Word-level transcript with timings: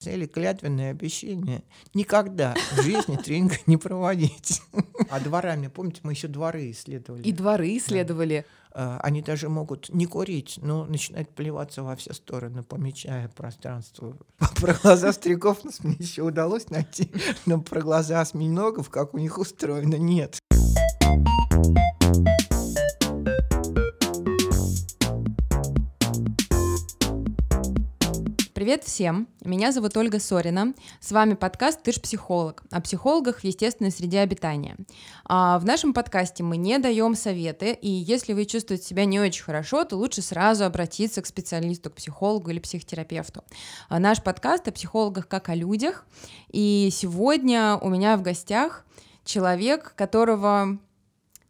взяли 0.00 0.24
клятвенное 0.24 0.92
обещание 0.92 1.62
никогда 1.92 2.54
в 2.72 2.80
жизни 2.80 3.16
тренинга 3.16 3.56
не 3.66 3.76
проводить. 3.76 4.62
А 5.10 5.20
дворами, 5.20 5.68
помните, 5.68 6.00
мы 6.04 6.12
еще 6.12 6.26
дворы 6.26 6.70
исследовали. 6.70 7.22
И 7.22 7.32
дворы 7.32 7.76
исследовали. 7.76 8.46
А, 8.72 8.98
Они 9.02 9.20
даже 9.20 9.50
могут 9.50 9.90
не 9.90 10.06
курить, 10.06 10.58
но 10.62 10.86
начинают 10.86 11.28
плеваться 11.28 11.82
во 11.82 11.96
все 11.96 12.14
стороны, 12.14 12.62
помечая 12.62 13.28
пространство. 13.28 14.16
Про 14.56 14.72
глаза 14.72 15.12
стариков 15.12 15.64
нас 15.64 15.84
мне 15.84 15.96
еще 15.98 16.22
удалось 16.22 16.70
найти, 16.70 17.10
но 17.44 17.60
про 17.60 17.82
глаза 17.82 18.22
осьминогов, 18.22 18.88
как 18.88 19.12
у 19.12 19.18
них 19.18 19.36
устроено, 19.36 19.96
нет. 19.96 20.38
Привет 28.60 28.84
всем! 28.84 29.26
Меня 29.42 29.72
зовут 29.72 29.96
Ольга 29.96 30.20
Сорина. 30.20 30.74
С 31.00 31.12
вами 31.12 31.32
подкаст 31.32 31.82
«Ты 31.82 31.92
ж 31.92 31.94
психолог» 31.98 32.62
о 32.70 32.82
психологах 32.82 33.38
в 33.38 33.44
естественной 33.44 33.90
среде 33.90 34.20
обитания. 34.20 34.76
А 35.24 35.58
в 35.58 35.64
нашем 35.64 35.94
подкасте 35.94 36.42
мы 36.42 36.58
не 36.58 36.76
даем 36.76 37.14
советы, 37.14 37.72
и 37.72 37.88
если 37.88 38.34
вы 38.34 38.44
чувствуете 38.44 38.84
себя 38.84 39.06
не 39.06 39.18
очень 39.18 39.44
хорошо, 39.44 39.84
то 39.84 39.96
лучше 39.96 40.20
сразу 40.20 40.66
обратиться 40.66 41.22
к 41.22 41.26
специалисту, 41.26 41.88
к 41.88 41.94
психологу 41.94 42.50
или 42.50 42.58
психотерапевту. 42.58 43.44
А 43.88 43.98
наш 43.98 44.22
подкаст 44.22 44.68
о 44.68 44.72
психологах 44.72 45.26
как 45.26 45.48
о 45.48 45.54
людях, 45.54 46.04
и 46.50 46.90
сегодня 46.92 47.78
у 47.80 47.88
меня 47.88 48.18
в 48.18 48.20
гостях 48.20 48.84
человек, 49.24 49.94
которого 49.96 50.78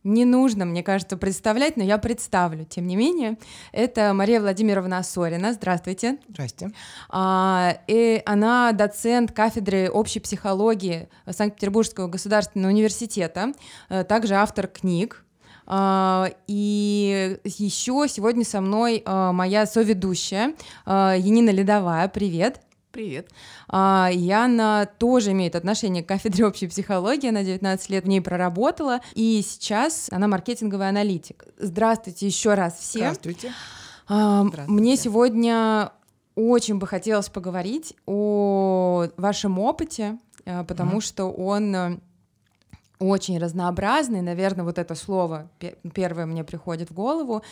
не 0.02 0.24
нужно, 0.24 0.64
мне 0.64 0.82
кажется, 0.82 1.16
представлять, 1.16 1.76
но 1.76 1.82
я 1.82 1.98
представлю. 1.98 2.64
Тем 2.64 2.86
не 2.86 2.96
менее, 2.96 3.38
это 3.72 4.12
Мария 4.14 4.40
Владимировна 4.40 4.98
Осорина. 4.98 5.52
Здравствуйте. 5.52 6.18
Здрасте. 6.28 6.70
А, 7.10 7.78
и 7.86 8.22
она 8.24 8.72
доцент 8.72 9.32
кафедры 9.32 9.90
общей 9.90 10.20
психологии 10.20 11.08
Санкт-Петербургского 11.28 12.08
государственного 12.08 12.72
университета, 12.72 13.52
э, 13.88 14.04
также 14.04 14.34
автор 14.34 14.66
книг. 14.66 15.24
А, 15.66 16.30
И 16.48 17.38
еще 17.44 18.06
сегодня 18.08 18.44
со 18.44 18.60
мной 18.60 19.02
а, 19.04 19.32
моя 19.32 19.66
соведущая 19.66 20.54
а, 20.84 21.14
Янина 21.16 21.50
Ледовая. 21.50 22.08
Привет. 22.08 22.60
Привет. 22.92 23.28
А, 23.68 24.10
Яна 24.12 24.88
тоже 24.98 25.30
имеет 25.30 25.54
отношение 25.54 26.02
к 26.02 26.08
кафедре 26.08 26.44
общей 26.46 26.66
психологии, 26.66 27.28
она 27.28 27.44
19 27.44 27.88
лет 27.90 28.04
в 28.04 28.08
ней 28.08 28.20
проработала, 28.20 29.00
и 29.14 29.42
сейчас 29.46 30.08
она 30.10 30.26
маркетинговый 30.26 30.88
аналитик. 30.88 31.44
Здравствуйте 31.58 32.26
еще 32.26 32.54
раз 32.54 32.78
всем. 32.78 33.02
Здравствуйте. 33.14 33.52
А, 34.08 34.42
Здравствуйте. 34.42 34.72
Мне 34.72 34.96
сегодня 34.96 35.92
очень 36.34 36.78
бы 36.78 36.86
хотелось 36.88 37.28
поговорить 37.28 37.94
о 38.06 39.06
вашем 39.16 39.60
опыте, 39.60 40.18
э, 40.44 40.64
потому 40.64 40.92
Мгм. 40.92 41.00
что 41.00 41.30
он 41.30 41.74
э, 41.76 41.98
очень 42.98 43.38
разнообразный, 43.38 44.20
наверное, 44.20 44.64
вот 44.64 44.78
это 44.78 44.96
слово 44.96 45.48
пе- 45.60 45.76
первое 45.94 46.26
мне 46.26 46.42
приходит 46.42 46.90
в 46.90 46.94
голову. 46.94 47.42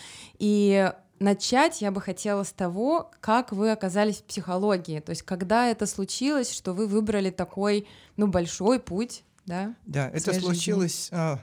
И 0.40 0.92
начать 1.20 1.80
я 1.80 1.90
бы 1.90 2.00
хотела 2.00 2.42
с 2.44 2.52
того, 2.52 3.10
как 3.20 3.52
вы 3.52 3.70
оказались 3.70 4.18
в 4.18 4.24
психологии, 4.24 5.00
то 5.00 5.10
есть 5.10 5.22
когда 5.22 5.66
это 5.66 5.86
случилось, 5.86 6.52
что 6.52 6.72
вы 6.72 6.86
выбрали 6.86 7.30
такой, 7.30 7.86
ну, 8.16 8.26
большой 8.26 8.80
путь, 8.80 9.24
да? 9.46 9.74
Да, 9.86 10.10
это 10.10 10.32
случилось 10.32 11.08
а, 11.12 11.40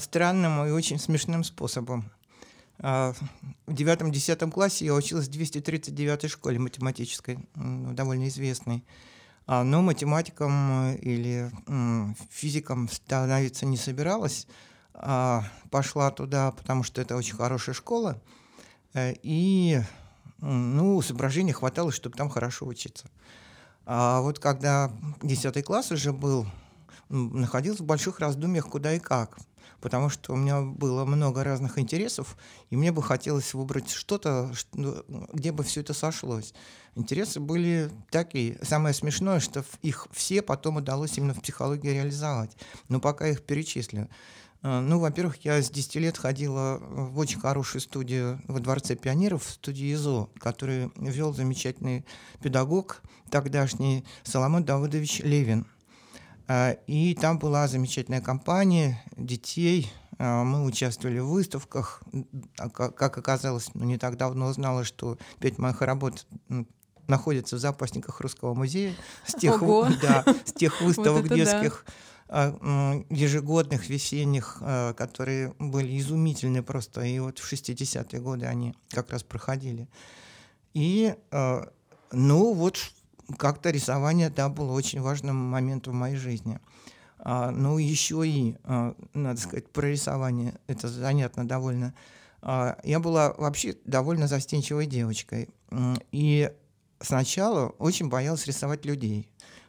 странным 0.00 0.66
и 0.66 0.70
очень 0.70 0.98
смешным 0.98 1.44
способом. 1.44 2.10
А, 2.80 3.12
в 3.66 3.74
девятом-десятом 3.74 4.52
классе 4.52 4.84
я 4.84 4.94
училась 4.94 5.26
в 5.26 5.30
239 5.30 6.30
школе 6.30 6.58
математической, 6.58 7.38
м, 7.56 7.94
довольно 7.94 8.28
известной. 8.28 8.84
А, 9.46 9.64
но 9.64 9.82
математиком 9.82 10.92
э, 10.92 10.96
или 10.98 11.50
м, 11.66 12.14
физиком 12.30 12.88
становиться 12.88 13.66
не 13.66 13.76
собиралась. 13.76 14.46
А, 14.92 15.44
пошла 15.70 16.10
туда, 16.10 16.52
потому 16.52 16.82
что 16.82 17.00
это 17.00 17.16
очень 17.16 17.34
хорошая 17.34 17.74
школа. 17.74 18.20
Э, 18.98 19.14
И 19.22 19.80
ну, 20.40 21.00
соображений 21.02 21.52
хватало, 21.52 21.92
чтобы 21.92 22.16
там 22.16 22.28
хорошо 22.28 22.66
учиться. 22.66 23.06
А 23.86 24.20
вот 24.20 24.38
когда 24.38 24.92
10 25.22 25.64
класс 25.64 25.90
уже 25.90 26.12
был, 26.12 26.46
находился 27.08 27.82
в 27.82 27.86
больших 27.86 28.20
раздумьях, 28.20 28.66
куда 28.68 28.94
и 28.94 28.98
как. 28.98 29.38
Потому 29.80 30.10
что 30.10 30.32
у 30.32 30.36
меня 30.36 30.60
было 30.60 31.04
много 31.04 31.44
разных 31.44 31.78
интересов, 31.78 32.36
и 32.68 32.76
мне 32.76 32.90
бы 32.90 33.00
хотелось 33.02 33.54
выбрать 33.54 33.90
что-то, 33.90 34.52
ну, 34.74 35.04
где 35.32 35.52
бы 35.52 35.62
все 35.62 35.80
это 35.82 35.94
сошлось. 35.94 36.52
Интересы 36.96 37.38
были 37.38 37.88
такие. 38.10 38.58
Самое 38.62 38.92
смешное, 38.92 39.38
что 39.38 39.64
их 39.82 40.08
все 40.10 40.42
потом 40.42 40.76
удалось 40.76 41.16
именно 41.16 41.32
в 41.32 41.40
психологии 41.40 41.90
реализовать. 41.90 42.56
Но 42.88 42.98
пока 42.98 43.28
их 43.28 43.42
перечислю. 43.42 44.08
А, 44.62 44.80
Ну, 44.80 44.98
во-первых, 44.98 45.44
я 45.44 45.62
с 45.62 45.70
10 45.70 45.96
лет 45.96 46.18
ходила 46.18 46.78
в 46.80 47.18
очень 47.18 47.38
хорошую 47.40 47.80
студию 47.80 48.40
во 48.48 48.60
Дворце 48.60 48.96
пионеров, 48.96 49.44
студию 49.48 49.92
ИЗО, 49.94 50.30
который 50.38 50.90
вел 50.96 51.32
замечательный 51.32 52.04
педагог 52.42 53.02
тогдашний 53.30 54.04
Соломон 54.24 54.64
Давыдович 54.64 55.20
Левин. 55.20 55.66
А, 56.48 56.72
И 56.86 57.14
там 57.14 57.38
была 57.38 57.68
замечательная 57.68 58.20
компания 58.20 59.02
детей. 59.16 59.90
Мы 60.18 60.64
участвовали 60.64 61.20
в 61.20 61.28
выставках. 61.28 62.02
А 62.58 62.68
ка- 62.68 62.90
Как 62.90 63.16
оказалось, 63.18 63.70
ну, 63.74 63.84
не 63.84 63.98
так 63.98 64.16
давно 64.16 64.46
узнала, 64.48 64.82
что 64.82 65.16
пять 65.38 65.58
моих 65.58 65.80
работ 65.80 66.26
находятся 67.06 67.54
в 67.54 67.60
запасниках 67.60 68.20
Русского 68.20 68.52
музея 68.52 68.94
с 69.24 69.34
тех, 69.34 69.62
Ого! 69.62 69.86
да, 70.02 70.24
с 70.44 70.52
тех 70.52 70.80
выставок 70.82 71.28
да. 71.28 71.36
детских 71.36 71.84
а, 71.86 71.90
м, 71.90 71.94
ежегодных, 72.30 73.88
весенних, 73.88 74.58
а, 74.60 74.92
которые 74.92 75.54
были 75.58 75.98
изумительны 75.98 76.62
просто. 76.62 77.02
И 77.02 77.18
вот 77.18 77.38
в 77.38 77.52
60-е 77.52 78.20
годы 78.20 78.46
они 78.46 78.74
как 78.90 79.10
раз 79.10 79.22
проходили. 79.22 79.88
И, 80.74 81.14
а, 81.30 81.68
ну, 82.12 82.52
вот 82.52 82.78
как-то 83.36 83.70
рисование, 83.70 84.30
да, 84.30 84.48
было 84.48 84.72
очень 84.72 85.00
важным 85.00 85.36
моментом 85.36 85.94
в 85.94 85.96
моей 85.96 86.16
жизни. 86.16 86.60
А, 87.18 87.50
ну, 87.50 87.78
еще 87.78 88.26
и, 88.26 88.56
а, 88.64 88.94
надо 89.14 89.40
сказать, 89.40 89.68
про 89.70 89.88
рисование, 89.88 90.54
это 90.66 90.88
занятно 90.88 91.46
довольно. 91.46 91.94
А, 92.40 92.78
я 92.84 93.00
была 93.00 93.32
вообще 93.32 93.76
довольно 93.84 94.28
застенчивой 94.28 94.86
девочкой. 94.86 95.48
И 96.12 96.50
сначала 97.00 97.68
очень 97.78 98.08
боялась 98.08 98.46
рисовать 98.46 98.84
людей. 98.84 99.28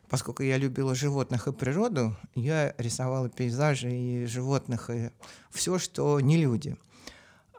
Поскольку 0.10 0.42
я 0.44 0.58
любила 0.58 0.96
животных 0.96 1.48
и 1.48 1.54
природу, 1.54 2.18
я 2.34 2.74
рисовала 2.78 3.30
пейзажи 3.30 3.92
и 3.92 4.26
животных, 4.26 4.90
и 4.90 5.12
все, 5.52 5.78
что 5.78 6.20
не 6.20 6.38
люди. 6.38 6.76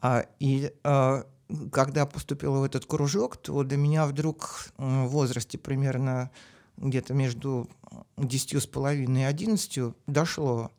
А, 0.02 0.26
и 0.40 0.72
а, 0.82 1.26
когда 1.70 2.06
поступила 2.06 2.58
в 2.58 2.64
этот 2.64 2.86
кружок, 2.86 3.36
то 3.36 3.62
до 3.62 3.76
меня 3.76 4.06
вдруг 4.06 4.70
в 4.76 5.06
возрасте 5.06 5.58
примерно 5.58 6.30
где-то 6.76 7.14
между 7.14 7.68
десятью 8.16 8.60
с 8.60 8.66
половиной 8.66 9.22
и 9.22 9.24
одиннадцатью 9.24 9.96
дошло, 10.06 10.72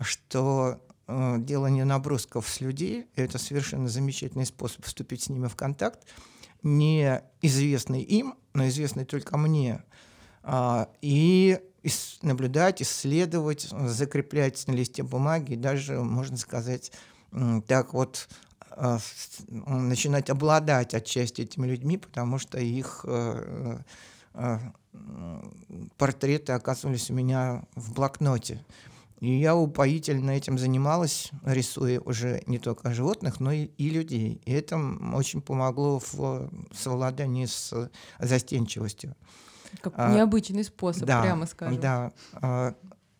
что 0.00 0.80
э, 1.06 1.36
делание 1.38 1.84
набросков 1.84 2.48
с 2.48 2.60
людей– 2.60 3.06
это 3.16 3.38
совершенно 3.38 3.88
замечательный 3.88 4.46
способ 4.46 4.84
вступить 4.84 5.24
с 5.24 5.28
ними 5.28 5.48
в 5.48 5.56
контакт, 5.56 6.06
не 6.62 7.22
известный 7.42 8.02
им, 8.02 8.34
но 8.54 8.68
известный 8.68 9.04
только 9.04 9.36
мне, 9.36 9.82
и 10.44 11.58
ис- 11.82 12.18
наблюдать, 12.22 12.82
исследовать, 12.82 13.68
закреплять 13.70 14.66
на 14.66 14.72
листе 14.72 15.02
бумаги, 15.02 15.52
и 15.52 15.56
даже, 15.56 16.00
можно 16.00 16.36
сказать, 16.36 16.92
так 17.66 17.94
вот 17.94 18.28
а, 18.70 18.98
начинать 19.48 20.30
обладать 20.30 20.94
отчасти 20.94 21.42
этими 21.42 21.66
людьми, 21.66 21.98
потому 21.98 22.38
что 22.38 22.58
их 22.58 23.04
э, 23.06 23.78
э, 24.34 24.58
портреты 25.98 26.52
оказывались 26.52 27.10
у 27.10 27.14
меня 27.14 27.64
в 27.74 27.92
блокноте. 27.92 28.64
И 29.18 29.38
я 29.38 29.54
упоительно 29.54 30.30
этим 30.30 30.56
занималась, 30.56 31.30
рисуя 31.44 32.00
уже 32.00 32.42
не 32.46 32.58
только 32.58 32.94
животных, 32.94 33.38
но 33.38 33.52
и, 33.52 33.64
и 33.76 33.90
людей. 33.90 34.40
И 34.46 34.52
это 34.52 34.80
очень 35.14 35.42
помогло 35.42 36.00
в 36.12 36.50
совладании 36.72 37.44
с 37.44 37.90
застенчивостью. 38.18 39.14
Как 39.80 39.94
А, 39.96 40.12
необычный 40.12 40.64
способ, 40.64 41.04
прямо 41.04 41.46
скажем. 41.46 41.80
Да. 41.80 42.12
А, 42.34 42.74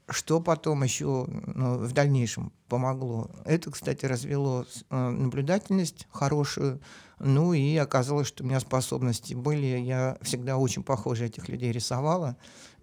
Что 0.08 0.40
потом 0.40 0.82
еще 0.82 1.26
ну, 1.28 1.78
в 1.78 1.92
дальнейшем 1.92 2.52
помогло? 2.68 3.30
Это, 3.44 3.70
кстати, 3.70 4.06
развело 4.06 4.66
э, 4.90 5.08
наблюдательность 5.10 6.08
хорошую. 6.10 6.80
Ну 7.20 7.52
и 7.52 7.76
оказалось, 7.76 8.26
что 8.26 8.42
у 8.42 8.46
меня 8.46 8.60
способности 8.60 9.34
были. 9.34 9.66
Я 9.78 10.16
всегда 10.22 10.56
очень 10.56 10.82
похоже 10.82 11.26
этих 11.26 11.48
людей 11.48 11.70
рисовала. 11.70 12.36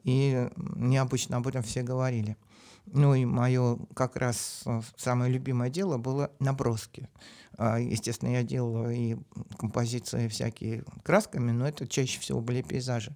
И 0.04 0.48
необычно 0.56 1.38
об 1.38 1.48
этом 1.48 1.64
все 1.64 1.84
говорили. 1.84 2.38
Ну 2.86 3.14
и 3.14 3.26
мое 3.26 3.78
как 3.94 4.16
раз 4.16 4.62
э, 4.66 4.82
самое 4.96 5.32
любимое 5.32 5.70
дело 5.70 5.98
было 5.98 6.32
наброски. 6.40 7.10
А, 7.58 7.80
Естественно, 7.80 8.30
я 8.30 8.44
делала 8.44 8.94
и 8.94 9.18
композиции 9.58 10.28
всякие 10.30 10.86
красками, 11.04 11.52
но 11.52 11.68
это 11.68 11.88
чаще 11.88 12.20
всего 12.20 12.40
были 12.40 12.62
пейзажи. 12.62 13.16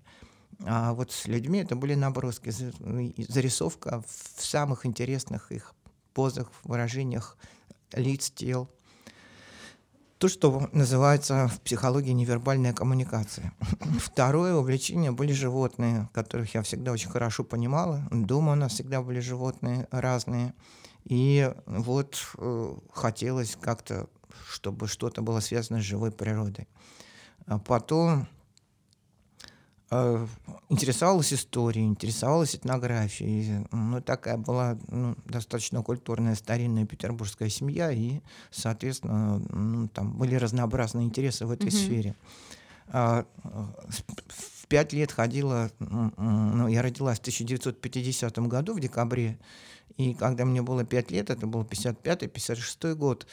А 0.66 0.94
вот 0.94 1.12
с 1.12 1.26
людьми 1.28 1.60
это 1.60 1.76
были 1.76 1.96
наброски, 1.96 2.52
зарисовка 2.52 4.04
в 4.08 4.44
самых 4.44 4.86
интересных 4.86 5.52
их 5.52 5.74
позах, 6.14 6.52
выражениях 6.64 7.38
лиц, 7.94 8.32
тел. 8.32 8.70
То, 10.18 10.28
что 10.28 10.70
называется 10.72 11.48
в 11.48 11.62
психологии 11.62 12.12
невербальная 12.12 12.74
коммуникация. 12.74 13.54
Второе 14.00 14.54
увлечение 14.54 15.12
были 15.12 15.32
животные, 15.32 16.10
которых 16.14 16.54
я 16.54 16.62
всегда 16.62 16.92
очень 16.92 17.10
хорошо 17.10 17.44
понимала. 17.44 18.08
Дома 18.12 18.52
у 18.52 18.56
нас 18.56 18.74
всегда 18.74 19.02
были 19.02 19.20
животные 19.20 19.88
разные. 19.90 20.54
И 21.06 21.52
вот 21.66 22.20
э, 22.38 22.76
хотелось 22.94 23.58
как-то, 23.60 24.08
чтобы 24.48 24.88
что-то 24.88 25.24
было 25.24 25.40
связано 25.40 25.80
с 25.80 25.86
живой 25.86 26.12
природой. 26.12 26.68
А 27.48 27.58
потом 27.58 28.28
интересовалась 30.70 31.34
историей, 31.34 31.86
интересовалась 31.86 32.56
этнографией. 32.56 33.68
Ну, 33.72 34.02
такая 34.02 34.38
была 34.38 34.78
ну, 34.88 35.16
достаточно 35.26 35.84
культурная 35.84 36.36
старинная 36.36 36.86
петербургская 36.86 37.50
семья, 37.50 37.92
и, 37.92 38.22
соответственно, 38.52 39.40
ну, 39.50 39.90
там 39.90 40.18
были 40.18 40.36
разнообразные 40.36 41.06
интересы 41.06 41.46
в 41.46 41.52
этой 41.52 41.68
mm-hmm. 41.70 41.86
сфере. 41.86 42.16
А, 42.88 43.26
в 43.44 44.68
пять 44.68 44.94
лет 44.94 45.12
ходила, 45.12 45.70
ну, 45.80 46.68
я 46.68 46.82
родилась 46.82 47.18
в 47.18 47.22
1950 47.22 48.38
году, 48.48 48.74
в 48.74 48.80
декабре, 48.80 49.38
и 49.98 50.14
когда 50.14 50.46
мне 50.46 50.62
было 50.62 50.86
пять 50.86 51.12
лет, 51.12 51.30
это 51.30 51.48
был 51.48 51.64
55-56 51.64 52.96
год, 52.96 53.28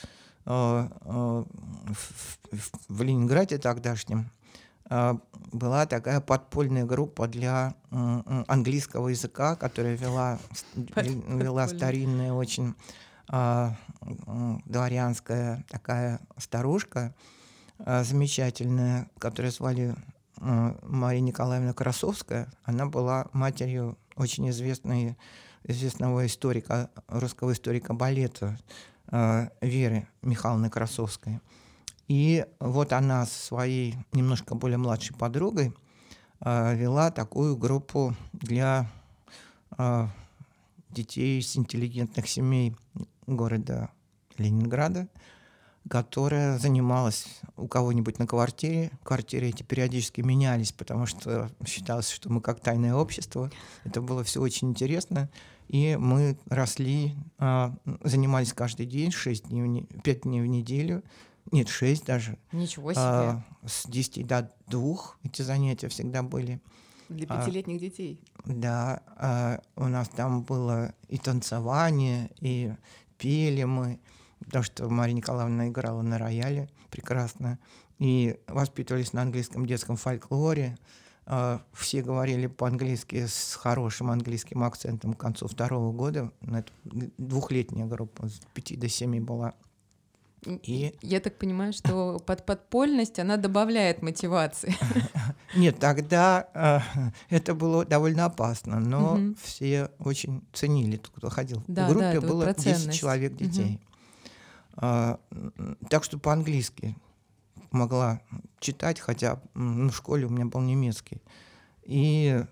а, 0.44 0.90
а, 1.02 1.44
в 2.88 3.02
Ленинграде 3.02 3.58
тогдашнем, 3.58 4.30
была 4.88 5.86
такая 5.86 6.20
подпольная 6.20 6.84
группа 6.84 7.28
для 7.28 7.74
английского 7.90 9.08
языка, 9.08 9.56
которая 9.56 9.96
вела, 9.96 10.38
вела 10.96 11.68
старинная 11.68 12.32
очень 12.32 12.74
дворянская 14.66 15.64
такая 15.68 16.20
старушка, 16.38 17.14
замечательная, 17.78 19.10
которую 19.18 19.52
звали 19.52 19.94
Мария 20.40 21.20
Николаевна 21.20 21.74
Красовская. 21.74 22.48
Она 22.64 22.86
была 22.86 23.26
матерью 23.32 23.98
очень 24.16 24.48
известной, 24.50 25.18
известного 25.64 26.26
историка, 26.26 26.90
русского 27.08 27.52
историка 27.52 27.92
балета 27.92 28.58
Веры 29.60 30.08
Михайловны 30.22 30.70
Красовской. 30.70 31.40
И 32.08 32.46
вот 32.58 32.94
она 32.94 33.26
со 33.26 33.46
своей 33.46 33.94
немножко 34.12 34.54
более 34.54 34.78
младшей 34.78 35.14
подругой 35.14 35.74
э, 36.40 36.74
вела 36.74 37.10
такую 37.10 37.56
группу 37.56 38.16
для 38.32 38.90
э, 39.76 40.06
детей 40.88 41.38
из 41.38 41.54
интеллигентных 41.56 42.26
семей 42.26 42.74
города 43.26 43.90
Ленинграда, 44.38 45.06
которая 45.90 46.58
занималась 46.58 47.26
у 47.58 47.68
кого-нибудь 47.68 48.18
на 48.18 48.26
квартире. 48.26 48.90
Квартиры 49.02 49.48
эти 49.48 49.62
периодически 49.62 50.22
менялись, 50.22 50.72
потому 50.72 51.04
что 51.04 51.50
считалось, 51.66 52.08
что 52.08 52.32
мы 52.32 52.40
как 52.40 52.60
тайное 52.60 52.94
общество. 52.94 53.50
Это 53.84 54.00
было 54.00 54.24
все 54.24 54.40
очень 54.40 54.70
интересно. 54.70 55.28
И 55.68 55.96
мы 55.96 56.38
росли, 56.46 57.16
э, 57.38 57.70
занимались 58.02 58.54
каждый 58.54 58.86
день, 58.86 59.10
6 59.10 59.48
дней, 59.48 59.86
5 60.02 60.22
дней 60.22 60.40
в 60.40 60.46
неделю– 60.46 61.04
нет, 61.50 61.68
шесть 61.68 62.04
даже. 62.04 62.38
Ничего 62.52 62.92
себе. 62.92 63.02
А, 63.02 63.44
с 63.66 63.86
10 63.86 64.26
до 64.26 64.50
двух 64.66 65.18
эти 65.24 65.42
занятия 65.42 65.88
всегда 65.88 66.22
были. 66.22 66.60
Для 67.08 67.26
а, 67.28 67.40
пятилетних 67.40 67.76
а, 67.76 67.80
детей. 67.80 68.20
Да, 68.44 69.02
а, 69.16 69.60
у 69.76 69.84
нас 69.84 70.08
там 70.08 70.42
было 70.42 70.94
и 71.08 71.18
танцевание, 71.18 72.30
и 72.40 72.74
пели 73.16 73.64
мы, 73.64 73.98
потому 74.40 74.64
что 74.64 74.88
Мария 74.88 75.14
Николаевна 75.14 75.68
играла 75.68 76.02
на 76.02 76.18
рояле 76.18 76.68
прекрасно, 76.90 77.58
и 77.98 78.38
воспитывались 78.46 79.12
на 79.12 79.22
английском 79.22 79.66
детском 79.66 79.96
фольклоре. 79.96 80.76
А, 81.24 81.62
все 81.72 82.02
говорили 82.02 82.46
по-английски 82.46 83.26
с 83.26 83.54
хорошим 83.54 84.10
английским 84.10 84.62
акцентом 84.62 85.14
к 85.14 85.20
концу 85.20 85.48
второго 85.48 85.92
года. 85.92 86.32
Это 86.42 86.70
двухлетняя 86.84 87.86
группа, 87.86 88.28
с 88.28 88.40
пяти 88.54 88.76
до 88.76 88.88
семи 88.88 89.20
была. 89.20 89.54
И... 90.46 90.94
Я 91.02 91.20
так 91.20 91.36
понимаю, 91.36 91.72
что 91.72 92.18
под 92.18 92.46
подпольность 92.46 93.18
она 93.18 93.36
добавляет 93.36 94.02
мотивации. 94.02 94.74
Нет, 95.56 95.78
тогда 95.78 96.48
э, 96.54 96.78
это 97.28 97.54
было 97.54 97.84
довольно 97.84 98.26
опасно, 98.26 98.78
но 98.78 99.14
угу. 99.14 99.34
все 99.42 99.90
очень 99.98 100.42
ценили, 100.52 100.96
кто 100.96 101.28
ходил. 101.28 101.62
Да, 101.66 101.86
в 101.86 101.90
группе 101.90 102.20
да, 102.20 102.26
было 102.26 102.54
10 102.54 102.92
человек 102.92 103.34
детей. 103.34 103.74
Угу. 103.74 104.80
А, 104.80 105.20
так 105.90 106.04
что 106.04 106.18
по-английски 106.18 106.96
могла 107.72 108.20
читать, 108.60 109.00
хотя 109.00 109.40
ну, 109.54 109.90
в 109.90 109.96
школе 109.96 110.26
у 110.26 110.30
меня 110.30 110.46
был 110.46 110.60
немецкий. 110.60 111.20
И 111.82 112.44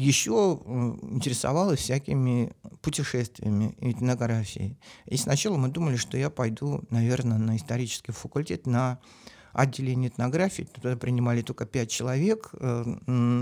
еще 0.00 0.60
интересовалась 1.02 1.80
всякими 1.80 2.52
путешествиями 2.80 3.76
этнографией. 3.80 4.78
И 5.06 5.16
сначала 5.16 5.56
мы 5.56 5.68
думали, 5.68 5.96
что 5.96 6.16
я 6.16 6.30
пойду, 6.30 6.82
наверное, 6.90 7.38
на 7.38 7.56
исторический 7.56 8.12
факультет, 8.12 8.66
на 8.66 8.98
отделение 9.52 10.08
этнографии. 10.08 10.62
Туда 10.62 10.96
принимали 10.96 11.42
только 11.42 11.66
пять 11.66 11.90
человек, 11.90 12.50
э, 12.52 12.84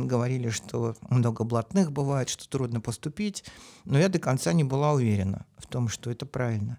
говорили, 0.05 0.49
что 0.49 0.97
много 1.11 1.45
блатных 1.45 1.93
бывает, 1.93 2.29
что 2.29 2.49
трудно 2.49 2.81
поступить. 2.81 3.45
Но 3.85 3.99
я 3.99 4.09
до 4.09 4.19
конца 4.19 4.53
не 4.53 4.65
была 4.65 4.93
уверена 4.93 5.47
в 5.59 5.67
том, 5.67 5.89
что 5.89 6.11
это 6.11 6.27
правильно. 6.27 6.79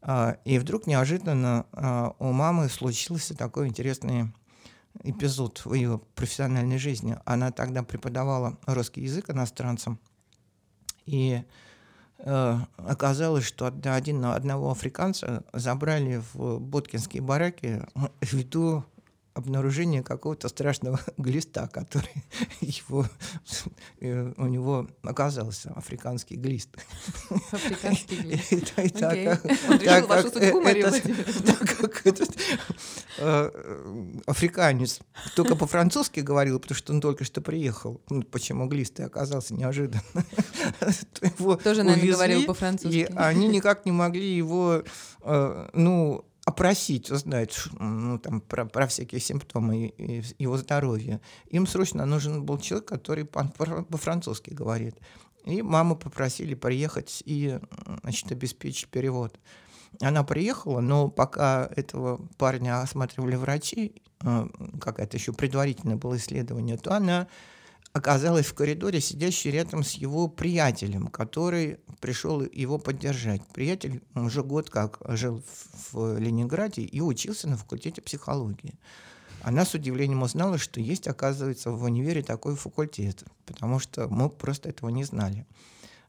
А, 0.00 0.36
и 0.44 0.58
вдруг 0.58 0.86
неожиданно 0.86 1.66
а, 1.72 2.14
у 2.18 2.32
мамы 2.32 2.68
случился 2.68 3.34
такой 3.34 3.68
интересный 3.68 4.32
эпизод 5.02 5.64
в 5.64 5.74
ее 5.74 6.00
профессиональной 6.14 6.78
жизни. 6.78 7.16
Она 7.24 7.50
тогда 7.50 7.82
преподавала 7.82 8.58
русский 8.66 9.02
язык 9.02 9.30
иностранцам. 9.30 9.98
И 11.06 11.42
э, 12.18 12.58
оказалось, 12.76 13.44
что 13.44 13.66
один, 13.66 14.24
одного 14.24 14.70
африканца 14.70 15.44
забрали 15.52 16.22
в 16.32 16.58
Боткинские 16.58 17.22
бараки 17.22 17.82
ввиду 18.20 18.84
обнаружение 19.34 20.02
какого-то 20.02 20.48
страшного 20.48 21.00
глиста, 21.18 21.68
который 21.68 22.24
его, 22.60 23.06
э, 24.00 24.32
у 24.36 24.46
него 24.46 24.88
оказался 25.02 25.72
африканский 25.74 26.36
глист. 26.36 26.70
Африканский 27.50 28.16
глист. 28.22 28.52
Он 28.78 29.78
решил 29.78 30.06
вашу 30.06 30.30
судьбу, 30.30 30.60
Мария 30.60 30.90
Так 30.90 31.76
как 31.76 32.06
этот 32.06 32.30
э, 33.18 34.20
африканец 34.26 35.00
только 35.34 35.56
по-французски 35.56 36.20
говорил, 36.20 36.60
потому 36.60 36.76
что 36.76 36.92
он 36.92 37.00
только 37.00 37.24
что 37.24 37.40
приехал. 37.40 38.00
Ну, 38.08 38.22
почему 38.22 38.68
глист 38.68 39.00
и 39.00 39.02
оказался 39.02 39.54
неожиданно. 39.54 40.02
Тоже, 41.62 41.82
наверное, 41.82 42.12
говорил 42.12 42.44
по-французски. 42.44 42.96
И 42.96 43.04
они 43.16 43.48
никак 43.48 43.84
не 43.84 43.92
могли 43.92 44.34
его, 44.36 44.84
э, 45.22 45.68
ну, 45.72 46.24
опросить, 46.44 47.10
узнать 47.10 47.56
ну, 47.78 48.18
там, 48.18 48.40
про, 48.40 48.66
про 48.66 48.86
всякие 48.86 49.20
симптомы 49.20 49.94
его 50.38 50.56
здоровья. 50.56 51.20
Им 51.48 51.66
срочно 51.66 52.04
нужен 52.04 52.44
был 52.44 52.58
человек, 52.58 52.86
который 52.86 53.24
по-французски 53.24 54.50
говорит. 54.50 54.96
И 55.44 55.62
маму 55.62 55.96
попросили 55.96 56.54
приехать 56.54 57.22
и 57.24 57.58
значит, 58.02 58.30
обеспечить 58.32 58.88
перевод. 58.88 59.38
Она 60.00 60.24
приехала, 60.24 60.80
но 60.80 61.08
пока 61.08 61.70
этого 61.76 62.26
парня 62.38 62.80
осматривали 62.80 63.36
врачи, 63.36 64.02
э, 64.22 64.46
какое-то 64.80 65.16
еще 65.16 65.32
предварительное 65.32 65.96
было 65.96 66.16
исследование, 66.16 66.76
то 66.76 66.94
она 66.94 67.28
оказалась 67.94 68.46
в 68.46 68.54
коридоре, 68.54 69.00
сидящей 69.00 69.52
рядом 69.52 69.84
с 69.84 69.92
его 69.92 70.26
приятелем, 70.28 71.06
который 71.06 71.78
пришел 72.00 72.42
его 72.42 72.76
поддержать. 72.76 73.40
Приятель 73.54 74.02
уже 74.16 74.42
год 74.42 74.68
как 74.68 74.98
жил 75.08 75.42
в, 75.92 76.18
Ленинграде 76.18 76.82
и 76.82 77.00
учился 77.00 77.48
на 77.48 77.56
факультете 77.56 78.02
психологии. 78.02 78.74
Она 79.42 79.64
с 79.64 79.74
удивлением 79.74 80.22
узнала, 80.22 80.58
что 80.58 80.80
есть, 80.80 81.06
оказывается, 81.06 81.70
в 81.70 81.84
универе 81.84 82.22
такой 82.22 82.56
факультет, 82.56 83.22
потому 83.46 83.78
что 83.78 84.08
мы 84.08 84.28
просто 84.28 84.70
этого 84.70 84.88
не 84.88 85.04
знали. 85.04 85.46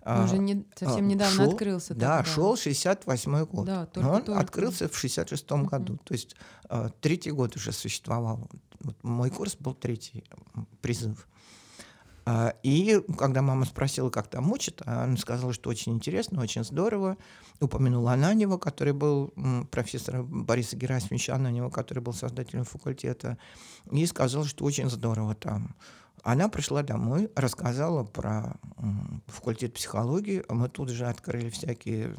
Он 0.04 0.24
уже 0.24 0.38
не, 0.38 0.66
совсем 0.76 1.06
а, 1.06 1.10
недавно 1.10 1.36
шел, 1.36 1.52
открылся. 1.52 1.94
Да, 1.94 2.18
тогда. 2.18 2.32
шел 2.32 2.58
68 2.58 3.46
год. 3.46 3.66
Да, 3.66 3.86
только, 3.88 4.08
Но 4.08 4.16
он 4.16 4.24
только. 4.24 4.40
открылся 4.40 4.88
в 4.88 4.98
66 4.98 5.46
uh-huh. 5.46 5.66
году. 5.66 5.98
То 6.04 6.14
есть 6.14 6.36
а, 6.70 6.90
третий 7.02 7.32
год 7.32 7.56
уже 7.56 7.72
существовал. 7.72 8.50
Вот 8.80 9.04
мой 9.04 9.30
курс 9.30 9.56
был 9.56 9.74
третий 9.74 10.24
призыв. 10.82 11.28
А, 12.26 12.56
и 12.64 13.02
когда 13.18 13.42
мама 13.42 13.66
спросила, 13.66 14.10
как 14.10 14.28
там 14.28 14.52
учат, 14.52 14.82
она 14.86 15.16
сказала, 15.18 15.54
что 15.54 15.70
очень 15.70 15.94
интересно, 15.94 16.42
очень 16.42 16.64
здорово. 16.64 17.18
Упомянула 17.60 18.14
Ананева, 18.14 18.58
который 18.58 18.94
был 18.94 19.34
профессором 19.72 20.44
Бориса 20.44 20.76
Герасимовича 20.76 21.36
Ананева, 21.36 21.70
который 21.70 22.00
был 22.00 22.14
создателем 22.14 22.64
факультета, 22.64 23.38
и 23.92 24.06
сказала, 24.08 24.46
что 24.46 24.66
очень 24.66 24.90
здорово 24.90 25.36
там. 25.36 25.76
Она 26.24 26.50
пришла 26.50 26.82
домой, 26.82 27.30
рассказала 27.36 28.04
про 28.04 28.58
факультет 29.28 29.76
психологии. 29.76 30.44
А 30.50 30.56
мы 30.56 30.70
тут 30.70 30.90
же 30.90 31.06
открыли 31.06 31.52
всякие 31.52 32.16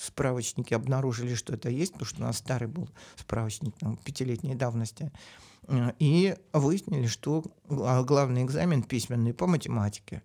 справочники, 0.00 0.72
обнаружили, 0.72 1.34
что 1.34 1.52
это 1.52 1.68
есть, 1.68 1.92
потому 1.92 2.06
что 2.06 2.22
у 2.22 2.24
нас 2.24 2.38
старый 2.38 2.68
был 2.68 2.88
справочник 3.16 3.76
там, 3.76 3.98
пятилетней 3.98 4.54
давности. 4.54 5.12
Э, 5.68 5.92
и 5.98 6.36
выяснили, 6.52 7.06
что 7.06 7.44
главный 7.68 8.42
экзамен 8.42 8.82
письменный 8.82 9.34
по 9.34 9.46
математике. 9.46 10.22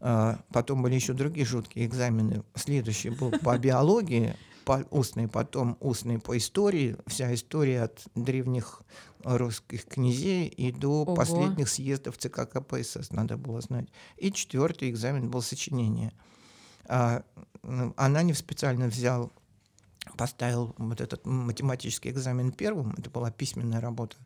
Э, 0.00 0.36
потом 0.52 0.82
были 0.82 0.94
еще 0.94 1.12
другие 1.12 1.46
жуткие 1.46 1.86
экзамены. 1.86 2.42
Следующий 2.54 3.10
был 3.10 3.30
по 3.30 3.56
биологии, 3.58 4.34
по 4.64 4.84
устный, 4.90 5.28
потом 5.28 5.76
устный 5.80 6.18
по 6.18 6.36
истории. 6.36 6.96
Вся 7.06 7.32
история 7.34 7.82
от 7.82 8.02
древних 8.14 8.82
русских 9.24 9.86
князей 9.86 10.46
и 10.46 10.72
до 10.72 11.02
Ого. 11.02 11.14
последних 11.14 11.68
съездов 11.68 12.16
ЦК 12.16 12.48
КПСС 12.48 13.10
надо 13.10 13.36
было 13.36 13.60
знать. 13.60 13.88
И 14.16 14.32
четвертый 14.32 14.90
экзамен 14.90 15.30
был 15.30 15.42
сочинение. 15.42 16.12
А, 16.86 17.22
Ананев 17.96 18.38
специально 18.38 18.86
взял 18.86 19.32
поставил 20.16 20.74
вот 20.78 21.00
этот 21.00 21.26
математический 21.26 22.10
экзамен 22.10 22.52
первым, 22.52 22.94
это 22.96 23.10
была 23.10 23.30
письменная 23.30 23.80
работа, 23.80 24.16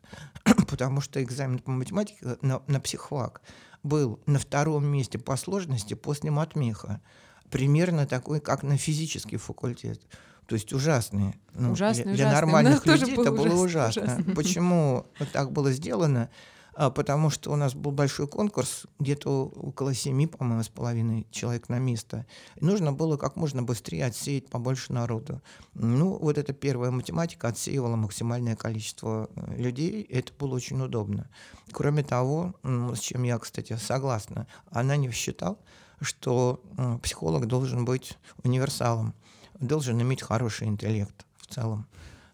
потому 0.67 1.01
что 1.01 1.21
экзамен 1.21 1.59
по 1.59 1.71
математике 1.71 2.37
на, 2.41 2.61
на 2.67 2.79
психфак 2.79 3.41
был 3.83 4.19
на 4.25 4.39
втором 4.39 4.85
месте 4.85 5.19
по 5.19 5.35
сложности 5.35 5.93
после 5.93 6.31
матмеха, 6.31 7.01
примерно 7.49 8.05
такой, 8.07 8.39
как 8.39 8.63
на 8.63 8.77
физический 8.77 9.37
факультет. 9.37 10.01
То 10.47 10.55
есть 10.55 10.73
ужасные. 10.73 11.35
Ну, 11.53 11.71
ужасный, 11.71 12.03
для, 12.03 12.13
для 12.13 12.31
нормальных 12.33 12.85
людей 12.85 13.13
это 13.13 13.31
было 13.31 13.55
ужасно. 13.55 14.03
ужасно. 14.03 14.35
Почему 14.35 15.05
так 15.33 15.51
было 15.51 15.71
сделано? 15.71 16.29
А, 16.77 16.89
потому 16.89 17.29
что 17.29 17.51
у 17.53 17.55
нас 17.55 17.73
был 17.73 17.91
большой 17.91 18.27
конкурс, 18.27 18.85
где-то 18.99 19.45
около 19.45 19.93
семи, 19.93 20.27
по-моему, 20.27 20.61
с 20.61 20.67
половиной 20.67 21.25
человек 21.31 21.69
на 21.69 21.79
место. 21.79 22.25
И 22.57 22.65
нужно 22.65 22.91
было 22.91 23.15
как 23.15 23.37
можно 23.37 23.63
быстрее 23.63 24.05
отсеять 24.05 24.49
побольше 24.49 24.91
народу. 24.91 25.41
Ну, 25.73 26.17
вот 26.17 26.37
эта 26.37 26.51
первая 26.51 26.91
математика 26.91 27.47
отсеивала 27.47 27.95
максимальное 27.95 28.57
количество 28.57 29.29
э, 29.35 29.55
людей, 29.55 30.03
это 30.03 30.33
было 30.37 30.55
очень 30.55 30.81
удобно. 30.81 31.29
Кроме 31.71 32.03
того, 32.03 32.53
с 32.63 32.99
чем 32.99 33.23
я, 33.23 33.39
кстати, 33.39 33.77
согласна, 33.77 34.45
она 34.69 34.97
не 34.97 35.09
считал, 35.11 35.59
что 36.01 36.61
психолог 37.01 37.47
должен 37.47 37.85
быть 37.85 38.17
универсалом, 38.43 39.13
должен 39.59 40.01
иметь 40.01 40.21
хороший 40.21 40.67
интеллект 40.67 41.25
в 41.37 41.47
целом. 41.47 41.87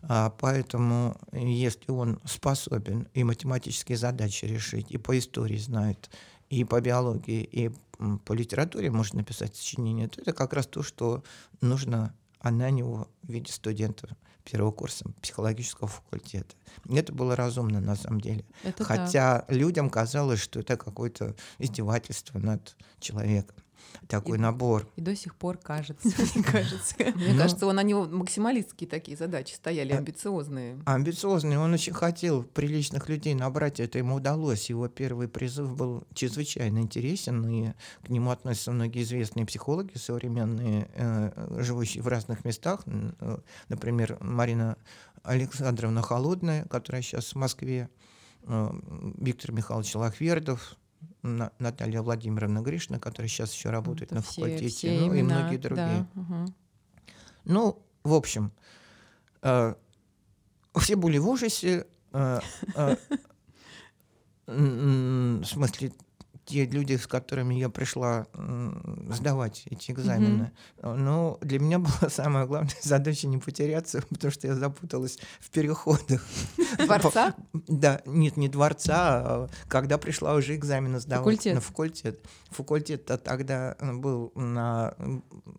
А, 0.03 0.29
поэтому, 0.31 1.15
если 1.31 1.91
он 1.91 2.19
способен 2.25 3.07
и 3.13 3.23
математические 3.23 3.97
задачи 3.97 4.45
решить, 4.45 4.91
и 4.91 4.97
по 4.97 5.17
истории 5.17 5.57
знает, 5.57 6.09
и 6.49 6.63
по 6.63 6.81
биологии, 6.81 7.43
и 7.43 7.71
по 8.25 8.33
литературе 8.33 8.89
может 8.89 9.13
написать 9.13 9.55
сочинение, 9.55 10.07
то 10.07 10.21
это 10.21 10.33
как 10.33 10.53
раз 10.53 10.65
то, 10.67 10.83
что 10.83 11.23
нужно 11.61 12.13
Ананеву 12.39 13.07
в 13.21 13.31
виде 13.31 13.51
студента 13.51 14.17
первого 14.43 14.71
курса 14.71 15.05
психологического 15.21 15.87
факультета. 15.87 16.55
Это 16.89 17.13
было 17.13 17.35
разумно 17.35 17.79
на 17.79 17.95
самом 17.95 18.21
деле. 18.21 18.43
Это 18.63 18.83
Хотя 18.83 19.41
так. 19.41 19.51
людям 19.51 19.89
казалось, 19.89 20.39
что 20.39 20.59
это 20.59 20.77
какое-то 20.77 21.35
издевательство 21.59 22.39
над 22.39 22.75
человеком 22.99 23.60
такой 24.07 24.37
и, 24.37 24.41
набор. 24.41 24.87
И 24.95 25.01
до 25.01 25.15
сих 25.15 25.35
пор 25.35 25.57
кажется, 25.57 26.07
мне 26.35 26.43
кажется. 26.43 26.95
Мне 27.15 27.37
кажется, 27.37 27.65
он 27.65 27.75
на 27.75 27.83
него 27.83 28.05
максималистские 28.05 28.89
такие 28.89 29.17
задачи 29.17 29.53
стояли, 29.53 29.93
амбициозные. 29.93 30.81
Амбициозные. 30.85 31.59
Он 31.59 31.73
очень 31.73 31.93
хотел 31.93 32.43
приличных 32.43 33.09
людей 33.09 33.33
набрать, 33.33 33.79
это 33.79 33.97
ему 33.97 34.15
удалось. 34.15 34.69
Его 34.69 34.87
первый 34.87 35.27
призыв 35.27 35.75
был 35.75 36.03
чрезвычайно 36.13 36.79
интересен, 36.79 37.47
и 37.47 37.73
к 38.03 38.09
нему 38.09 38.31
относятся 38.31 38.71
многие 38.71 39.03
известные 39.03 39.45
психологи 39.45 39.97
современные, 39.97 40.89
э, 40.95 41.61
живущие 41.61 42.03
в 42.03 42.07
разных 42.07 42.45
местах. 42.45 42.81
Э, 42.85 43.37
например, 43.69 44.17
Марина 44.19 44.77
Александровна 45.23 46.01
Холодная, 46.01 46.65
которая 46.65 47.01
сейчас 47.01 47.33
в 47.33 47.35
Москве, 47.35 47.89
э, 48.43 48.69
Виктор 49.17 49.51
Михайлович 49.51 49.95
Лахвердов, 49.95 50.77
Наталья 51.23 52.01
Владимировна 52.01 52.61
Гришна, 52.61 52.99
которая 52.99 53.29
сейчас 53.29 53.53
еще 53.53 53.69
работает 53.69 54.11
Это 54.11 54.15
на 54.15 54.21
все, 54.21 54.41
факультете, 54.41 54.67
все 54.69 54.99
ну 54.99 55.07
имена, 55.07 55.19
и 55.19 55.21
многие 55.23 55.57
другие. 55.57 56.07
Да, 56.13 56.21
угу. 56.21 56.53
Ну, 57.45 57.85
в 58.03 58.13
общем, 58.13 58.51
э, 59.41 59.75
все 60.77 60.95
были 60.95 61.17
в 61.17 61.27
ужасе. 61.27 61.85
Э, 62.13 62.39
э, 62.75 62.95
в 64.47 65.45
смысле, 65.45 65.93
те 66.51 66.65
люди, 66.65 66.97
с 66.97 67.07
которыми 67.07 67.55
я 67.55 67.69
пришла 67.69 68.27
сдавать 69.09 69.63
эти 69.65 69.91
экзамены. 69.91 70.51
Mm-hmm. 70.77 70.95
Но 70.95 71.37
для 71.41 71.59
меня 71.59 71.79
была 71.79 72.09
самая 72.09 72.45
главная 72.45 72.75
задача 72.81 73.27
не 73.27 73.37
потеряться, 73.37 74.01
потому 74.09 74.31
что 74.31 74.47
я 74.47 74.55
запуталась 74.55 75.17
в 75.39 75.49
переходах. 75.49 76.25
Дворца? 76.77 77.35
Да, 77.67 78.01
нет, 78.05 78.37
не 78.37 78.49
дворца, 78.49 78.95
а 78.95 79.49
когда 79.67 79.97
пришла 79.97 80.33
уже 80.33 80.55
экзамены 80.55 80.99
сдавать 80.99 81.23
факультет. 81.23 81.55
на 81.55 81.61
факультет. 81.61 82.25
Факультет 82.49 83.05
тогда 83.23 83.77
был 83.79 84.31
на 84.35 84.93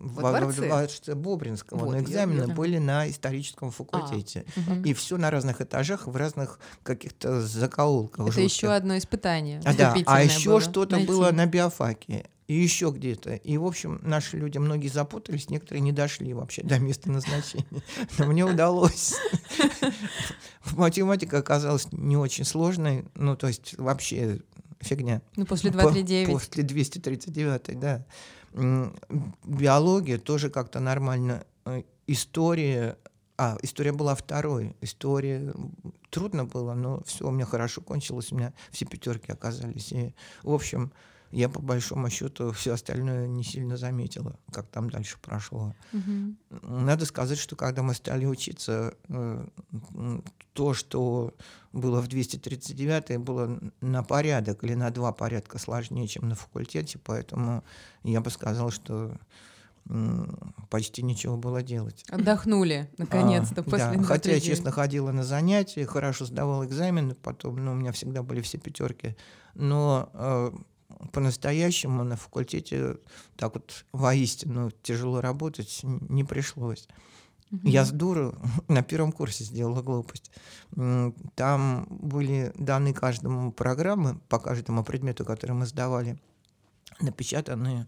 дворце 0.01 1.15
Бобринского, 1.15 1.79
вот, 1.79 1.93
но 1.93 2.01
экзамены 2.01 2.53
были 2.55 2.79
на 2.79 3.09
историческом 3.09 3.71
факультете. 3.71 4.45
А, 4.57 4.73
угу. 4.73 4.83
И 4.85 4.95
все 4.95 5.17
на 5.17 5.31
разных 5.31 5.61
этажах, 5.61 6.07
в 6.07 6.17
разных 6.17 6.59
каких-то 6.83 7.41
закоулках. 7.41 8.27
Это 8.27 8.33
жутких. 8.33 8.53
еще 8.53 8.73
одно 8.73 8.99
испытание. 8.99 9.61
А, 9.65 9.75
да, 9.75 9.97
а 10.07 10.23
еще 10.23 10.61
что 10.61 10.82
что-то 10.89 11.07
было 11.07 11.31
на 11.31 11.47
биофаке 11.47 12.27
и 12.49 12.55
еще 12.55 12.91
где-то. 12.91 13.35
И, 13.35 13.57
в 13.57 13.65
общем, 13.65 14.01
наши 14.03 14.37
люди, 14.37 14.59
многие 14.59 14.89
запутались, 14.89 15.49
некоторые 15.49 15.81
не 15.81 15.93
дошли 15.93 16.35
вообще 16.35 16.63
до 16.63 16.79
места 16.79 17.11
назначения. 17.11 17.83
Но 18.19 18.27
мне 18.27 18.45
удалось. 18.45 19.15
Математика 20.73 21.39
оказалась 21.39 21.89
не 21.93 22.17
очень 22.17 22.45
сложной, 22.45 23.05
ну, 23.15 23.37
то 23.37 23.47
есть 23.47 23.79
вообще 23.79 24.41
фигня. 24.81 25.23
Ну, 25.37 25.47
после 25.47 25.71
239. 25.71 26.29
После 26.33 26.63
239, 26.63 27.79
да. 27.79 28.05
Биология 29.45 30.19
тоже 30.19 30.51
как-то 30.51 30.81
нормально. 30.81 31.45
Э, 31.65 31.83
история 32.07 32.99
а, 33.37 33.57
история 33.63 33.93
была 33.93 34.15
второй. 34.15 34.77
История 34.81 35.53
трудно 36.11 36.45
было, 36.45 36.75
но 36.75 37.03
все 37.05 37.27
у 37.27 37.31
меня 37.31 37.47
хорошо 37.47 37.81
кончилось, 37.81 38.33
у 38.33 38.37
меня 38.37 38.53
все 38.71 38.87
пятерки 38.87 39.33
оказались. 39.33 39.93
И, 39.93 40.15
в 40.43 40.53
общем, 40.53 40.93
я 41.33 41.49
по 41.49 41.61
большому 41.61 42.11
счету 42.11 42.53
все 42.53 42.75
остальное 42.75 43.27
не 43.27 43.43
сильно 43.43 43.79
заметила, 43.79 44.39
как 44.53 44.67
там 44.69 44.91
дальше 44.91 45.17
прошло. 45.21 45.75
Угу. 45.95 46.61
Надо 46.69 47.07
сказать, 47.07 47.39
что 47.39 47.57
когда 47.57 47.83
мы 47.83 47.95
стали 47.95 48.27
учиться, 48.27 48.95
э, 49.09 49.47
то, 50.53 50.75
что 50.75 51.35
было 51.73 52.03
в 52.03 52.09
239 52.09 53.19
было 53.19 53.59
на 53.81 54.03
порядок 54.03 54.63
или 54.63 54.75
на 54.75 54.91
два 54.91 55.13
порядка 55.13 55.59
сложнее, 55.59 56.07
чем 56.07 56.29
на 56.29 56.35
факультете, 56.35 56.99
поэтому 57.03 57.65
я 58.05 58.21
бы 58.21 58.31
сказал, 58.31 58.71
что 58.71 59.17
почти 60.71 61.03
ничего 61.03 61.37
было 61.37 61.63
делать. 61.63 62.05
Отдохнули, 62.09 62.91
наконец-то, 62.99 63.61
а, 63.61 63.65
после 63.65 63.93
да, 63.97 64.03
Хотя 64.05 64.33
я, 64.33 64.41
честно, 64.41 64.71
ходила 64.71 65.13
на 65.13 65.25
занятия, 65.25 65.85
хорошо 65.87 66.25
сдавала 66.25 66.65
экзамены, 66.65 67.15
потом, 67.15 67.57
ну, 67.57 67.73
у 67.73 67.75
меня 67.75 67.93
всегда 67.93 68.23
были 68.23 68.41
все 68.41 68.59
пятерки, 68.59 69.17
но 69.55 70.09
э, 70.15 70.53
по-настоящему 71.13 72.05
на 72.05 72.17
факультете 72.17 72.97
так 73.37 73.55
вот 73.55 73.85
воистину 73.93 74.71
тяжело 74.83 75.21
работать 75.21 75.81
не 75.83 76.25
пришлось. 76.25 76.89
Угу. 77.51 77.69
Я 77.69 77.85
с 77.85 77.91
дуру 77.91 78.35
на 78.69 78.83
первом 78.83 79.13
курсе 79.13 79.45
сделала 79.45 79.83
глупость. 79.83 80.31
Там 81.35 81.87
были 81.91 82.53
даны 82.57 82.95
каждому 82.95 83.53
программы 83.53 84.19
по 84.29 84.39
каждому 84.39 84.85
предмету, 84.85 85.25
который 85.25 85.53
мы 85.53 85.67
сдавали, 85.67 86.19
напечатанные 87.01 87.81
а, 87.81 87.83
а, 87.83 87.87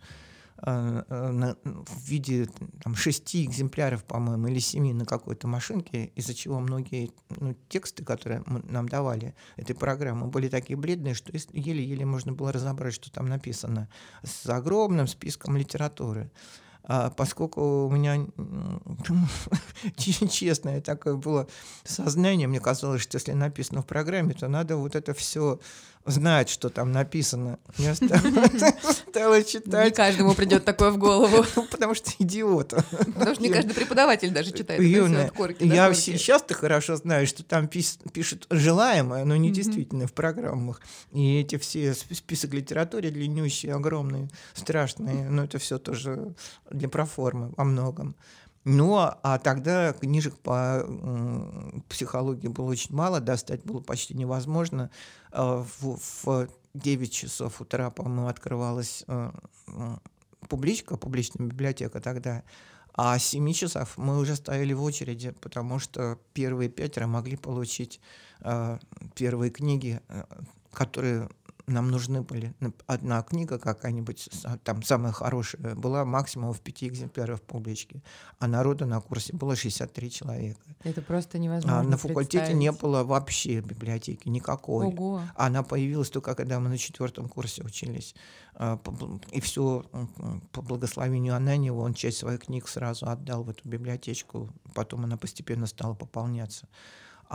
в 0.57 2.07
виде 2.07 2.49
там, 2.83 2.95
шести 2.95 3.45
экземпляров, 3.45 4.05
по-моему, 4.05 4.49
или 4.49 4.61
семи 4.61 4.93
на 4.93 5.05
какой-то 5.05 5.49
машинке, 5.49 6.07
из-за 6.15 6.35
чего 6.35 6.61
многие 6.61 7.11
ну, 7.29 7.55
тексты, 7.69 8.05
которые 8.05 8.45
нам 8.47 8.89
давали 8.89 9.35
этой 9.57 9.75
программы, 9.75 10.29
были 10.29 10.49
такие 10.49 10.77
бледные, 10.77 11.15
что 11.15 11.33
еле-еле 11.33 12.07
можно 12.07 12.33
было 12.33 12.53
разобрать, 12.53 12.95
что 12.95 13.11
там 13.11 13.27
написано, 13.27 13.89
с 14.23 14.49
огромным 14.49 15.07
списком 15.07 15.57
литературы. 15.57 16.31
А 16.87 17.09
поскольку 17.11 17.87
у 17.87 17.91
меня 17.91 18.27
честное 19.97 20.83
такое 20.83 21.17
было 21.17 21.49
сознание, 21.83 22.47
мне 22.47 22.61
казалось, 22.61 23.01
что 23.01 23.17
если 23.17 23.33
написано 23.33 23.81
в 23.81 23.87
программе, 23.87 24.35
то 24.35 24.49
надо 24.49 24.77
вот 24.77 24.95
это 24.95 25.15
все 25.15 25.61
знать, 26.07 26.49
что 26.49 26.69
там 26.69 26.93
написано. 26.93 27.59
Я 27.79 27.95
стала, 27.95 28.21
стала 29.09 29.39
Не 29.39 29.45
читать, 29.45 29.95
каждому 29.95 30.35
придет 30.35 30.65
такое 30.65 30.91
в 30.91 30.99
голову. 30.99 31.45
потому 31.71 31.95
что 31.95 32.11
идиот. 32.19 32.75
Потому 33.15 33.35
что 33.35 33.43
не 33.43 33.51
каждый 33.51 33.75
преподаватель 33.75 34.31
даже 34.31 34.53
читает. 34.53 34.83
Я 35.61 35.95
сейчас-то 35.95 36.55
хорошо 36.55 36.97
знаю, 36.97 37.27
что 37.27 37.43
там 37.43 37.69
пишут 37.69 38.47
желаемое, 38.51 39.25
но 39.25 39.37
не 39.37 39.51
действительно 39.51 40.07
в 40.07 40.13
программах. 40.13 40.81
И 41.13 41.41
эти 41.41 41.57
все 41.57 41.91
сп- 41.93 42.15
список 42.15 42.53
литературы 42.53 43.11
длиннющие, 43.11 43.75
огромные, 43.75 44.29
страшные. 44.55 45.29
Но 45.31 45.45
это 45.45 45.59
все 45.59 45.79
тоже 45.79 46.35
для 46.71 46.89
проформы 46.89 47.53
во 47.57 47.65
многом. 47.65 48.15
Ну, 48.65 48.97
а- 48.97 49.39
тогда 49.39 49.93
книжек 49.93 50.39
по 50.39 50.83
м, 50.87 51.85
психологии 51.89 52.49
было 52.49 52.71
очень 52.71 52.95
мало, 52.95 53.21
достать 53.21 53.63
было 53.65 53.81
почти 53.81 54.15
невозможно. 54.15 54.91
А 55.33 55.63
В, 55.81 55.99
в 56.25 56.49
9 56.73 57.13
часов 57.13 57.61
утра, 57.61 57.91
по-моему, 57.91 58.29
открывалась 58.29 59.05
э, 59.07 59.31
публичка, 60.49 60.97
публичная 60.97 61.47
библиотека 61.47 62.01
тогда. 62.01 62.43
А 62.95 63.19
с 63.19 63.25
7 63.25 63.53
часов 63.53 63.99
мы 63.99 64.19
уже 64.19 64.37
стояли 64.37 64.73
в 64.73 64.83
очереди, 64.83 65.33
потому 65.41 65.79
что 65.79 66.19
первые 66.33 66.71
пятеро 66.71 67.07
могли 67.07 67.37
получить 67.37 68.01
э, 68.41 68.79
первые 69.15 69.51
книги, 69.51 70.01
э, 70.09 70.25
которые 70.73 71.29
нам 71.67 71.91
нужны 71.91 72.23
были. 72.23 72.55
Нап- 72.61 72.83
Одна 72.87 73.23
книга 73.23 73.59
какая-нибудь, 73.59 74.29
с- 74.31 74.59
там 74.65 74.83
самая 74.83 75.13
хорошая, 75.13 75.75
была 75.75 76.05
максимум 76.05 76.53
в 76.53 76.61
пяти 76.61 76.89
экземплярах 76.89 77.39
в 77.39 77.43
публичке. 77.43 78.03
А 78.39 78.47
народу 78.47 78.87
на 78.87 79.01
курсе 79.01 79.33
было 79.33 79.57
63 79.57 80.11
человека. 80.11 80.61
Это 80.83 81.01
просто 81.03 81.39
невозможно 81.39 81.81
А 81.81 81.83
на 81.83 81.97
факультете 81.97 82.53
не 82.55 82.71
было 82.73 83.03
вообще 83.05 83.61
библиотеки 83.61 84.29
никакой. 84.29 84.87
Ого. 84.89 85.23
Она 85.37 85.63
появилась 85.63 86.11
только 86.11 86.35
когда 86.35 86.61
мы 86.61 86.69
на 86.69 86.79
четвертом 86.79 87.29
курсе 87.29 87.63
учились. 87.63 88.15
А, 88.57 88.79
И 89.33 89.41
все 89.41 89.85
по 90.53 90.63
благословению 90.63 91.35
Ананьева 91.35 91.81
он 91.81 91.95
часть 91.95 92.19
своих 92.19 92.41
книг 92.41 92.69
сразу 92.69 93.07
отдал 93.09 93.43
в 93.43 93.51
эту 93.51 93.69
библиотечку. 93.69 94.51
Потом 94.75 95.05
она 95.05 95.17
постепенно 95.17 95.67
стала 95.67 95.95
пополняться. 95.95 96.69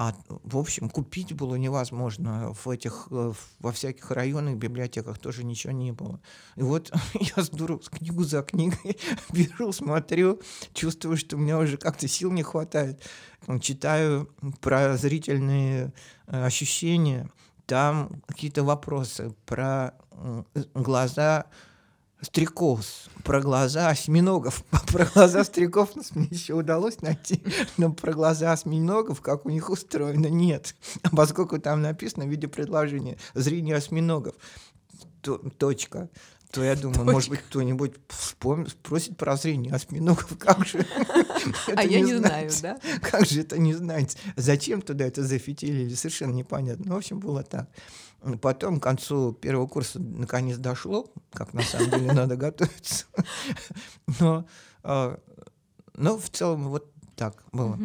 А, 0.02 0.14
в 0.28 0.58
общем, 0.58 0.90
купить 0.90 1.34
было 1.34 1.56
невозможно. 1.56 2.54
В 2.54 2.70
этих, 2.70 3.10
э, 3.12 3.34
во 3.60 3.72
всяких 3.74 4.10
районных 4.12 4.56
библиотеках 4.56 5.20
тоже 5.20 5.44
ничего 5.44 5.74
не 5.74 5.92
было. 5.92 6.22
И 6.56 6.62
вот 6.62 6.90
я 7.20 7.44
с 7.44 7.50
дуру 7.50 7.80
книгу 7.80 8.24
за 8.24 8.42
книгой 8.42 8.98
беру, 9.34 9.74
смотрю, 9.74 10.40
чувствую, 10.74 11.18
что 11.18 11.36
у 11.36 11.40
меня 11.40 11.60
уже 11.60 11.76
как-то 11.76 12.08
сил 12.08 12.32
не 12.32 12.44
хватает. 12.44 13.04
Читаю 13.60 14.30
про 14.62 14.96
зрительные 14.96 15.92
э, 16.28 16.46
ощущения, 16.46 17.30
там 17.66 18.22
какие-то 18.26 18.64
вопросы 18.64 19.36
про 19.46 19.96
э, 20.12 20.44
глаза 20.76 21.48
стрекоз, 22.22 23.10
про 23.24 23.42
глаза 23.42 23.90
осьминогов. 23.90 24.64
Про 24.92 25.06
глаза 25.06 25.44
стрекоз 25.44 25.90
мне 26.16 26.28
еще 26.32 26.54
удалось 26.56 27.02
найти, 27.02 27.44
но 27.78 27.94
про 27.94 28.12
глаза 28.14 28.54
осьминогов, 28.54 29.22
как 29.22 29.46
у 29.46 29.50
них 29.50 29.70
устроено, 29.70 30.28
нет. 30.28 30.76
А 31.04 31.10
поскольку 31.16 31.60
там 31.60 31.82
написано 31.82 32.26
в 32.26 32.30
виде 32.30 32.48
предложения 32.48 33.18
«зрение 33.36 33.76
осьминогов», 33.76 34.36
то- 35.22 35.38
точка, 35.58 36.10
то 36.52 36.64
я 36.64 36.76
думаю, 36.76 37.04
может 37.06 37.30
быть, 37.30 37.42
кто-нибудь 37.42 37.94
вспомнит, 38.08 38.70
спросит 38.70 39.16
про 39.18 39.38
зрение 39.38 39.74
осьминогов, 39.74 40.36
как 40.40 40.66
же 40.66 40.86
А 41.76 41.84
я 41.84 42.02
не 42.02 42.16
знаю, 42.16 42.50
да? 42.62 42.80
Как 43.02 43.26
же 43.26 43.42
это 43.42 43.60
не 43.60 43.76
знать? 43.76 44.18
Зачем 44.36 44.82
туда 44.82 45.06
это 45.06 45.24
зафитилили? 45.24 45.94
Совершенно 45.94 46.32
непонятно. 46.34 46.86
Ну, 46.88 46.96
в 46.96 46.98
общем, 46.98 47.20
было 47.20 47.44
так. 47.44 47.70
Потом 48.42 48.80
к 48.80 48.84
концу 48.84 49.34
первого 49.34 49.68
курса 49.68 50.00
наконец 50.00 50.58
дошло, 50.58 51.08
как 51.32 51.54
на 51.54 51.62
самом 51.62 51.90
деле 51.92 52.12
надо 52.12 52.36
готовиться. 52.36 53.06
Но, 54.20 54.46
а, 54.84 55.20
но 55.96 56.18
в 56.18 56.30
целом 56.30 56.70
вот 56.70 56.92
так 57.16 57.44
было. 57.52 57.78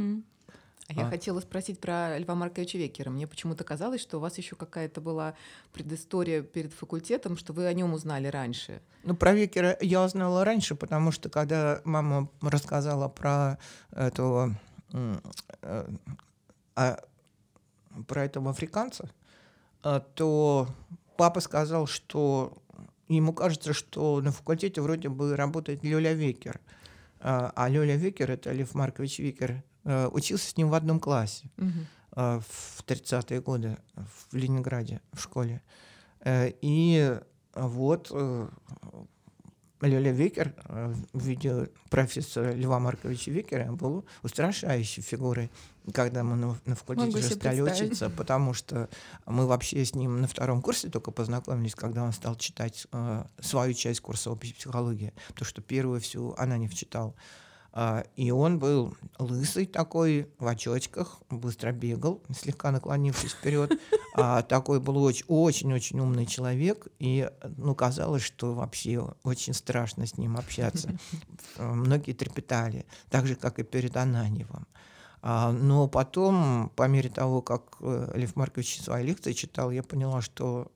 А 0.89 0.93
я 0.93 1.07
А. 1.07 1.11
хотела 1.11 1.41
спросить 1.41 1.81
про 1.81 2.19
Льва 2.19 2.35
Марковича 2.35 2.77
Векера. 2.77 3.11
Мне 3.11 3.27
почему-то 3.27 3.65
казалось, 3.65 4.01
что 4.03 4.19
у 4.19 4.21
вас 4.21 4.37
еще 4.37 4.55
какая-то 4.55 5.01
была 5.01 5.35
предыстория 5.73 6.43
перед 6.43 6.75
факультетом, 6.75 7.37
что 7.39 7.53
вы 7.53 7.67
о 7.67 7.73
нем 7.73 7.95
узнали 7.95 8.27
раньше. 8.29 8.83
Ну, 9.03 9.17
про 9.17 9.33
Викера 9.33 9.79
я 9.81 10.05
узнала 10.05 10.45
раньше, 10.45 10.75
потому 10.75 11.11
что 11.11 11.31
когда 11.31 11.81
мама 11.85 12.29
рассказала 12.43 13.09
про 13.09 13.59
этого, 13.93 14.55
э, 14.93 15.87
а, 16.77 17.01
про 18.07 18.25
этого 18.25 18.51
африканца, 18.51 19.09
то 20.15 20.69
папа 21.17 21.41
сказал, 21.41 21.87
что 21.87 22.53
ему 23.09 23.33
кажется, 23.33 23.73
что 23.73 24.21
на 24.21 24.33
факультете 24.33 24.81
вроде 24.81 25.09
бы 25.09 25.37
работает 25.37 25.85
Лёля 25.85 26.13
Викер. 26.13 26.61
А 27.21 27.53
а 27.55 27.69
Лёля 27.69 27.97
Викер, 27.97 28.31
это 28.31 28.53
Лев 28.53 28.75
Маркович 28.75 29.19
Викер, 29.19 29.63
э, 29.85 30.09
учился 30.09 30.51
с 30.51 30.57
ним 30.57 30.69
в 30.69 30.75
одном 30.75 31.01
классе 31.01 31.51
а, 32.13 32.41
в 32.41 32.85
30-е 32.87 33.41
годы 33.41 33.77
в 33.95 34.35
Ленинграде 34.35 35.01
в 35.13 35.21
школе. 35.21 35.63
Э, 36.21 36.53
И 36.61 37.19
вот 37.55 38.11
Лёля 39.87 40.13
Викер 40.13 40.55
э, 40.65 40.95
в 41.13 41.25
виде 41.25 41.69
профессора 41.91 42.53
Льва 42.53 42.79
Марковича 42.79 43.31
Викера 43.31 43.73
был 43.73 44.05
устрашающей 44.23 45.03
фигурой, 45.03 45.51
когда 45.93 46.23
мы 46.23 46.37
на, 46.37 46.59
на 46.65 46.75
факультете 46.75 47.23
стали 47.35 47.61
учиться, 47.61 48.11
потому 48.11 48.55
что 48.55 48.89
мы 49.27 49.47
вообще 49.47 49.85
с 49.85 49.95
ним 49.95 50.21
на 50.21 50.27
втором 50.27 50.63
курсе 50.63 50.89
только 50.89 51.11
познакомились, 51.11 51.75
когда 51.75 52.03
он 52.03 52.13
стал 52.13 52.37
читать 52.37 52.87
э, 52.93 53.25
свою 53.41 53.75
часть 53.75 54.01
курса 54.01 54.31
общей 54.31 54.55
психологии, 54.55 55.13
потому 55.29 55.47
что 55.47 55.63
первую 55.63 56.01
всю 56.01 56.35
Ананев 56.39 56.75
читал. 56.75 57.15
А, 57.17 57.44
И 58.15 58.31
он 58.31 58.61
был 58.61 58.95
лысый 59.19 59.67
такой, 59.67 60.29
в 60.39 60.47
очочках, 60.47 61.21
быстро 61.29 61.73
бегал, 61.73 62.23
слегка 62.33 62.71
наклонившись 62.71 63.33
вперед. 63.33 63.73
А 64.17 64.43
такой 64.43 64.79
был 64.79 65.09
оч- 65.09 65.25
очень-очень 65.27 65.99
умный 65.99 66.25
человек, 66.25 66.87
и 67.01 67.29
ну, 67.57 67.75
казалось, 67.75 68.23
что 68.23 68.55
вообще 68.55 69.05
очень 69.25 69.55
страшно 69.55 70.07
с 70.07 70.17
ним 70.17 70.37
общаться. 70.37 70.97
Э, 71.57 71.67
Многие 71.73 72.13
трепетали, 72.13 72.87
так 73.11 73.27
же, 73.27 73.35
как 73.35 73.59
и 73.59 73.65
перед 73.65 73.97
Ананьевым. 73.97 74.67
А, 75.21 75.51
Но 75.53 75.89
потом, 75.89 76.71
по 76.77 76.87
мере 76.87 77.09
того, 77.09 77.43
как 77.43 77.77
э, 77.81 78.13
Лев 78.15 78.37
Маркович 78.37 78.83
свои 78.83 79.05
лекции 79.05 79.33
читал, 79.33 79.73
я 79.73 79.83
поняла, 79.83 80.21
что 80.23 80.71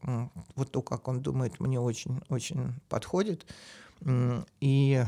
вот 0.56 0.72
то, 0.72 0.82
как 0.82 1.06
он 1.06 1.20
думает, 1.20 1.60
мне 1.60 1.78
очень-очень 1.78 2.74
подходит. 2.88 3.46
И 4.60 5.04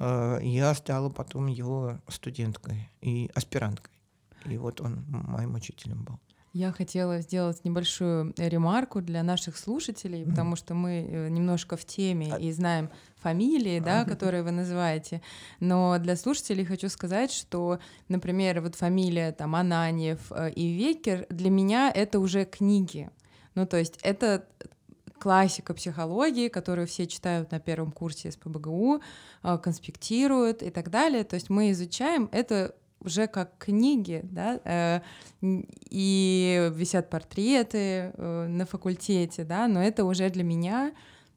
я 0.00 0.74
стала 0.74 1.10
потом 1.10 1.46
его 1.46 1.98
студенткой 2.08 2.90
и 3.00 3.30
аспиранткой. 3.34 3.92
И 4.46 4.56
вот 4.56 4.80
он 4.80 5.04
моим 5.08 5.54
учителем 5.54 6.04
был. 6.04 6.18
Я 6.52 6.72
хотела 6.72 7.20
сделать 7.20 7.64
небольшую 7.64 8.34
ремарку 8.36 9.00
для 9.00 9.22
наших 9.22 9.56
слушателей, 9.56 10.24
потому 10.24 10.56
что 10.56 10.74
мы 10.74 11.06
э, 11.08 11.28
немножко 11.28 11.76
в 11.76 11.84
теме 11.84 12.34
А- 12.34 12.38
и 12.38 12.50
знаем 12.50 12.90
фамилии, 13.18 13.78
да, 13.78 14.04
которые 14.04 14.42
вы 14.42 14.50
называете. 14.50 15.22
Но 15.60 15.96
для 16.00 16.16
слушателей 16.16 16.64
хочу 16.64 16.88
сказать, 16.88 17.30
что, 17.30 17.78
например, 18.08 18.62
вот 18.62 18.74
фамилия 18.74 19.30
там 19.30 19.54
Ананьев 19.54 20.32
э, 20.32 20.50
и 20.50 20.72
Векер 20.72 21.26
для 21.30 21.50
меня 21.50 21.92
это 21.94 22.18
уже 22.18 22.44
книги. 22.44 23.10
Ну, 23.54 23.64
то 23.64 23.76
есть 23.76 23.98
это 24.02 24.44
классика 25.20 25.74
психологии, 25.74 26.48
которую 26.48 26.86
все 26.86 27.06
читают 27.06 27.52
на 27.52 27.60
первом 27.60 27.92
курсе 27.92 28.32
СПБГУ, 28.32 29.00
э, 29.42 29.58
конспектируют 29.58 30.62
и 30.62 30.70
так 30.70 30.90
далее. 30.90 31.22
То 31.24 31.34
есть 31.34 31.50
мы 31.50 31.70
изучаем 31.70 32.28
это 32.32 32.74
уже 33.00 33.26
как 33.26 33.56
книги, 33.58 34.20
да, 34.24 34.60
э, 34.64 35.00
и 35.42 36.70
висят 36.74 37.08
портреты 37.10 38.12
э, 38.14 38.46
на 38.48 38.66
факультете, 38.66 39.44
да, 39.44 39.68
но 39.68 39.82
это 39.82 40.04
уже 40.04 40.28
для 40.30 40.44
меня 40.44 40.92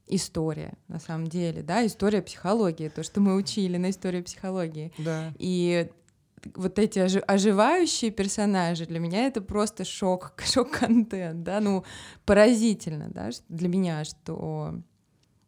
история, 0.07 0.73
на 0.87 0.99
самом 0.99 1.27
деле, 1.27 1.61
да, 1.61 1.85
история 1.85 2.21
психологии, 2.21 2.89
то, 2.89 3.03
что 3.03 3.21
мы 3.21 3.35
учили 3.35 3.77
на 3.77 3.89
истории 3.89 4.21
психологии. 4.21 4.91
Да. 4.97 5.33
И 5.37 5.89
вот 6.55 6.79
эти 6.79 6.99
ожи- 6.99 7.23
оживающие 7.27 8.11
персонажи 8.11 8.85
для 8.85 8.99
меня 8.99 9.27
это 9.27 9.41
просто 9.41 9.85
шок, 9.85 10.33
шок-контент, 10.45 11.43
да, 11.43 11.59
ну 11.59 11.83
поразительно, 12.25 13.09
да, 13.09 13.29
для 13.49 13.67
меня, 13.69 14.03
что 14.03 14.83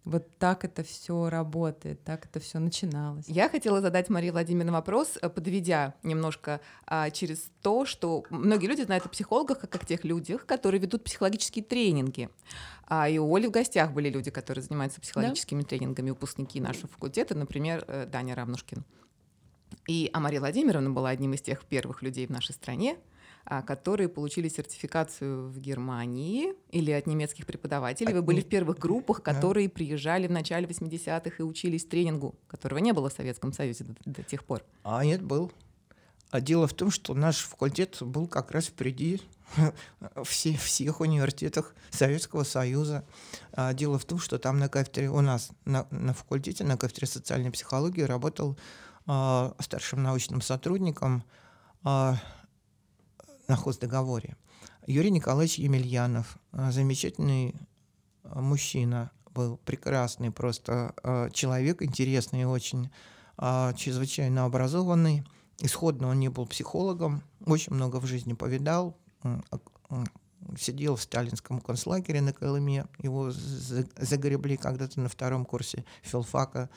вот 0.05 0.37
так 0.37 0.63
это 0.63 0.83
все 0.83 1.29
работает, 1.29 2.03
так 2.03 2.25
это 2.25 2.39
все 2.39 2.59
начиналось. 2.59 3.25
Я 3.27 3.49
хотела 3.49 3.81
задать 3.81 4.07
Марии 4.09 4.29
Владимировне 4.29 4.71
вопрос, 4.71 5.17
э, 5.19 5.29
подведя 5.29 5.95
немножко 6.03 6.61
а, 6.85 7.09
через 7.09 7.49
то, 7.61 7.85
что 7.85 8.23
многие 8.29 8.67
люди 8.67 8.83
знают 8.83 9.05
о 9.07 9.09
психологах 9.09 9.59
как 9.59 9.75
о 9.75 9.85
тех 9.85 10.03
людях, 10.03 10.45
которые 10.45 10.79
ведут 10.79 11.03
психологические 11.03 11.65
тренинги. 11.65 12.29
А 12.87 13.09
и 13.09 13.17
у 13.17 13.35
Оли 13.35 13.47
в 13.47 13.51
гостях 13.51 13.91
были 13.93 14.09
люди, 14.09 14.29
которые 14.29 14.63
занимаются 14.63 15.01
психологическими 15.01 15.63
тренингами, 15.63 16.11
выпускники 16.11 16.61
нашего 16.61 16.87
факультета, 16.87 17.33
например, 17.33 17.83
э, 17.87 18.05
Даня 18.05 18.35
Равнушкин. 18.35 18.85
И 19.87 20.09
а 20.13 20.19
Мария 20.19 20.39
Владимировна 20.39 20.89
была 20.89 21.09
одним 21.09 21.33
из 21.33 21.41
тех 21.41 21.63
первых 21.65 22.01
людей 22.01 22.25
в 22.25 22.31
нашей 22.31 22.53
стране, 22.53 22.97
а, 23.45 23.61
которые 23.61 24.09
получили 24.09 24.49
сертификацию 24.49 25.49
в 25.49 25.59
Германии 25.59 26.53
или 26.71 26.91
от 26.91 27.05
немецких 27.05 27.45
преподавателей. 27.45 28.13
Вы 28.13 28.23
были 28.23 28.41
в 28.41 28.47
первых 28.47 28.79
группах, 28.79 29.21
которые 29.21 29.69
приезжали 29.69 30.27
в 30.27 30.31
начале 30.31 30.65
80-х 30.65 31.35
и 31.37 31.43
учились 31.43 31.85
тренингу, 31.85 32.35
которого 32.47 32.79
не 32.79 32.91
было 32.91 33.09
в 33.09 33.13
Советском 33.13 33.53
Союзе 33.53 33.83
до, 33.83 33.95
до 34.05 34.23
тех 34.23 34.43
пор. 34.43 34.63
А 34.83 35.05
нет, 35.05 35.21
был. 35.21 35.51
А 36.31 36.41
дело 36.41 36.67
в 36.67 36.73
том, 36.73 36.89
что 36.89 37.13
наш 37.13 37.37
факультет 37.37 38.01
был 38.01 38.27
как 38.27 38.51
раз 38.51 38.65
впереди 38.65 39.21
все, 40.23 40.57
всех 40.57 40.99
университетах 40.99 41.75
Советского 41.91 42.43
Союза. 42.43 43.05
А 43.53 43.73
дело 43.73 43.99
в 43.99 44.05
том, 44.05 44.19
что 44.19 44.39
там 44.39 44.57
на 44.59 44.67
кафедре, 44.67 45.09
у 45.09 45.21
нас 45.21 45.51
на, 45.65 45.87
на 45.91 46.13
факультете, 46.13 46.63
на 46.63 46.77
кафедре 46.77 47.07
социальной 47.07 47.51
психологии 47.51 48.01
работал 48.01 48.57
старшим 49.05 50.01
научным 50.01 50.41
сотрудником 50.41 51.23
а, 51.83 52.17
на 53.47 53.55
хоздоговоре. 53.55 54.35
Юрий 54.87 55.11
Николаевич 55.11 55.59
Емельянов, 55.59 56.37
а, 56.51 56.71
замечательный 56.71 57.55
а, 58.23 58.41
мужчина, 58.41 59.11
был 59.35 59.57
прекрасный 59.57 60.31
просто 60.31 60.93
а, 61.03 61.29
человек, 61.29 61.81
интересный 61.83 62.45
очень, 62.45 62.89
а, 63.37 63.73
чрезвычайно 63.73 64.45
образованный. 64.45 65.23
Исходно 65.59 66.07
он 66.07 66.19
не 66.19 66.29
был 66.29 66.47
психологом, 66.47 67.23
очень 67.45 67.73
много 67.73 67.97
в 67.99 68.05
жизни 68.05 68.33
повидал, 68.33 68.97
сидел 70.59 70.95
в 70.95 71.01
сталинском 71.01 71.61
концлагере 71.61 72.21
на 72.21 72.33
Колыме, 72.33 72.87
его 72.99 73.31
загребли 73.31 74.57
когда-то 74.57 74.99
на 74.99 75.07
втором 75.07 75.45
курсе 75.45 75.85
филфака 76.03 76.69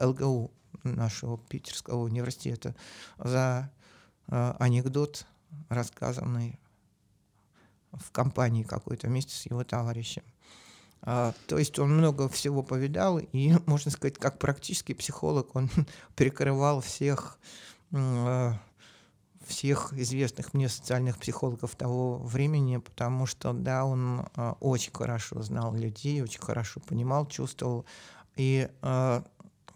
ЛГУ 0.00 0.52
нашего 0.84 1.38
Питерского 1.38 2.04
университета 2.04 2.74
за 3.18 3.70
э, 4.28 4.54
анекдот, 4.58 5.26
рассказанный 5.68 6.58
в 7.92 8.10
компании 8.12 8.62
какой-то 8.62 9.08
вместе 9.08 9.34
с 9.34 9.46
его 9.46 9.64
товарищем. 9.64 10.22
А, 11.02 11.32
то 11.46 11.58
есть 11.58 11.78
он 11.78 11.96
много 11.96 12.28
всего 12.28 12.62
повидал, 12.62 13.18
и, 13.18 13.54
можно 13.66 13.90
сказать, 13.90 14.18
как 14.18 14.38
практический 14.38 14.94
психолог, 14.94 15.54
он 15.56 15.70
перекрывал 16.16 16.80
всех 16.80 17.38
э, 17.92 18.52
всех 19.46 19.92
известных 19.94 20.54
мне 20.54 20.68
социальных 20.68 21.18
психологов 21.18 21.74
того 21.74 22.18
времени, 22.18 22.76
потому 22.76 23.26
что, 23.26 23.52
да, 23.52 23.84
он 23.84 24.26
э, 24.36 24.54
очень 24.60 24.92
хорошо 24.92 25.42
знал 25.42 25.74
людей, 25.74 26.22
очень 26.22 26.40
хорошо 26.40 26.80
понимал, 26.80 27.26
чувствовал. 27.26 27.84
И 28.36 28.68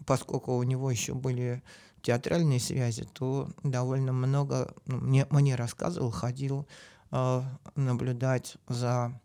поскольку 0.05 0.55
у 0.55 0.63
него 0.63 0.91
еще 0.91 1.13
были 1.13 1.63
театральные 2.01 2.59
связи, 2.59 3.07
то 3.13 3.49
довольно 3.63 4.13
много 4.13 4.73
ну, 4.85 4.97
мне, 4.97 5.25
мне 5.31 5.55
рассказывал, 5.55 6.11
ходил 6.11 6.67
э, 7.11 7.41
наблюдать 7.75 8.57
за 8.67 9.19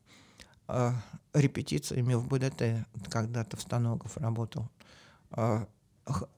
э, 0.68 0.92
репетициями 1.34 2.14
в 2.14 2.26
БДТ, 2.26 2.86
когда-то 3.10 3.56
в 3.56 3.60
Станогов 3.60 4.16
работал. 4.16 4.68
Э, 5.32 5.66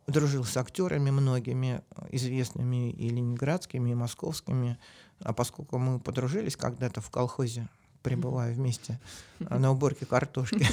дружил 0.07 0.45
с 0.45 0.57
актерами 0.57 1.11
многими, 1.11 1.83
известными 2.11 2.91
и 2.91 3.09
ленинградскими, 3.09 3.91
и 3.91 3.95
московскими. 3.95 4.79
А 5.21 5.33
поскольку 5.33 5.79
мы 5.79 6.01
подружились 6.01 6.57
когда-то 6.57 7.01
в 7.01 7.11
колхозе, 7.11 7.69
пребывая 8.03 8.53
вместе 8.53 9.01
на 9.39 9.71
уборке 9.73 10.07
картошки. 10.07 10.57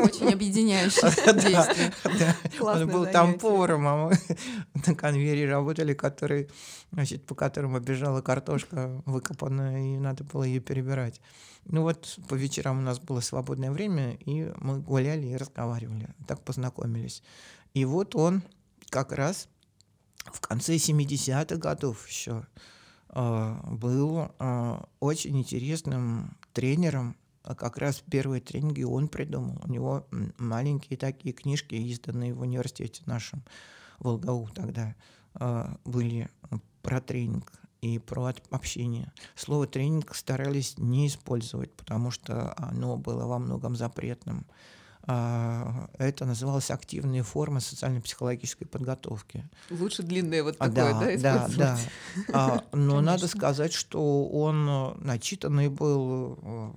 Очень 0.00 0.32
объединяющее 0.32 1.10
действие. 1.34 1.92
Он 2.60 2.88
был 2.88 3.06
там 3.06 3.38
поваром, 3.38 3.86
а 3.88 3.96
мы 4.08 4.18
на 4.86 4.94
конвейере 4.94 5.48
работали, 5.50 5.94
который, 5.94 6.48
значит, 6.92 7.24
по 7.24 7.34
которым 7.34 7.76
обижала 7.76 8.20
картошка 8.20 9.02
выкопанная, 9.06 9.94
и 9.94 9.98
надо 9.98 10.24
было 10.24 10.44
ее 10.44 10.60
перебирать. 10.60 11.20
Ну 11.64 11.82
вот 11.82 12.18
по 12.28 12.34
вечерам 12.34 12.78
у 12.78 12.82
нас 12.82 13.00
было 13.00 13.20
свободное 13.20 13.72
время, 13.72 14.14
и 14.24 14.52
мы 14.56 14.78
гуляли 14.78 15.26
и 15.26 15.36
разговаривали. 15.36 16.08
Так 16.26 16.40
познакомились. 16.42 17.22
И 17.74 17.84
вот 17.84 18.14
он 18.14 18.42
как 18.88 19.12
раз 19.12 19.48
в 20.32 20.40
конце 20.40 20.76
70-х 20.76 21.56
годов 21.56 22.08
еще 22.08 22.46
был 23.18 24.30
э, 24.38 24.80
очень 25.00 25.38
интересным 25.38 26.36
тренером. 26.52 27.16
А 27.42 27.54
как 27.54 27.78
раз 27.78 28.02
первые 28.10 28.40
тренинги 28.40 28.82
он 28.82 29.08
придумал. 29.08 29.58
У 29.64 29.70
него 29.70 30.06
маленькие 30.36 30.98
такие 30.98 31.32
книжки, 31.32 31.76
изданные 31.76 32.34
в 32.34 32.40
университете 32.40 33.02
нашем, 33.06 33.44
в 34.00 34.08
тогда, 34.52 34.96
были 35.84 36.28
про 36.82 37.00
тренинг 37.00 37.52
и 37.82 37.98
про 37.98 38.34
общение. 38.50 39.12
Слово 39.36 39.66
тренинг 39.66 40.14
старались 40.14 40.76
не 40.76 41.06
использовать, 41.06 41.72
потому 41.72 42.10
что 42.10 42.52
оно 42.56 42.96
было 42.96 43.26
во 43.26 43.38
многом 43.38 43.76
запретным. 43.76 44.44
А, 45.08 45.88
это 45.98 46.24
называлось 46.24 46.70
активные 46.70 47.22
формы 47.22 47.60
социально-психологической 47.60 48.66
подготовки. 48.66 49.48
Лучше 49.70 50.02
длинное 50.02 50.42
вот 50.42 50.56
а, 50.58 50.68
такое, 50.68 51.16
да, 51.16 51.46
да, 51.46 51.48
да, 51.56 51.78
да. 52.28 52.64
Но 52.72 53.00
надо 53.00 53.28
сказать, 53.28 53.72
что 53.72 54.26
он 54.26 54.68
э, 54.68 54.94
начитанный 54.98 55.68
был, 55.68 56.74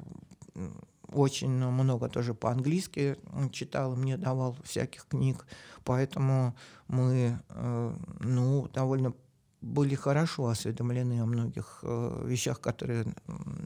э, 0.56 0.70
очень 1.12 1.50
много 1.50 2.08
тоже 2.08 2.36
по-английски 2.36 3.18
читал, 3.52 3.96
мне 3.96 4.16
давал 4.16 4.56
всяких 4.64 5.08
книг, 5.08 5.48
поэтому 5.84 6.56
мы, 6.88 7.40
э, 7.50 7.96
ну, 8.20 8.70
довольно 8.72 9.14
были 9.62 9.96
хорошо 9.96 10.48
осведомлены 10.48 11.22
о 11.22 11.26
многих 11.26 11.80
э, 11.84 12.24
вещах, 12.26 12.62
которые 12.62 13.06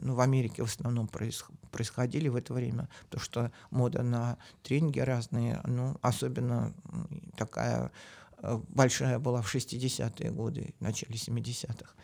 ну, 0.02 0.14
в 0.14 0.20
Америке 0.20 0.62
в 0.62 0.66
основном 0.66 1.06
проис, 1.06 1.44
происходили 1.70 2.28
в 2.28 2.36
это 2.36 2.52
время, 2.52 2.88
потому 3.04 3.24
что 3.24 3.52
мода 3.70 4.02
на 4.02 4.36
тренинги 4.62 4.98
разные, 4.98 5.60
ну, 5.64 5.96
особенно 6.02 6.74
такая 7.36 7.92
э, 8.38 8.60
большая 8.68 9.18
была 9.18 9.40
в 9.42 9.54
60-е 9.54 10.30
годы, 10.30 10.74
в 10.80 10.82
начале 10.82 11.14
70-х. 11.14 11.94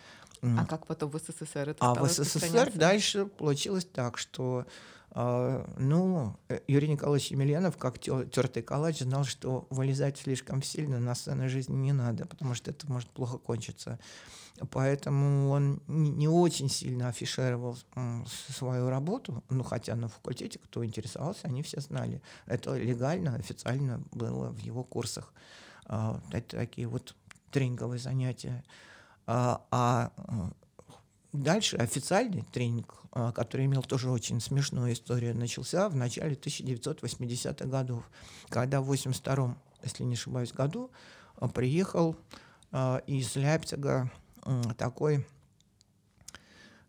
А 0.43 0.65
как 0.67 0.87
потом 0.87 1.11
в 1.11 1.19
СССР 1.19 1.71
это 1.71 1.77
А 1.81 1.95
в 1.95 2.09
СССР 2.09 2.73
дальше 2.75 3.27
получилось 3.27 3.85
так, 3.85 4.17
что 4.17 4.67
ну, 5.15 6.37
э, 6.49 6.61
Юрий 6.69 6.89
Николаевич 6.89 7.33
Емельянов, 7.33 7.77
как 7.77 7.99
тертый 7.99 8.63
калач, 8.63 9.01
знал, 9.01 9.25
что 9.25 9.67
вылезать 9.71 10.19
слишком 10.19 10.63
сильно 10.63 11.01
на 11.01 11.15
сцену 11.15 11.49
жизни 11.49 11.75
не 11.75 11.93
надо, 11.93 12.27
потому 12.27 12.55
что 12.55 12.71
это 12.71 12.91
может 12.91 13.11
плохо 13.11 13.39
кончиться. 13.39 13.99
Поэтому 14.71 15.51
он 15.51 15.81
не 15.89 16.29
очень 16.29 16.69
сильно 16.69 17.09
афишировал 17.09 17.79
свою 18.49 18.91
работу, 18.91 19.43
ну, 19.49 19.63
хотя 19.63 19.97
на 19.97 20.09
факультете, 20.09 20.59
кто 20.59 20.85
интересовался, 20.85 21.49
они 21.49 21.63
все 21.63 21.81
знали. 21.81 22.23
Это 22.47 22.77
легально, 22.77 23.35
официально 23.37 24.03
было 24.13 24.51
в 24.51 24.59
его 24.59 24.85
курсах. 24.85 25.33
А, 25.87 26.21
это 26.31 26.59
такие 26.59 26.87
вот 26.87 27.17
тренинговые 27.51 27.99
занятия. 27.99 28.63
А, 29.27 29.65
а 29.71 30.13
Дальше 31.33 31.77
официальный 31.77 32.45
тренинг, 32.53 32.95
а, 33.13 33.31
который 33.31 33.67
имел 33.67 33.83
тоже 33.83 34.11
очень 34.11 34.41
смешную 34.41 34.93
историю, 34.93 35.37
начался 35.37 35.89
в 35.89 35.95
начале 35.95 36.35
1980-х 36.35 37.67
годов, 37.67 38.03
когда 38.49 38.81
в 38.81 38.91
82-м, 38.91 39.57
если 39.85 40.03
не 40.03 40.15
ошибаюсь, 40.15 40.53
году 40.53 40.91
а, 41.37 41.49
приехал 41.49 42.17
а, 42.73 43.03
из 43.07 43.37
Ляпцига 43.37 44.11
такой 44.79 45.27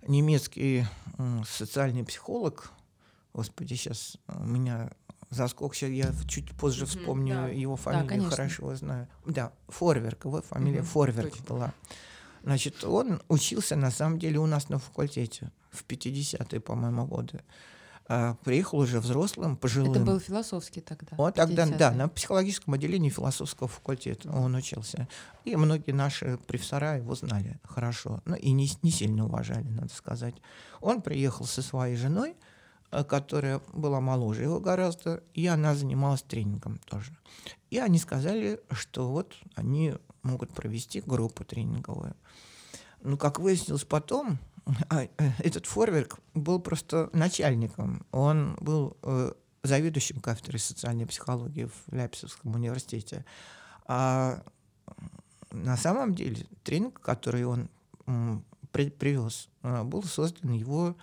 немецкий 0.08 0.86
социальный 1.46 2.06
психолог, 2.06 2.72
господи, 3.34 3.74
сейчас 3.74 4.18
у 4.28 4.46
меня 4.46 4.90
заскок, 5.30 5.76
сейчас 5.76 5.90
я 5.90 6.12
чуть 6.28 6.52
позже 6.56 6.86
вспомню 6.86 7.36
mm-hmm, 7.36 7.48
да. 7.48 7.54
его 7.54 7.76
фамилию, 7.76 8.24
да, 8.24 8.30
хорошо 8.30 8.64
его 8.64 8.76
знаю. 8.76 9.08
Да, 9.26 9.52
Форверк, 9.68 10.26
его 10.26 10.42
фамилия 10.42 10.80
mm-hmm, 10.80 10.84
Форверк 10.84 11.32
точно. 11.32 11.46
была. 11.46 11.74
Значит, 12.44 12.84
он 12.84 13.22
учился 13.28 13.76
на 13.76 13.92
самом 13.92 14.20
деле 14.20 14.40
у 14.40 14.46
нас 14.46 14.70
на 14.70 14.80
факультете 14.80 15.52
в 15.70 15.86
50-е, 15.86 16.60
по-моему, 16.60 17.06
годы. 17.06 17.42
А, 18.14 18.36
приехал 18.44 18.80
уже 18.80 19.00
взрослым, 19.00 19.56
пожилым. 19.56 19.92
Это 19.92 20.02
был 20.02 20.20
философский 20.20 20.82
тогда? 20.82 21.16
Вот 21.16 21.36
тогда, 21.36 21.66
да, 21.66 21.92
на 21.92 22.10
психологическом 22.10 22.74
отделении 22.74 23.10
философского 23.10 23.70
факультета 23.70 24.30
он 24.32 24.54
учился. 24.56 25.08
И 25.46 25.56
многие 25.56 25.92
наши 25.92 26.38
профессора 26.46 26.98
его 26.98 27.16
знали 27.16 27.58
хорошо, 27.64 28.22
ну 28.26 28.36
и 28.36 28.52
не, 28.52 28.70
не 28.82 28.92
сильно 28.92 29.26
уважали, 29.26 29.68
надо 29.70 29.94
сказать. 29.94 30.36
Он 30.82 31.02
приехал 31.02 31.46
со 31.46 31.62
своей 31.62 31.96
женой, 31.96 32.36
э, 32.92 33.04
которая 33.06 33.62
была 33.72 34.02
моложе 34.02 34.44
его 34.44 34.60
гораздо, 34.60 35.24
и 35.34 35.48
она 35.48 35.74
занималась 35.74 36.24
тренингом 36.24 36.80
тоже. 36.80 37.16
И 37.70 37.78
они 37.78 37.98
сказали, 37.98 38.60
что 38.72 39.10
вот 39.10 39.36
они 39.56 39.94
могут 40.24 40.54
провести 40.54 41.02
группу 41.02 41.44
тренинговую. 41.44 42.16
Ну, 43.02 43.18
как 43.18 43.40
выяснилось 43.40 43.84
потом, 43.84 44.38
а, 44.90 45.04
э, 45.04 45.10
этот 45.40 45.66
Форверк 45.66 46.20
был 46.34 46.60
просто 46.60 47.10
начальником. 47.14 48.06
Он 48.12 48.56
был 48.60 48.98
э, 49.04 49.32
заведующим 49.64 50.20
кафедрой 50.20 50.60
социальной 50.60 51.06
психологии 51.06 51.66
в 51.66 51.94
Ляписовском 51.94 52.56
университете. 52.56 53.26
А 53.86 54.44
на 55.52 55.78
самом 55.78 56.14
деле 56.14 56.46
тренинг, 56.64 57.00
который 57.02 57.46
он 57.46 57.70
при, 58.72 58.90
привез, 58.90 59.50
а, 59.64 59.84
был 59.84 60.04
создан 60.04 60.52
его 60.52 60.96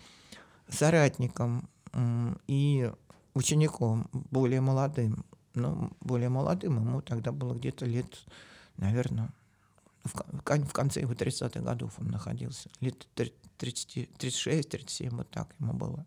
соратником 0.68 1.68
и 2.46 2.92
учеником, 3.34 4.08
более 4.12 4.60
молодым. 4.60 5.24
Ну, 5.54 5.90
более 6.00 6.28
молодым 6.28 6.76
ему 6.76 7.00
тогда 7.00 7.32
было 7.32 7.54
где-то 7.54 7.86
лет, 7.86 8.24
наверное, 8.78 9.30
в, 10.04 10.72
конце 10.72 11.00
его 11.00 11.12
30-х 11.12 11.60
годов 11.60 11.94
он 11.98 12.08
находился. 12.08 12.70
Лет 12.80 13.06
36-37, 13.58 15.10
вот 15.10 15.30
так 15.30 15.54
ему 15.58 15.74
было. 15.74 16.06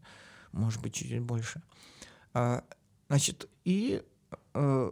Может 0.51 0.81
быть, 0.81 0.93
чуть-чуть 0.95 1.21
больше. 1.21 1.61
А, 2.33 2.63
значит, 3.09 3.47
и 3.63 4.03
э, 4.53 4.91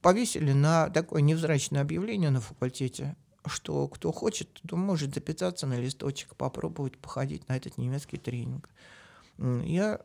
повесили 0.00 0.52
на 0.52 0.88
такое 0.90 1.22
невзрачное 1.22 1.82
объявление 1.82 2.30
на 2.30 2.40
факультете, 2.40 3.16
что 3.46 3.88
кто 3.88 4.12
хочет, 4.12 4.48
то 4.66 4.76
может 4.76 5.14
записаться 5.14 5.66
на 5.66 5.80
листочек, 5.80 6.36
попробовать 6.36 6.98
походить 6.98 7.48
на 7.48 7.56
этот 7.56 7.78
немецкий 7.78 8.18
тренинг. 8.18 8.68
Я 9.38 10.00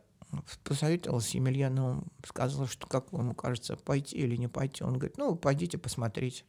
посоветовал 0.64 1.20
с 1.20 1.30
Емельяновым, 1.30 2.06
сказал, 2.26 2.66
что 2.66 2.86
как 2.86 3.12
ему 3.12 3.34
кажется, 3.34 3.76
пойти 3.76 4.16
или 4.16 4.36
не 4.36 4.48
пойти. 4.48 4.84
Он 4.84 4.94
говорит, 4.94 5.18
ну, 5.18 5.36
пойдите 5.36 5.78
посмотрите. 5.78 6.44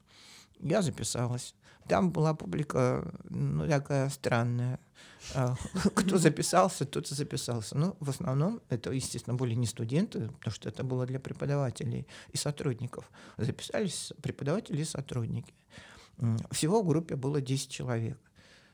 Я 0.59 0.81
записалась. 0.81 1.55
Там 1.87 2.11
была 2.11 2.33
публика, 2.33 3.13
ну, 3.29 3.67
такая 3.67 4.09
странная. 4.09 4.79
А, 5.33 5.55
кто 5.95 6.17
записался, 6.17 6.85
тот 6.85 7.09
и 7.11 7.15
записался. 7.15 7.77
Ну, 7.77 7.95
в 7.99 8.09
основном 8.09 8.61
это, 8.69 8.91
естественно, 8.91 9.35
были 9.35 9.53
не 9.53 9.65
студенты, 9.65 10.27
потому 10.27 10.53
что 10.53 10.67
это 10.67 10.83
было 10.83 11.05
для 11.05 11.19
преподавателей 11.19 12.07
и 12.31 12.37
сотрудников. 12.37 13.09
Записались 13.37 14.11
преподаватели 14.21 14.81
и 14.81 14.85
сотрудники. 14.85 15.53
Всего 16.51 16.81
в 16.81 16.87
группе 16.87 17.15
было 17.15 17.39
10 17.41 17.69
человек. 17.69 18.19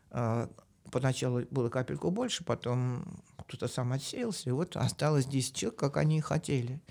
А, 0.10 0.50
поначалу 0.92 1.44
было 1.52 1.70
капельку 1.70 2.10
больше, 2.10 2.44
потом 2.44 3.04
кто-то 3.48 3.68
сам 3.68 3.94
отсеялся, 3.94 4.50
и 4.50 4.54
вот 4.54 4.76
осталось 4.76 5.26
10 5.26 5.56
человек, 5.56 5.80
как 5.80 5.98
они 5.98 6.18
и 6.18 6.22
хотели. 6.22 6.82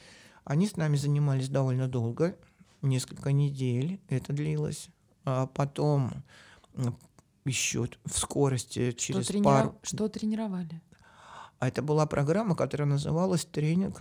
Они 0.44 0.66
с 0.66 0.76
нами 0.76 0.96
занимались 0.96 1.48
довольно 1.48 1.88
долго, 1.88 2.36
несколько 2.82 3.32
недель 3.32 4.00
это 4.08 4.32
длилось. 4.32 4.88
А 5.24 5.46
потом 5.46 6.12
еще 7.44 7.88
в 8.04 8.18
скорости 8.18 8.92
через 8.92 9.28
что 9.28 9.42
пару... 9.42 9.78
Что 9.82 10.08
тренировали? 10.08 10.82
А 11.58 11.68
это 11.68 11.82
была 11.82 12.06
программа, 12.06 12.56
которая 12.56 12.88
называлась 12.88 13.44
«Тренинг 13.44 14.00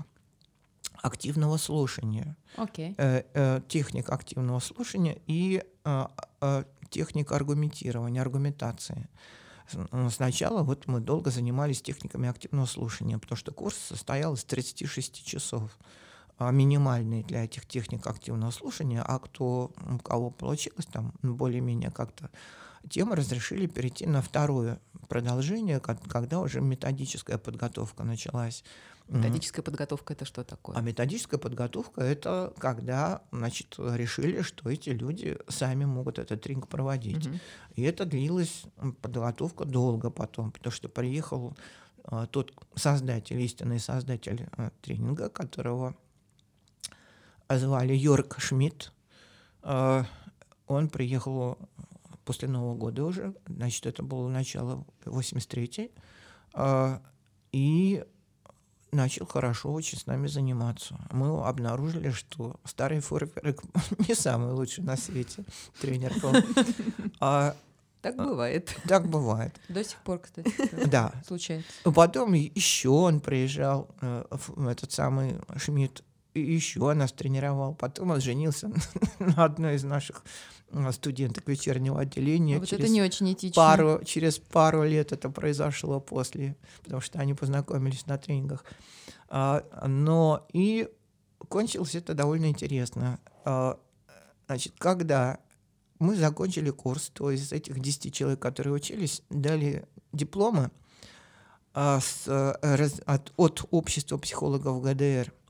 активного 1.01 1.57
слушания». 1.57 2.35
Okay. 2.57 2.95
Э, 2.97 3.23
э, 3.33 3.61
техника 3.67 4.15
активного 4.15 4.59
слушания 4.59 5.19
и 5.27 5.63
э, 5.85 6.05
э, 6.41 6.63
техника 6.89 7.35
аргументирования, 7.35 8.21
аргументации. 8.21 9.09
Сначала 10.09 10.63
вот 10.63 10.87
мы 10.87 10.99
долго 10.99 11.31
занимались 11.31 11.81
техниками 11.81 12.29
активного 12.29 12.65
слушания, 12.65 13.17
потому 13.17 13.37
что 13.37 13.51
курс 13.51 13.77
состоял 13.77 14.33
из 14.33 14.43
36 14.43 15.25
часов. 15.25 15.71
А, 16.37 16.49
минимальные 16.49 17.23
для 17.23 17.45
этих 17.45 17.67
техник 17.67 18.07
активного 18.07 18.49
слушания, 18.49 19.03
а 19.03 19.19
кто, 19.19 19.71
у 19.87 19.99
кого 19.99 20.31
получилось 20.31 20.87
там 20.91 21.13
более-менее 21.21 21.91
как-то, 21.91 22.31
тем 22.89 23.13
разрешили 23.13 23.67
перейти 23.67 24.07
на 24.07 24.23
второе 24.23 24.79
продолжение, 25.07 25.79
когда 25.79 26.39
уже 26.39 26.59
методическая 26.59 27.37
подготовка 27.37 28.03
началась. 28.03 28.63
Методическая 29.07 29.63
подготовка 29.63 30.13
это 30.13 30.25
что 30.25 30.43
такое? 30.43 30.75
А 30.75 30.81
методическая 30.81 31.39
подготовка 31.39 32.01
это 32.01 32.53
когда, 32.57 33.23
значит, 33.31 33.75
решили, 33.77 34.41
что 34.41 34.69
эти 34.69 34.89
люди 34.89 35.37
сами 35.49 35.85
могут 35.85 36.17
этот 36.17 36.41
тренинг 36.41 36.67
проводить. 36.67 37.27
Угу. 37.27 37.35
И 37.75 37.81
это 37.81 38.05
длилась 38.05 38.63
подготовка 39.01 39.65
долго 39.65 40.09
потом, 40.09 40.51
потому 40.51 40.71
что 40.71 40.87
приехал 40.87 41.57
а, 42.03 42.25
тот 42.25 42.53
создатель, 42.75 43.39
истинный 43.41 43.79
создатель 43.79 44.47
а, 44.53 44.71
тренинга, 44.81 45.29
которого 45.29 45.95
звали 47.49 47.93
Йорк 47.93 48.39
Шмидт. 48.39 48.93
А, 49.61 50.05
он 50.67 50.89
приехал 50.89 51.57
после 52.25 52.47
Нового 52.47 52.75
года 52.75 53.03
уже, 53.03 53.35
значит, 53.47 53.85
это 53.85 54.03
было 54.03 54.27
начало 54.29 54.85
83-й, 55.05 55.91
а, 56.53 57.01
и 57.51 58.05
начал 58.91 59.25
хорошо 59.25 59.71
очень 59.71 59.97
с 59.97 60.05
нами 60.05 60.27
заниматься. 60.27 60.99
Мы 61.11 61.45
обнаружили, 61.45 62.11
что 62.11 62.55
старый 62.65 62.99
Форверк 62.99 63.63
не 64.07 64.15
самый 64.15 64.51
лучший 64.51 64.83
на 64.83 64.97
свете 64.97 65.43
тренер 65.79 66.13
был. 66.21 66.33
А, 67.19 67.55
так 68.01 68.15
бывает. 68.15 68.75
Так 68.87 69.07
бывает. 69.07 69.55
До 69.69 69.83
сих 69.83 69.97
пор, 69.99 70.19
кстати, 70.19 70.51
да. 70.87 71.13
случается. 71.25 71.69
Потом 71.83 72.33
еще 72.33 72.89
он 72.89 73.19
приезжал, 73.19 73.87
э, 74.01 74.25
этот 74.69 74.91
самый 74.91 75.35
Шмидт, 75.55 76.03
и 76.33 76.39
еще 76.41 76.93
нас 76.93 77.11
тренировал. 77.11 77.75
Потом 77.75 78.11
он 78.11 78.21
женился 78.21 78.71
на 79.19 79.45
одной 79.45 79.75
из 79.75 79.83
наших 79.83 80.23
а, 80.71 80.91
студенток 80.91 81.47
вечернего 81.47 81.99
отделения. 81.99 82.59
Вот 82.59 82.69
через 82.69 82.85
это 82.85 82.91
не 82.91 83.01
очень 83.01 83.33
этично. 83.33 83.55
Пару, 83.55 84.03
через 84.03 84.37
пару 84.39 84.83
лет 84.83 85.11
это 85.11 85.29
произошло 85.29 85.99
после, 85.99 86.55
потому 86.83 87.01
что 87.01 87.19
они 87.19 87.33
познакомились 87.33 88.05
на 88.07 88.17
тренингах. 88.17 88.63
А, 89.27 89.63
но 89.87 90.47
и 90.53 90.89
кончилось 91.49 91.95
это 91.95 92.13
довольно 92.13 92.47
интересно. 92.47 93.19
А, 93.43 93.77
значит, 94.47 94.73
когда 94.77 95.39
мы 95.99 96.15
закончили 96.15 96.69
курс, 96.69 97.09
то 97.13 97.29
есть 97.29 97.51
этих 97.51 97.79
10 97.79 98.13
человек, 98.13 98.39
которые 98.39 98.73
учились, 98.73 99.21
дали 99.29 99.85
дипломы 100.13 100.71
с, 101.73 102.27
от, 102.27 103.33
от 103.37 103.67
общества 103.69 104.17
психологов 104.17 104.81
ГДР– 104.81 105.31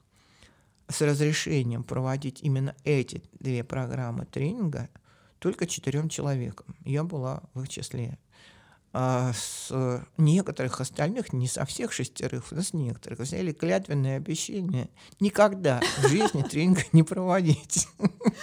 с 0.92 1.02
разрешением 1.02 1.84
проводить 1.84 2.42
именно 2.42 2.76
эти 2.84 3.24
две 3.40 3.64
программы 3.64 4.26
тренинга 4.26 4.90
только 5.40 5.66
четырем 5.66 6.10
человекам. 6.10 6.76
Я 6.86 7.04
была 7.04 7.44
в 7.54 7.64
их 7.64 7.70
числе. 7.70 8.20
А 8.94 9.32
с 9.34 9.72
некоторых 10.18 10.82
остальных, 10.82 11.32
не 11.32 11.48
со 11.48 11.66
всех 11.66 11.94
шестерых, 11.94 12.52
но 12.52 12.62
с 12.62 12.74
некоторых, 12.74 13.20
взяли 13.20 13.54
клятвенное 13.54 14.18
обещание 14.18 14.90
никогда 15.22 15.80
в 16.00 16.10
жизни 16.10 16.42
тренинга 16.42 16.84
не 16.92 17.04
проводить. 17.04 17.88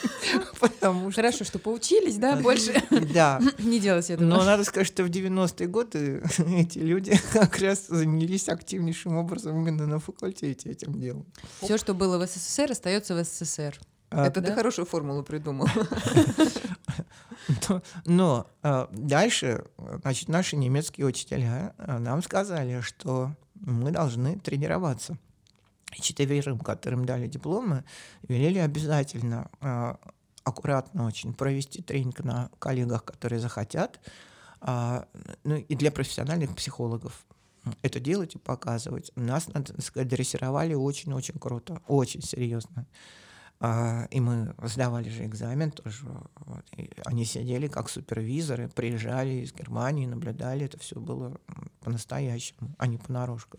Потому 0.60 1.10
что... 1.10 1.20
Хорошо, 1.20 1.44
что 1.44 1.58
поучились, 1.58 2.16
да, 2.16 2.36
больше 2.36 2.82
да. 3.12 3.40
не 3.58 3.78
делать 3.78 4.08
этого. 4.08 4.26
Но 4.26 4.42
надо 4.42 4.64
сказать, 4.64 4.86
что 4.86 5.04
в 5.04 5.08
90-е 5.08 5.66
годы 5.68 6.22
эти 6.38 6.78
люди 6.78 7.18
как 7.32 7.58
раз 7.58 7.86
занялись 7.88 8.48
активнейшим 8.48 9.16
образом 9.16 9.60
именно 9.60 9.86
на 9.86 9.98
факультете 9.98 10.70
этим 10.70 10.98
делом. 10.98 11.26
Все, 11.60 11.76
что 11.76 11.92
было 11.92 12.18
в 12.18 12.26
СССР, 12.26 12.72
остается 12.72 13.14
в 13.14 13.22
СССР. 13.22 13.78
А, 14.10 14.26
Это 14.26 14.40
да? 14.40 14.48
ты 14.48 14.54
хорошую 14.54 14.86
формулу 14.86 15.22
придумал. 15.22 15.68
Но, 18.06 18.46
а, 18.62 18.88
дальше, 18.90 19.64
значит, 20.02 20.28
наши 20.28 20.56
немецкие 20.56 21.06
учителя 21.06 21.74
а, 21.78 21.98
нам 21.98 22.22
сказали, 22.22 22.80
что 22.80 23.32
мы 23.54 23.90
должны 23.90 24.38
тренироваться. 24.38 25.18
И 25.96 26.00
четверым, 26.00 26.58
которым 26.58 27.04
дали 27.06 27.26
дипломы, 27.26 27.84
велели 28.28 28.58
обязательно 28.58 29.50
аккуратно 30.44 31.06
очень 31.06 31.32
провести 31.32 31.82
тренинг 31.82 32.20
на 32.20 32.50
коллегах, 32.58 33.04
которые 33.04 33.40
захотят, 33.40 33.98
ну 34.60 35.56
и 35.56 35.74
для 35.74 35.90
профессиональных 35.90 36.54
психологов 36.54 37.24
это 37.82 38.00
делать 38.00 38.34
и 38.34 38.38
показывать. 38.38 39.12
Нас, 39.16 39.48
надо 39.48 39.80
сказать, 39.80 40.08
дрессировали 40.08 40.74
очень-очень 40.74 41.38
круто, 41.38 41.80
очень 41.88 42.22
серьезно. 42.22 42.86
А, 43.60 44.06
и 44.10 44.20
мы 44.20 44.54
сдавали 44.62 45.08
же 45.08 45.24
экзамен 45.24 45.70
тоже. 45.70 46.06
Вот. 46.36 46.64
И 46.76 46.90
они 47.04 47.24
сидели 47.24 47.66
как 47.66 47.88
супервизоры, 47.88 48.68
приезжали 48.68 49.42
из 49.44 49.52
Германии, 49.52 50.06
наблюдали. 50.06 50.66
Это 50.66 50.78
все 50.78 51.00
было 51.00 51.40
по-настоящему, 51.80 52.74
а 52.78 52.86
не 52.86 52.98
понарошку. 52.98 53.58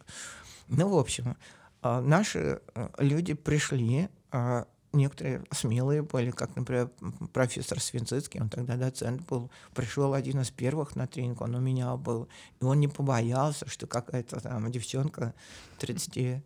Ну, 0.67 0.89
в 0.89 0.97
общем, 0.97 1.35
а, 1.81 2.01
наши 2.01 2.61
э, 2.75 2.89
люди 2.99 3.33
пришли, 3.33 4.09
а, 4.31 4.67
некоторые 4.93 5.43
смелые 5.51 6.01
были, 6.01 6.31
как, 6.31 6.55
например, 6.55 6.89
профессор 7.33 7.79
Свинцицкий, 7.79 8.41
он 8.41 8.49
тогда 8.49 8.75
доцент 8.75 9.21
был, 9.27 9.49
пришел 9.73 10.13
один 10.13 10.41
из 10.41 10.49
первых 10.49 10.95
на 10.95 11.07
тренинг, 11.07 11.41
он 11.41 11.55
у 11.55 11.59
меня 11.59 11.95
был, 11.95 12.27
и 12.59 12.65
он 12.65 12.79
не 12.79 12.87
побоялся, 12.87 13.67
что 13.69 13.87
какая-то 13.87 14.39
там 14.39 14.71
девчонка 14.71 15.33
32 15.79 16.41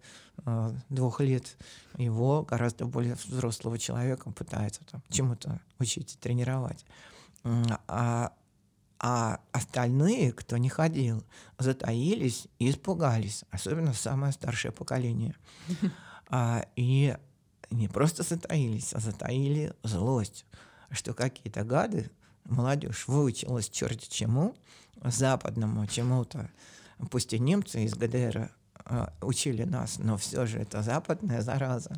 э, 0.46 1.24
лет 1.24 1.58
его, 1.98 2.44
гораздо 2.44 2.86
более 2.86 3.16
взрослого 3.16 3.78
человека, 3.78 4.32
пытается 4.32 4.84
там 4.86 5.02
чему-то 5.10 5.60
учить, 5.80 6.18
тренировать. 6.20 6.86
А, 7.88 8.34
а 9.00 9.42
остальные, 9.52 10.32
кто 10.32 10.58
не 10.58 10.70
ходил, 10.70 11.24
затаились 11.60 12.48
и 12.60 12.70
испугались, 12.70 13.44
особенно 13.52 13.94
самое 13.94 14.34
старшее 14.34 14.72
поколение. 14.72 15.36
А, 16.36 16.66
и 16.76 17.16
не 17.74 17.88
просто 17.88 18.24
затаились, 18.24 18.94
а 18.94 19.00
затаили 19.00 19.74
злость, 19.84 20.46
что 20.92 21.14
какие-то 21.14 21.64
гады 21.64 22.12
молодежь 22.46 23.08
выучилась 23.08 23.70
черти 23.70 24.10
чему, 24.10 24.56
западному 25.04 25.86
чему-то. 25.88 26.50
Пусть 27.10 27.34
и 27.34 27.40
немцы 27.40 27.84
из 27.84 27.96
ГДР 27.96 28.52
э, 28.86 29.08
учили 29.22 29.64
нас, 29.64 29.98
но 29.98 30.18
все 30.18 30.46
же 30.46 30.60
это 30.60 30.82
западная 30.82 31.42
зараза. 31.42 31.94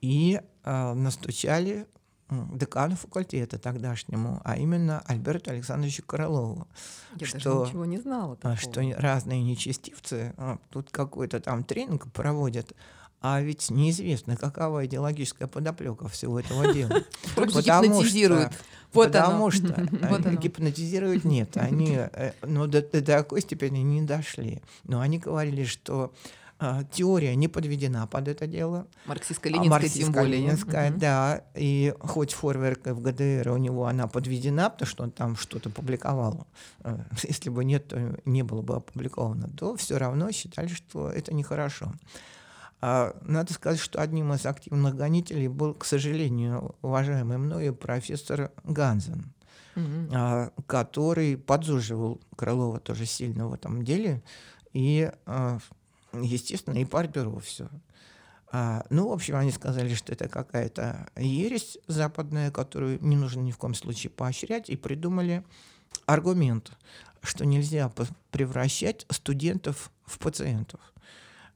И 0.00 0.40
э, 0.64 0.92
настучали 0.94 1.86
декану 2.52 2.96
факультета 2.96 3.58
тогдашнему, 3.58 4.40
а 4.44 4.56
именно 4.56 5.00
Альберту 5.00 5.50
Александровичу 5.50 6.02
Королову. 6.02 6.66
Я 7.16 7.26
что, 7.26 7.38
даже 7.38 7.70
ничего 7.70 7.84
не 7.84 7.98
знала. 7.98 8.36
Такого. 8.36 8.56
Что 8.56 8.82
разные 8.96 9.42
нечестивцы 9.42 10.34
а, 10.36 10.58
тут 10.70 10.90
какой-то 10.90 11.40
там 11.40 11.64
тренинг 11.64 12.10
проводят, 12.12 12.72
а 13.22 13.40
ведь 13.40 13.70
неизвестно, 13.70 14.36
какова 14.36 14.84
идеологическая 14.84 15.46
подоплека 15.46 16.08
всего 16.08 16.40
этого 16.40 16.72
дела. 16.72 17.02
Гипнотизируют. 17.36 18.52
Потому 18.92 19.50
что 19.50 19.74
гипнотизируют 20.36 21.24
нет. 21.24 21.56
Они 21.56 21.96
э, 21.96 22.32
ну, 22.42 22.66
до, 22.66 22.82
до 22.82 23.00
такой 23.00 23.40
степени 23.40 23.78
не 23.78 24.02
дошли. 24.02 24.60
Но 24.84 25.00
они 25.00 25.18
говорили, 25.18 25.64
что 25.64 26.12
а, 26.58 26.84
теория 26.84 27.34
не 27.34 27.48
подведена 27.48 28.06
под 28.06 28.28
это 28.28 28.46
дело. 28.46 28.86
Марксистско-ленинская 29.06 29.88
тем 29.88 30.12
более. 30.12 30.40
Ленинская, 30.40 30.90
угу. 30.90 30.98
да. 31.00 31.44
И 31.54 31.94
хоть 32.00 32.32
Форверк 32.34 32.86
в 32.86 33.00
ГДР 33.00 33.50
у 33.50 33.56
него 33.56 33.86
она 33.86 34.06
подведена, 34.06 34.68
потому 34.68 34.88
что 34.88 35.04
он 35.04 35.10
там 35.10 35.36
что-то 35.36 35.70
публиковал. 35.70 36.46
Э, 36.84 36.98
если 37.22 37.50
бы 37.50 37.64
нет, 37.64 37.88
то 37.88 38.18
не 38.24 38.42
было 38.42 38.62
бы 38.62 38.76
опубликовано. 38.76 39.48
То 39.56 39.76
все 39.76 39.96
равно 39.96 40.30
считали, 40.32 40.68
что 40.68 41.08
это 41.08 41.32
нехорошо. 41.32 41.86
А 41.86 41.96
надо 42.82 43.52
сказать, 43.52 43.78
что 43.78 44.00
одним 44.00 44.32
из 44.32 44.44
активных 44.44 44.96
гонителей 44.96 45.46
был, 45.46 45.72
к 45.74 45.84
сожалению, 45.84 46.74
уважаемый 46.82 47.38
мною 47.38 47.74
профессор 47.76 48.50
Ганзен, 48.64 49.32
угу. 49.76 50.50
который 50.66 51.36
подзуживал 51.36 52.20
Крылова 52.36 52.80
тоже 52.80 53.06
сильно 53.06 53.46
в 53.46 53.54
этом 53.54 53.84
деле. 53.84 54.22
И 54.72 55.10
а, 55.26 55.58
естественно, 56.12 56.78
и 56.78 56.84
партбюро 56.84 57.38
все. 57.38 57.68
А, 58.50 58.84
ну, 58.90 59.08
в 59.08 59.12
общем, 59.12 59.36
они 59.36 59.50
сказали, 59.50 59.94
что 59.94 60.12
это 60.12 60.28
какая-то 60.28 61.08
ересь 61.16 61.78
западная, 61.86 62.50
которую 62.50 62.98
не 63.00 63.16
нужно 63.16 63.40
ни 63.40 63.50
в 63.50 63.58
коем 63.58 63.74
случае 63.74 64.10
поощрять, 64.10 64.68
и 64.68 64.76
придумали 64.76 65.42
аргумент, 66.06 66.72
что 67.22 67.46
нельзя 67.46 67.90
превращать 68.30 69.06
студентов 69.08 69.90
в 70.04 70.18
пациентов. 70.18 70.80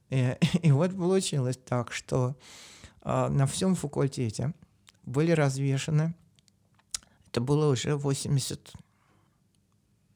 И, 0.09 0.35
и 0.61 0.71
вот 0.71 0.95
получилось 0.95 1.57
так, 1.57 1.91
что 1.91 2.35
а, 3.01 3.29
на 3.29 3.45
всем 3.45 3.75
факультете 3.75 4.53
были 5.03 5.31
развешаны, 5.31 6.15
это 7.29 7.41
было 7.41 7.71
уже 7.71 7.95
80 7.95 8.73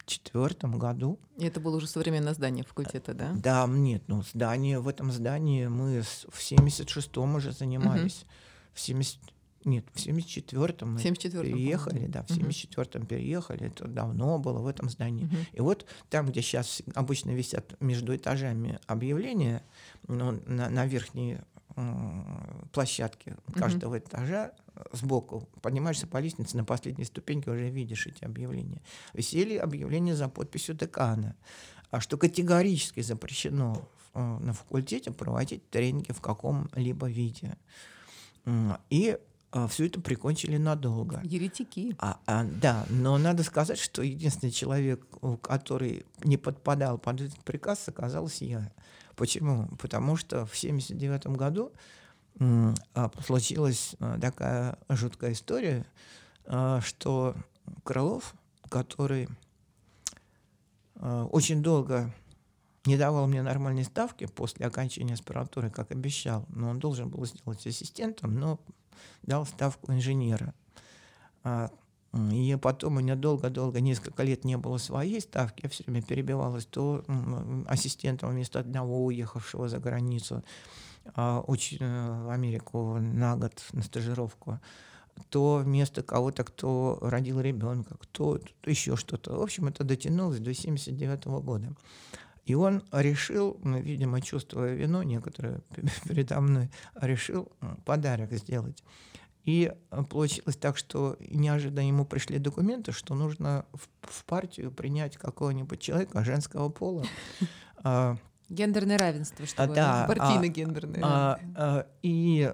четвертом 0.06 0.78
году. 0.78 1.20
И 1.38 1.46
это 1.46 1.60
было 1.60 1.78
уже 1.78 1.88
современное 1.88 2.34
здание 2.34 2.66
факультета, 2.66 3.14
да? 3.14 3.32
Да, 3.36 3.66
нет, 3.68 4.04
ну 4.08 4.24
здание, 4.24 4.80
в 4.80 4.88
этом 4.88 5.12
здании 5.12 5.68
мы 5.68 6.02
в 6.02 6.40
76-м 6.40 7.36
уже 7.36 7.52
занимались. 7.52 8.22
Угу. 8.22 8.30
В 8.74 8.80
70, 8.80 9.20
нет, 9.66 9.86
в 9.94 9.98
74-м 9.98 10.94
мы 10.94 11.00
74 11.00 11.44
переехали, 11.44 12.08
да, 12.08 12.24
в 12.24 12.30
74-м 12.30 13.02
угу. 13.02 13.08
переехали, 13.08 13.68
это 13.68 13.88
давно 13.88 14.40
было 14.40 14.60
в 14.60 14.68
этом 14.68 14.90
здании. 14.90 15.26
Угу. 15.26 15.36
И 15.54 15.62
вот 15.62 15.86
там, 16.10 16.28
где 16.28 16.42
сейчас 16.42 16.82
обычно 16.96 17.32
висят 17.32 17.80
между 17.82 18.16
этажами 18.16 18.80
объявления, 18.88 19.64
ну, 20.08 20.40
на, 20.46 20.70
на 20.70 20.86
верхней 20.86 21.40
площадке 22.72 23.38
каждого 23.54 23.96
угу. 23.96 24.00
этажа 24.00 24.52
сбоку, 24.92 25.48
поднимаешься 25.62 26.08
по 26.08 26.18
лестнице, 26.18 26.58
на 26.58 26.66
последней 26.66 27.06
ступеньке 27.06 27.52
уже 27.52 27.70
видишь 27.70 28.08
эти 28.08 28.24
объявления. 28.24 28.82
Висели 29.14 29.56
объявления 29.56 30.16
за 30.16 30.28
подписью 30.28 30.76
декана, 30.76 31.36
а 31.90 32.00
что 32.00 32.18
категорически 32.18 33.02
запрещено 33.02 33.90
э, 34.14 34.20
на 34.20 34.54
факультете 34.54 35.12
проводить 35.12 35.70
тренинги 35.70 36.12
в 36.12 36.22
каком-либо 36.22 37.10
виде. 37.10 37.58
И 38.90 39.18
все 39.70 39.88
это 39.88 40.00
прикончили 40.00 40.58
надолго. 40.58 41.22
Еретики. 41.24 41.96
А, 42.00 42.20
а, 42.26 42.46
да, 42.46 42.86
но 42.90 43.18
надо 43.18 43.44
сказать, 43.44 43.80
что 43.80 44.02
единственный 44.02 44.52
человек, 44.52 45.06
который 45.42 46.06
не 46.24 46.38
подпадал 46.38 46.98
под 46.98 47.22
этот 47.22 47.40
приказ, 47.44 47.88
оказался 47.88 48.46
я. 48.46 48.72
Почему? 49.16 49.68
Потому 49.78 50.16
что 50.16 50.46
в 50.46 50.56
1979 50.58 51.28
году 51.38 51.72
а, 52.40 53.12
случилась 53.24 53.96
а, 54.00 54.20
такая 54.20 54.78
жуткая 54.90 55.34
история, 55.34 55.86
а, 56.46 56.82
что 56.82 57.36
Крылов, 57.84 58.36
который 58.70 59.30
очень 61.00 61.64
долго 61.64 62.14
не 62.86 62.96
давал 62.96 63.26
мне 63.26 63.42
нормальной 63.42 63.84
ставки 63.84 64.28
после 64.28 64.68
окончания 64.68 65.16
аспирантуры, 65.16 65.72
как 65.72 65.92
обещал, 65.92 66.46
но 66.50 66.70
он 66.70 66.80
должен 66.80 67.10
был 67.10 67.26
сделать 67.26 67.66
ассистентом, 67.66 68.36
но 68.36 68.60
дал 69.24 69.46
ставку 69.46 69.92
инженера. 69.92 70.54
И 72.14 72.58
потом 72.62 72.98
у 72.98 73.00
меня 73.00 73.16
долго-долго, 73.16 73.80
несколько 73.80 74.24
лет 74.24 74.44
не 74.44 74.58
было 74.58 74.78
своей 74.78 75.22
ставки, 75.22 75.64
я 75.64 75.70
все 75.70 75.86
время 75.86 76.02
перебивалась 76.02 76.66
то 76.66 77.06
ассистентом 77.68 78.32
вместо 78.32 78.60
одного 78.60 79.06
уехавшего 79.06 79.70
за 79.70 79.80
границу, 79.80 80.44
а, 81.16 81.40
очень, 81.40 81.78
э, 81.80 82.24
в 82.26 82.30
Америку 82.30 82.98
на 83.00 83.36
год 83.38 83.54
на 83.72 83.82
стажировку, 83.82 84.60
то 85.30 85.62
вместо 85.64 86.04
кого-то, 86.04 86.44
кто 86.44 87.00
родил 87.02 87.40
ребенка, 87.40 87.96
кто 87.98 88.40
еще 88.66 88.96
что-то. 88.96 89.38
В 89.38 89.42
общем, 89.42 89.68
это 89.68 89.84
дотянулось 89.84 90.40
до 90.40 90.54
79 90.54 91.42
года. 91.42 91.74
И 92.52 92.54
он 92.54 92.84
решил, 92.92 93.58
ну, 93.64 93.80
видимо, 93.80 94.20
чувствуя 94.20 94.74
вину 94.74 95.04
некоторое 95.04 95.62
передо 96.04 96.42
мной, 96.42 96.70
решил 97.00 97.50
подарок 97.86 98.34
сделать. 98.34 98.84
И 99.46 99.72
э, 99.90 100.04
получилось 100.04 100.58
так, 100.58 100.76
что 100.76 101.16
неожиданно 101.22 101.88
ему 101.88 102.04
пришли 102.04 102.40
документы, 102.40 102.92
что 102.92 103.16
нужно 103.16 103.66
в, 103.72 103.88
в 104.02 104.26
партию 104.26 104.70
принять 104.70 105.16
какого-нибудь 105.16 105.80
человека 105.80 106.26
женского 106.26 106.68
пола. 106.68 107.06
А, 107.84 108.16
Гендерное 108.48 108.96
равенство, 108.96 109.44
чтобы 109.48 109.74
да, 109.74 110.06
партийно-гендерное. 110.08 111.02
А, 111.04 111.40
а, 111.56 111.88
и 112.04 112.54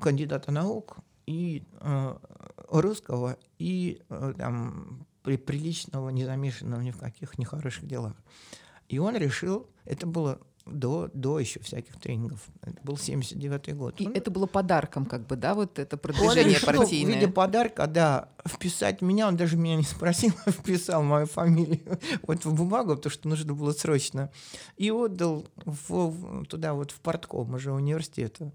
кандидата 0.00 0.52
наук, 0.52 0.98
и 1.26 1.64
а, 1.80 2.20
русского, 2.68 3.36
и 3.58 4.02
а, 4.08 4.34
там, 4.34 5.04
при, 5.24 5.36
приличного, 5.36 6.10
не 6.10 6.24
замешанного 6.24 6.80
ни 6.80 6.92
в 6.92 6.98
каких 6.98 7.38
нехороших 7.38 7.86
делах. 7.88 8.12
И 8.88 8.98
он 8.98 9.16
решил, 9.16 9.66
это 9.84 10.06
было 10.06 10.40
до, 10.66 11.08
до 11.14 11.38
еще 11.38 11.60
всяких 11.60 11.98
тренингов. 12.00 12.44
Это 12.62 12.76
был 12.82 12.94
79-й 12.94 13.72
год. 13.72 14.00
И 14.00 14.06
он, 14.06 14.12
это 14.12 14.30
было 14.30 14.46
подарком, 14.46 15.06
как 15.06 15.26
бы, 15.26 15.36
да, 15.36 15.54
вот 15.54 15.78
это 15.78 15.96
продвижение 15.96 16.58
он 16.58 16.76
партийное? 16.76 17.12
в 17.12 17.14
виде 17.16 17.28
подарка, 17.32 17.86
да, 17.86 18.30
вписать 18.46 19.00
меня, 19.00 19.28
он 19.28 19.36
даже 19.36 19.56
меня 19.56 19.76
не 19.76 19.84
спросил, 19.84 20.32
вписал 20.46 21.02
мою 21.02 21.26
фамилию 21.26 21.98
вот 22.22 22.44
в 22.44 22.52
бумагу, 22.52 22.96
потому 22.96 23.12
что 23.12 23.28
нужно 23.28 23.54
было 23.54 23.72
срочно, 23.72 24.30
и 24.76 24.90
отдал 24.90 25.46
в, 25.64 26.44
туда 26.46 26.74
вот 26.74 26.90
в 26.90 27.00
портком 27.00 27.54
уже 27.54 27.72
университета. 27.72 28.52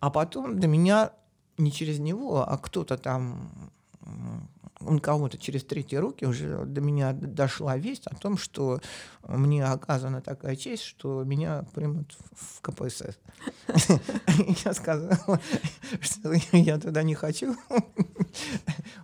А 0.00 0.10
потом 0.10 0.58
до 0.58 0.66
меня 0.66 1.12
не 1.56 1.70
через 1.70 2.00
него, 2.00 2.46
а 2.46 2.58
кто-то 2.58 2.98
там 2.98 3.70
он 4.86 4.98
кого-то 4.98 5.38
через 5.38 5.64
третьи 5.64 5.96
руки 5.96 6.24
уже 6.24 6.64
до 6.64 6.80
меня 6.80 7.12
дошла 7.12 7.76
весть 7.76 8.06
о 8.06 8.14
том, 8.14 8.36
что 8.36 8.80
мне 9.26 9.64
оказана 9.64 10.20
такая 10.20 10.56
честь, 10.56 10.84
что 10.84 11.24
меня 11.24 11.64
примут 11.74 12.16
в 12.32 12.60
КПСС. 12.60 13.18
Я 14.64 14.74
сказала, 14.74 15.40
что 16.00 16.32
я 16.52 16.78
туда 16.78 17.02
не 17.02 17.14
хочу. 17.14 17.56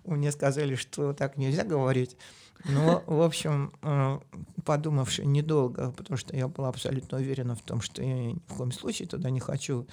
Мне 0.05 0.33
сказали, 0.33 0.75
что 0.75 1.12
так 1.12 1.37
нельзя 1.37 1.64
говорить. 1.64 2.16
Но, 2.64 3.03
в 3.07 3.23
общем, 3.23 3.73
э, 3.83 4.19
подумавши 4.64 5.25
недолго, 5.25 5.93
потому 5.93 6.19
что 6.19 6.37
я 6.37 6.47
была 6.47 6.69
абсолютно 6.69 7.19
уверена 7.19 7.55
в 7.55 7.62
том, 7.62 7.81
что 7.81 8.03
я 8.03 8.33
ни 8.33 8.38
в 8.49 8.55
коем 8.55 8.73
случае 8.73 9.09
туда 9.09 9.31
не 9.31 9.40
хочу, 9.40 9.87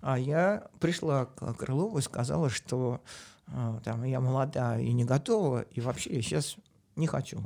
а 0.00 0.18
я 0.18 0.68
пришла 0.80 1.26
к 1.26 1.54
Крылову 1.54 1.98
и 1.98 2.02
сказала, 2.02 2.48
что 2.48 3.00
там, 3.84 4.04
я 4.04 4.20
молода 4.20 4.78
и 4.78 4.92
не 4.92 5.04
готова, 5.04 5.62
и 5.62 5.80
вообще 5.80 6.14
я 6.14 6.22
сейчас 6.22 6.56
не 6.96 7.06
хочу. 7.06 7.42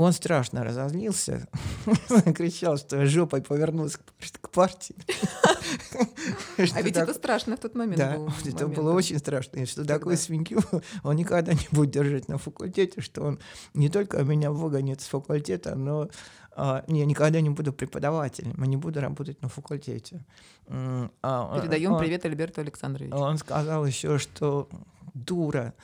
Он 0.00 0.12
страшно 0.14 0.64
разозлился, 0.64 1.46
кричал, 2.34 2.78
что 2.78 2.96
я 3.00 3.06
жопой 3.06 3.42
повернулась 3.42 3.98
к 4.40 4.48
партии. 4.48 4.96
А 6.74 6.82
ведь 6.82 6.96
это 6.96 7.14
страшно 7.14 7.56
в 7.56 7.60
тот 7.60 7.74
момент 7.74 7.98
Да, 7.98 8.18
это 8.44 8.66
было 8.66 8.92
очень 8.92 9.18
страшно. 9.18 9.64
Что 9.66 9.84
такое 9.84 10.16
свинью 10.16 10.60
он 11.04 11.16
никогда 11.16 11.52
не 11.52 11.68
будет 11.70 11.90
держать 11.90 12.28
на 12.28 12.38
факультете, 12.38 13.02
что 13.02 13.22
он 13.22 13.38
не 13.74 13.88
только 13.88 14.24
меня 14.24 14.50
выгонит 14.50 15.00
с 15.00 15.06
факультета, 15.06 15.74
но 15.76 16.08
я 16.56 16.82
никогда 17.06 17.40
не 17.40 17.50
буду 17.50 17.72
преподавателем, 17.72 18.64
и 18.64 18.68
не 18.68 18.76
буду 18.76 19.00
работать 19.00 19.40
на 19.42 19.48
факультете. 19.48 20.24
А, 20.66 21.60
Передаем 21.60 21.98
привет 21.98 22.24
Альберту 22.24 22.60
Александровичу. 22.62 23.14
Он 23.14 23.38
сказал 23.38 23.86
еще, 23.86 24.18
что 24.18 24.68
дура, 25.14 25.74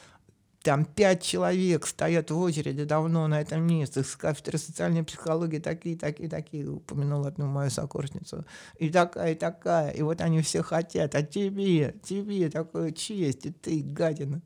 там 0.62 0.85
пять 0.85 1.22
человек 1.22 1.87
стоят 1.87 2.33
в 2.33 2.39
очереди 2.39 2.83
давно 2.83 3.29
на 3.29 3.41
этом 3.41 3.62
месте. 3.64 4.03
С 4.03 4.16
кафедры 4.16 4.59
социальной 4.59 5.05
психологии, 5.05 5.61
такие, 5.61 5.97
такие, 5.97 6.29
такие, 6.29 6.68
упомянул 6.68 7.24
одну 7.24 7.47
мою 7.47 7.70
сокурсницу, 7.70 8.45
и 8.79 8.91
такая, 8.91 9.33
и 9.33 9.35
такая, 9.37 9.91
и 9.91 10.03
вот 10.03 10.20
они 10.20 10.43
все 10.43 10.62
хотят, 10.62 11.14
а 11.14 11.22
тебе, 11.22 11.95
тебе 12.03 12.51
такую 12.51 12.93
честь, 12.93 13.47
и 13.47 13.53
ты, 13.53 13.81
гадина. 13.81 14.43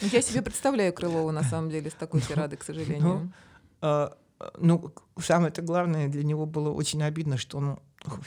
Я 0.00 0.22
себе 0.22 0.40
представляю 0.40 0.94
Крылова, 0.94 1.30
на 1.30 1.42
самом 1.42 1.70
деле, 1.70 1.90
с 1.90 1.94
такой 1.94 2.22
тирадой, 2.22 2.56
к 2.56 2.64
сожалению. 2.64 3.02
Ну, 3.02 3.32
а, 3.82 4.16
ну 4.58 4.92
самое-то 5.20 5.62
главное, 5.62 6.08
для 6.08 6.24
него 6.24 6.46
было 6.46 6.70
очень 6.70 7.02
обидно, 7.02 7.36
что 7.36 7.58
он 7.58 7.78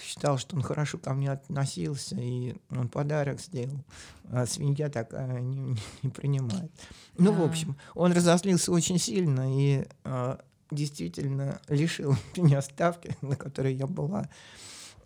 считал, 0.01 0.37
что 0.37 0.55
он 0.55 0.61
хорошо 0.61 0.97
ко 0.97 1.13
мне 1.13 1.31
относился, 1.31 2.15
и 2.15 2.55
он 2.69 2.87
подарок 2.87 3.39
сделал. 3.39 3.83
А 4.29 4.45
свинья 4.45 4.89
такая 4.89 5.41
не, 5.41 5.57
не, 5.57 5.77
не 6.01 6.09
принимает. 6.09 6.71
Ну, 7.17 7.31
в 7.31 7.43
общем, 7.43 7.75
он 7.93 8.11
разозлился 8.11 8.71
очень 8.71 8.97
сильно 8.97 9.45
и 9.59 9.85
а, 10.03 10.39
действительно 10.71 11.61
лишил 11.67 12.15
меня 12.37 12.61
ставки, 12.61 13.15
на 13.21 13.35
которой 13.35 13.73
я 13.73 13.87
была. 13.87 14.29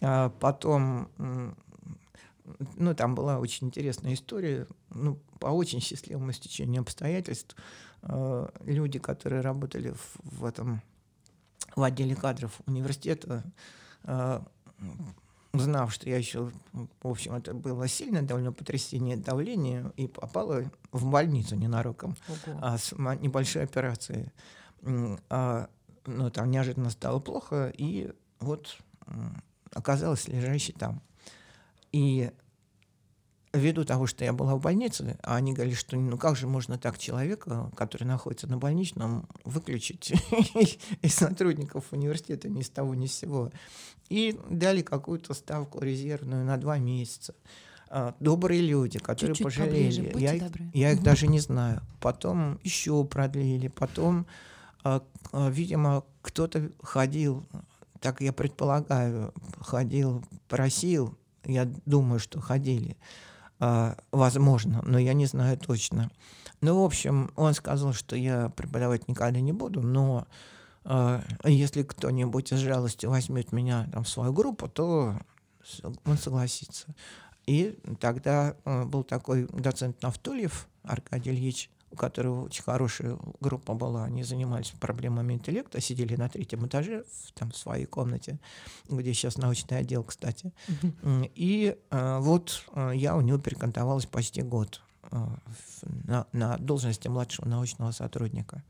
А 0.02 0.30
потом, 0.30 1.10
ну, 2.78 2.96
там 2.96 3.16
была 3.16 3.40
очень 3.40 3.68
интересная 3.68 4.14
история, 4.14 4.68
ну, 4.90 5.20
по 5.40 5.48
очень 5.48 5.82
счастливому 5.82 6.32
стечению 6.32 6.82
обстоятельств. 6.82 7.56
А, 8.02 8.52
люди, 8.64 9.00
которые 9.00 9.42
работали 9.42 9.92
в, 9.92 10.40
в 10.40 10.46
этом 10.46 10.82
в 11.76 11.84
отделе 11.84 12.16
кадров 12.16 12.60
университета, 12.66 13.44
узнав, 15.52 15.94
что 15.94 16.10
я 16.10 16.18
еще, 16.18 16.52
в 16.74 17.08
общем, 17.08 17.34
это 17.34 17.54
было 17.54 17.88
сильное 17.88 18.22
довольно 18.22 18.52
потрясение 18.52 19.18
давления, 19.18 19.92
и 19.96 20.08
попала 20.08 20.64
в 20.92 21.10
больницу 21.10 21.56
ненароком 21.56 22.16
а, 22.62 22.78
с 22.78 22.94
небольшой 22.94 23.64
операцией. 23.64 24.32
А, 25.30 25.70
ну, 26.06 26.30
там 26.30 26.52
неожиданно 26.52 26.90
стало 26.90 27.20
плохо, 27.20 27.74
и 27.76 28.12
вот 28.40 28.78
оказалась 29.74 30.28
лежащей 30.28 30.74
там. 30.74 31.02
И 31.92 32.32
ввиду 33.54 33.84
того, 33.84 34.06
что 34.08 34.24
я 34.24 34.34
была 34.34 34.56
в 34.56 34.62
больнице, 34.62 35.18
а 35.24 35.36
они 35.36 35.54
говорили, 35.54 35.76
что 35.76 35.98
ну 35.98 36.18
как 36.18 36.36
же 36.36 36.48
можно 36.48 36.78
так 36.78 36.98
человека, 36.98 37.72
который 37.76 38.04
находится 38.04 38.48
на 38.48 38.58
больничном, 38.58 39.28
выключить 39.44 40.12
из 41.02 41.14
сотрудников 41.14 41.92
университета 41.92 42.50
ни 42.50 42.62
с 42.62 42.70
того 42.70 42.96
ни 42.96 43.08
с 43.08 43.14
сего. 43.14 43.52
И 44.10 44.40
дали 44.50 44.82
какую-то 44.82 45.34
ставку 45.34 45.80
резервную 45.80 46.46
на 46.46 46.58
два 46.58 46.78
месяца. 46.78 47.36
А, 47.92 48.16
добрые 48.20 48.62
люди, 48.62 49.00
которые 49.00 49.36
Чуть-чуть 49.36 49.44
пожалели. 49.44 50.10
Поближе, 50.10 50.20
я, 50.20 50.34
их, 50.36 50.44
я 50.74 50.92
их 50.92 51.02
даже 51.02 51.28
не 51.28 51.40
знаю. 51.40 51.82
Потом 52.00 52.60
еще 52.64 53.04
продлили. 53.04 53.68
Потом, 53.68 54.28
а, 54.84 55.04
а, 55.32 55.50
видимо, 55.50 56.04
кто-то 56.22 56.72
ходил, 56.82 57.48
так 58.00 58.22
я 58.22 58.32
предполагаю, 58.32 59.34
ходил, 59.60 60.24
просил, 60.48 61.18
я 61.46 61.66
думаю, 61.86 62.20
что 62.20 62.40
ходили, 62.40 62.96
возможно, 63.60 64.82
но 64.86 64.98
я 64.98 65.14
не 65.14 65.26
знаю 65.26 65.58
точно. 65.58 66.10
Ну, 66.62 66.82
в 66.82 66.86
общем, 66.86 67.32
он 67.36 67.54
сказал, 67.54 67.94
что 67.94 68.16
я 68.16 68.50
преподавать 68.50 69.08
никогда 69.08 69.40
не 69.40 69.54
буду, 69.54 69.82
но 69.82 70.28
э, 70.84 71.22
если 71.46 71.84
кто-нибудь 71.84 72.52
из 72.52 72.60
жалости 72.60 73.06
возьмет 73.06 73.54
меня 73.54 73.88
там, 73.94 74.04
в 74.04 74.10
свою 74.10 74.34
группу, 74.34 74.68
то 74.68 75.16
он 76.06 76.18
согласится. 76.18 76.88
И 77.46 77.80
тогда 78.00 78.56
э, 78.66 78.84
был 78.86 79.04
такой 79.04 79.48
доцент 79.54 80.02
Нафтульев 80.02 80.68
Аркадий 80.84 81.32
Ильич, 81.32 81.70
у 81.92 81.96
которого 81.96 82.46
очень 82.46 82.64
хорошая 82.64 83.18
группа 83.40 83.74
была, 83.74 84.06
они 84.06 84.24
занимались 84.24 84.72
проблемами 84.72 85.34
интеллекта, 85.34 85.82
сидели 85.82 86.16
на 86.16 86.30
третьем 86.30 86.66
этаже, 86.66 87.04
в, 87.04 87.32
там, 87.34 87.52
в 87.52 87.58
своей 87.58 87.86
комнате, 87.86 88.40
где 88.88 89.14
сейчас 89.14 89.38
научный 89.38 89.80
отдел, 89.80 90.04
кстати. 90.04 90.54
Mm-hmm. 90.68 91.32
И 91.36 91.78
э, 91.90 92.18
вот 92.20 92.66
э, 92.74 92.92
я 92.96 93.16
у 93.16 93.22
него 93.22 93.38
перекантовалась 93.38 94.06
почти 94.06 94.42
год 94.42 94.82
э, 95.12 95.18
на, 96.06 96.28
на 96.32 96.58
должности 96.58 97.08
младшего 97.08 97.48
научного 97.48 97.92
сотрудника. 97.92 98.64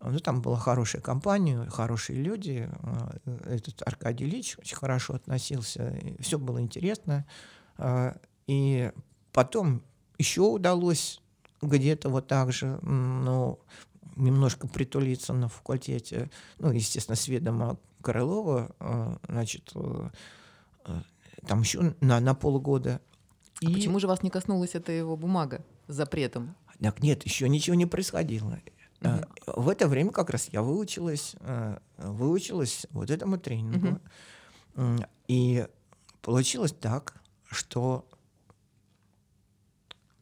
Ну, 0.00 0.18
там 0.18 0.42
была 0.42 0.58
хорошая 0.58 1.00
компания, 1.00 1.66
хорошие 1.70 2.20
люди. 2.20 2.68
Э, 3.24 3.54
этот 3.56 3.82
Аркадий 3.86 4.26
Ильич 4.26 4.58
очень 4.58 4.76
хорошо 4.76 5.14
относился. 5.14 5.98
Все 6.20 6.38
было 6.38 6.60
интересно. 6.60 7.24
Э, 7.78 8.14
и 8.46 8.92
потом 9.32 9.82
еще 10.18 10.42
удалось 10.42 11.22
где-то 11.62 12.08
вот 12.08 12.26
так 12.26 12.52
же, 12.52 12.78
ну, 12.82 13.58
немножко 14.16 14.68
притулиться 14.68 15.32
на 15.32 15.48
факультете, 15.48 16.30
ну, 16.58 16.70
естественно, 16.70 17.16
с 17.16 17.28
ведома 17.28 17.78
э, 18.80 19.16
значит, 19.28 19.72
э, 19.74 20.10
э, 20.86 21.02
там 21.46 21.60
еще 21.60 21.94
на, 22.00 22.20
на 22.20 22.34
полгода. 22.34 23.00
А 23.62 23.70
и... 23.70 23.74
почему 23.74 23.98
же 23.98 24.06
вас 24.06 24.22
не 24.22 24.30
коснулась 24.30 24.74
эта 24.74 24.92
его 24.92 25.16
бумага 25.16 25.64
с 25.88 25.94
запретом? 25.94 26.54
Так 26.80 27.02
нет, 27.02 27.24
еще 27.24 27.48
ничего 27.48 27.74
не 27.76 27.86
происходило. 27.86 28.60
Угу. 29.00 29.62
В 29.62 29.68
это 29.68 29.88
время 29.88 30.10
как 30.10 30.30
раз 30.30 30.48
я 30.52 30.62
выучилась, 30.62 31.34
выучилась 31.98 32.86
вот 32.90 33.10
этому 33.10 33.38
тренингу. 33.38 34.00
Угу. 34.76 35.04
И 35.28 35.66
получилось 36.20 36.72
так, 36.72 37.14
что 37.50 38.06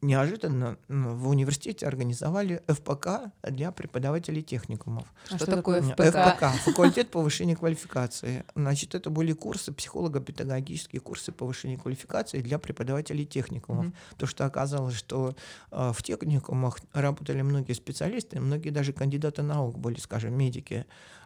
неожиданно 0.03 0.77
в 0.87 1.29
университете 1.29 1.87
организовали 1.87 2.61
ФПК 2.67 3.31
для 3.41 3.71
преподавателей 3.71 4.43
техникумов. 4.43 5.11
А 5.25 5.35
что, 5.35 5.45
что 5.45 5.55
такое 5.55 5.81
ФПК? 5.81 6.01
ФПК– 6.01 6.45
факультет 6.65 7.09
повышения 7.09 7.55
квалификации. 7.55 8.43
Значит, 8.55 8.95
это 8.95 9.09
были 9.09 9.33
курсы, 9.33 9.71
психолого-педагогические 9.71 10.99
курсы 10.99 11.31
повышения 11.31 11.77
квалификации 11.77 12.41
для 12.41 12.59
преподавателей 12.59 13.25
техникумов. 13.25 13.87
Mm-hmm. 13.87 14.17
То, 14.17 14.25
что 14.25 14.45
оказалось, 14.45 14.95
что 14.95 15.35
э, 15.71 15.91
в 15.93 16.03
техникумах 16.03 16.79
работали 16.93 17.41
многие 17.41 17.73
специалисты, 17.73 18.39
многие 18.39 18.69
даже 18.69 18.93
кандидаты 18.93 19.41
наук 19.41 19.79
были, 19.79 19.99
скажем, 19.99 20.33
медики. 20.37 20.85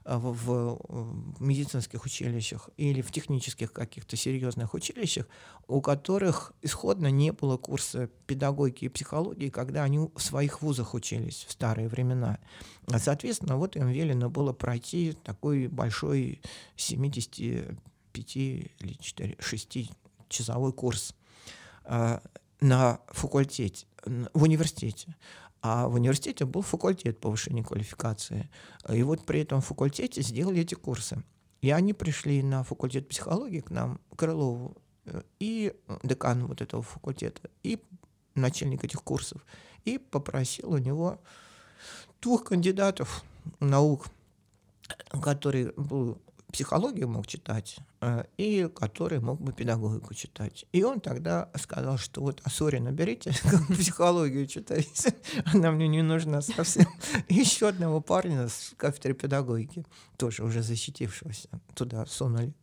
В, 0.09 0.79
в 0.87 1.41
медицинских 1.41 2.05
училищах 2.05 2.69
или 2.77 3.01
в 3.01 3.11
технических 3.11 3.73
каких-то 3.73 4.15
серьезных 4.15 4.73
училищах, 4.73 5.27
у 5.67 5.81
которых 5.81 6.53
исходно 6.61 7.11
не 7.11 7.33
было 7.33 7.57
курса 7.57 8.09
педагогики 8.25 8.85
и 8.85 8.89
психологии, 8.89 9.49
когда 9.49 9.83
они 9.83 9.99
в 9.99 10.19
своих 10.19 10.61
вузах 10.61 10.93
учились 10.93 11.45
в 11.47 11.51
старые 11.51 11.89
времена. 11.89 12.39
А, 12.89 12.99
соответственно, 12.99 13.57
вот 13.57 13.75
им 13.75 13.89
велено 13.89 14.29
было 14.29 14.53
пройти 14.53 15.11
такой 15.25 15.67
большой 15.67 16.41
75 16.77 18.37
или 18.37 18.93
4, 19.01 19.35
6 19.39 19.91
часовой 20.29 20.71
курс 20.71 21.13
э, 21.83 22.19
на 22.61 22.99
факультете, 23.09 23.85
в 24.33 24.43
университете. 24.43 25.15
А 25.61 25.87
в 25.87 25.95
университете 25.95 26.45
был 26.45 26.61
факультет 26.61 27.19
повышения 27.19 27.63
квалификации. 27.63 28.49
И 28.89 29.03
вот 29.03 29.25
при 29.25 29.41
этом 29.41 29.61
факультете 29.61 30.21
сделали 30.21 30.61
эти 30.61 30.75
курсы. 30.75 31.23
И 31.61 31.71
они 31.71 31.93
пришли 31.93 32.43
на 32.43 32.63
факультет 32.63 33.09
психологии 33.09 33.61
к 33.61 33.71
нам, 33.71 33.99
Крылову, 34.15 34.77
э, 35.05 35.21
и 35.39 35.73
декан 36.03 36.45
вот 36.45 36.61
этого 36.61 36.83
факультета, 36.83 37.49
и 37.63 37.81
начальник 38.35 38.83
этих 38.83 39.03
курсов, 39.03 39.43
и 39.83 39.97
попросил 39.97 40.73
у 40.73 40.77
него 40.77 41.19
двух 42.21 42.43
кандидатов 42.45 43.23
наук, 43.59 44.07
который 45.21 45.71
был 45.73 46.21
психологию 46.51 47.09
мог 47.09 47.27
читать, 47.27 47.77
э, 48.01 48.23
и 48.37 48.69
который 48.73 49.19
мог 49.19 49.41
бы 49.41 49.51
педагогику 49.51 50.13
читать. 50.13 50.65
И 50.71 50.83
он 50.83 51.01
тогда 51.01 51.49
сказал, 51.55 51.97
что 51.97 52.21
вот 52.21 52.41
Асорина 52.43 52.91
берите, 52.91 53.31
психологию 53.69 54.47
читайте, 54.47 55.13
она 55.53 55.71
мне 55.71 55.87
не 55.87 56.01
нужна 56.01 56.41
совсем. 56.41 56.87
Еще 57.29 57.67
одного 57.67 58.01
парня 58.01 58.47
с 58.47 58.73
кафедры 58.77 59.13
педагогики, 59.13 59.85
тоже 60.15 60.43
уже 60.43 60.63
защитившегося, 60.63 61.49
туда 61.75 62.05
сунули. 62.05 62.53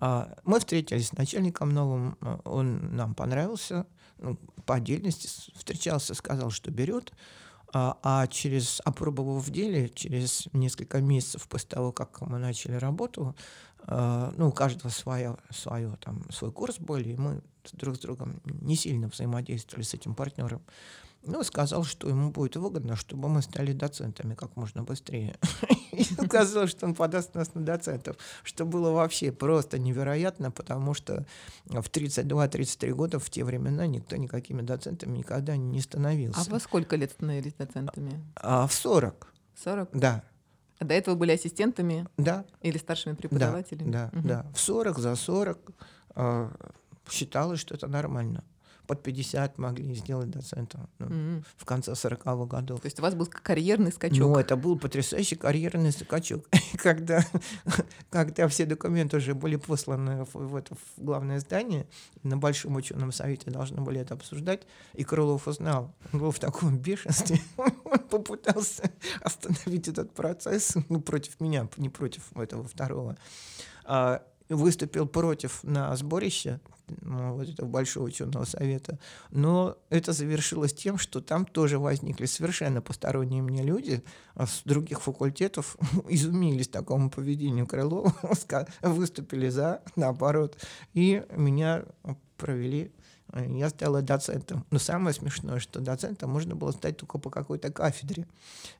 А, 0.00 0.36
мы 0.44 0.60
встретились 0.60 1.08
с 1.08 1.12
начальником 1.12 1.70
новым, 1.70 2.18
э, 2.20 2.38
он 2.44 2.94
нам 2.94 3.14
понравился, 3.14 3.86
ну, 4.18 4.36
по 4.66 4.74
отдельности 4.74 5.28
встречался, 5.54 6.14
сказал, 6.14 6.50
что 6.50 6.70
берет. 6.70 7.12
А, 7.72 7.98
а 8.02 8.26
через, 8.26 8.80
опробовав 8.84 9.46
в 9.46 9.50
деле, 9.50 9.88
через 9.90 10.48
несколько 10.52 11.00
месяцев 11.00 11.46
после 11.48 11.68
того, 11.68 11.92
как 11.92 12.20
мы 12.22 12.38
начали 12.38 12.74
работу, 12.74 13.36
э, 13.86 14.32
ну, 14.36 14.48
у 14.48 14.52
каждого 14.52 14.90
свое, 14.90 15.36
свое, 15.50 15.96
там, 16.00 16.30
свой 16.30 16.50
курс 16.50 16.78
был, 16.78 16.96
и 16.96 17.14
мы 17.14 17.42
друг 17.72 17.96
с 17.96 17.98
другом 17.98 18.40
не 18.44 18.74
сильно 18.74 19.08
взаимодействовали 19.08 19.84
с 19.84 19.92
этим 19.92 20.14
партнером. 20.14 20.62
Ну, 21.22 21.42
сказал, 21.42 21.84
что 21.84 22.08
ему 22.08 22.30
будет 22.30 22.56
выгодно, 22.56 22.96
чтобы 22.96 23.28
мы 23.28 23.42
стали 23.42 23.72
доцентами 23.72 24.34
как 24.34 24.56
можно 24.56 24.82
быстрее. 24.82 25.36
И 25.92 26.04
сказал, 26.04 26.68
что 26.68 26.86
он 26.86 26.94
подаст 26.94 27.34
нас 27.34 27.54
на 27.54 27.60
доцентов, 27.60 28.16
что 28.44 28.64
было 28.64 28.92
вообще 28.92 29.32
просто 29.32 29.78
невероятно, 29.78 30.50
потому 30.50 30.94
что 30.94 31.26
в 31.66 31.80
32-33 31.90 32.92
года 32.92 33.18
в 33.18 33.28
те 33.30 33.44
времена 33.44 33.86
никто 33.86 34.16
никакими 34.16 34.62
доцентами 34.62 35.18
никогда 35.18 35.56
не 35.56 35.80
становился. 35.80 36.40
А 36.40 36.50
во 36.50 36.60
сколько 36.60 36.96
лет 36.96 37.10
становились 37.10 37.54
доцентами? 37.54 38.24
А 38.36 38.66
в 38.66 38.72
40. 38.72 39.32
40? 39.62 39.90
Да. 39.92 40.22
А 40.78 40.84
до 40.84 40.94
этого 40.94 41.16
были 41.16 41.32
ассистентами? 41.32 42.06
Да. 42.16 42.44
Или 42.62 42.78
старшими 42.78 43.14
преподавателями? 43.14 43.90
Да, 43.90 44.10
да, 44.12 44.18
угу. 44.18 44.28
да. 44.28 44.46
В 44.54 44.60
40, 44.60 44.98
за 44.98 45.16
40 45.16 45.70
э, 46.14 46.50
считалось, 47.10 47.58
что 47.58 47.74
это 47.74 47.88
нормально 47.88 48.44
под 48.88 49.02
50 49.02 49.58
могли 49.58 49.94
сделать 49.94 50.30
доцентом 50.30 50.88
ну, 50.98 51.06
mm-hmm. 51.06 51.44
в 51.58 51.64
конце 51.66 51.92
40-х 51.92 52.46
годов. 52.46 52.80
То 52.80 52.86
есть 52.86 52.98
у 52.98 53.02
вас 53.02 53.14
был 53.14 53.26
карьерный 53.26 53.92
скачок? 53.92 54.18
Ну, 54.18 54.36
это 54.36 54.56
был 54.56 54.78
потрясающий 54.78 55.36
карьерный 55.36 55.92
скачок. 55.92 56.46
когда, 56.82 57.22
когда 58.10 58.48
все 58.48 58.64
документы 58.64 59.18
уже 59.18 59.34
были 59.34 59.56
посланы 59.56 60.24
в, 60.24 60.34
в 60.34 60.56
это 60.56 60.74
в 60.74 61.04
главное 61.04 61.38
здание, 61.38 61.86
на 62.22 62.38
Большом 62.38 62.76
ученом 62.76 63.12
совете 63.12 63.50
должны 63.50 63.82
были 63.82 64.00
это 64.00 64.14
обсуждать, 64.14 64.62
и 64.94 65.04
Крылов 65.04 65.46
узнал, 65.46 65.94
он 66.10 66.20
был 66.20 66.30
в 66.30 66.38
таком 66.38 66.78
бешенстве, 66.78 67.42
он 67.58 67.98
попытался 68.10 68.90
остановить 69.20 69.88
этот 69.88 70.14
процесс 70.14 70.76
ну, 70.88 71.02
против 71.02 71.40
меня, 71.40 71.68
не 71.76 71.90
против 71.90 72.34
этого 72.34 72.66
второго. 72.66 73.18
А, 73.84 74.22
выступил 74.48 75.06
против 75.06 75.62
на 75.62 75.94
сборище 75.94 76.60
ну, 77.00 77.34
вот 77.34 77.48
этого 77.48 77.68
большого 77.68 78.04
ученого 78.04 78.44
совета, 78.44 78.98
но 79.30 79.76
это 79.90 80.12
завершилось 80.12 80.72
тем, 80.72 80.98
что 80.98 81.20
там 81.20 81.44
тоже 81.44 81.78
возникли 81.78 82.26
совершенно 82.26 82.80
посторонние 82.80 83.42
мне 83.42 83.62
люди 83.62 84.02
а 84.34 84.46
с 84.46 84.62
других 84.64 85.02
факультетов, 85.02 85.76
изумились 86.08 86.68
такому 86.68 87.10
поведению 87.10 87.66
Крылова, 87.66 88.14
выступили 88.82 89.48
за, 89.48 89.82
наоборот, 89.96 90.56
и 90.94 91.24
меня 91.36 91.84
провели 92.36 92.92
я 93.34 93.68
стала 93.68 94.00
доцентом. 94.00 94.64
Но 94.70 94.78
самое 94.78 95.14
смешное, 95.14 95.58
что 95.58 95.80
доцентом 95.80 96.30
можно 96.30 96.54
было 96.54 96.70
стать 96.70 96.96
только 96.96 97.18
по 97.18 97.28
какой-то 97.30 97.70
кафедре. 97.70 98.26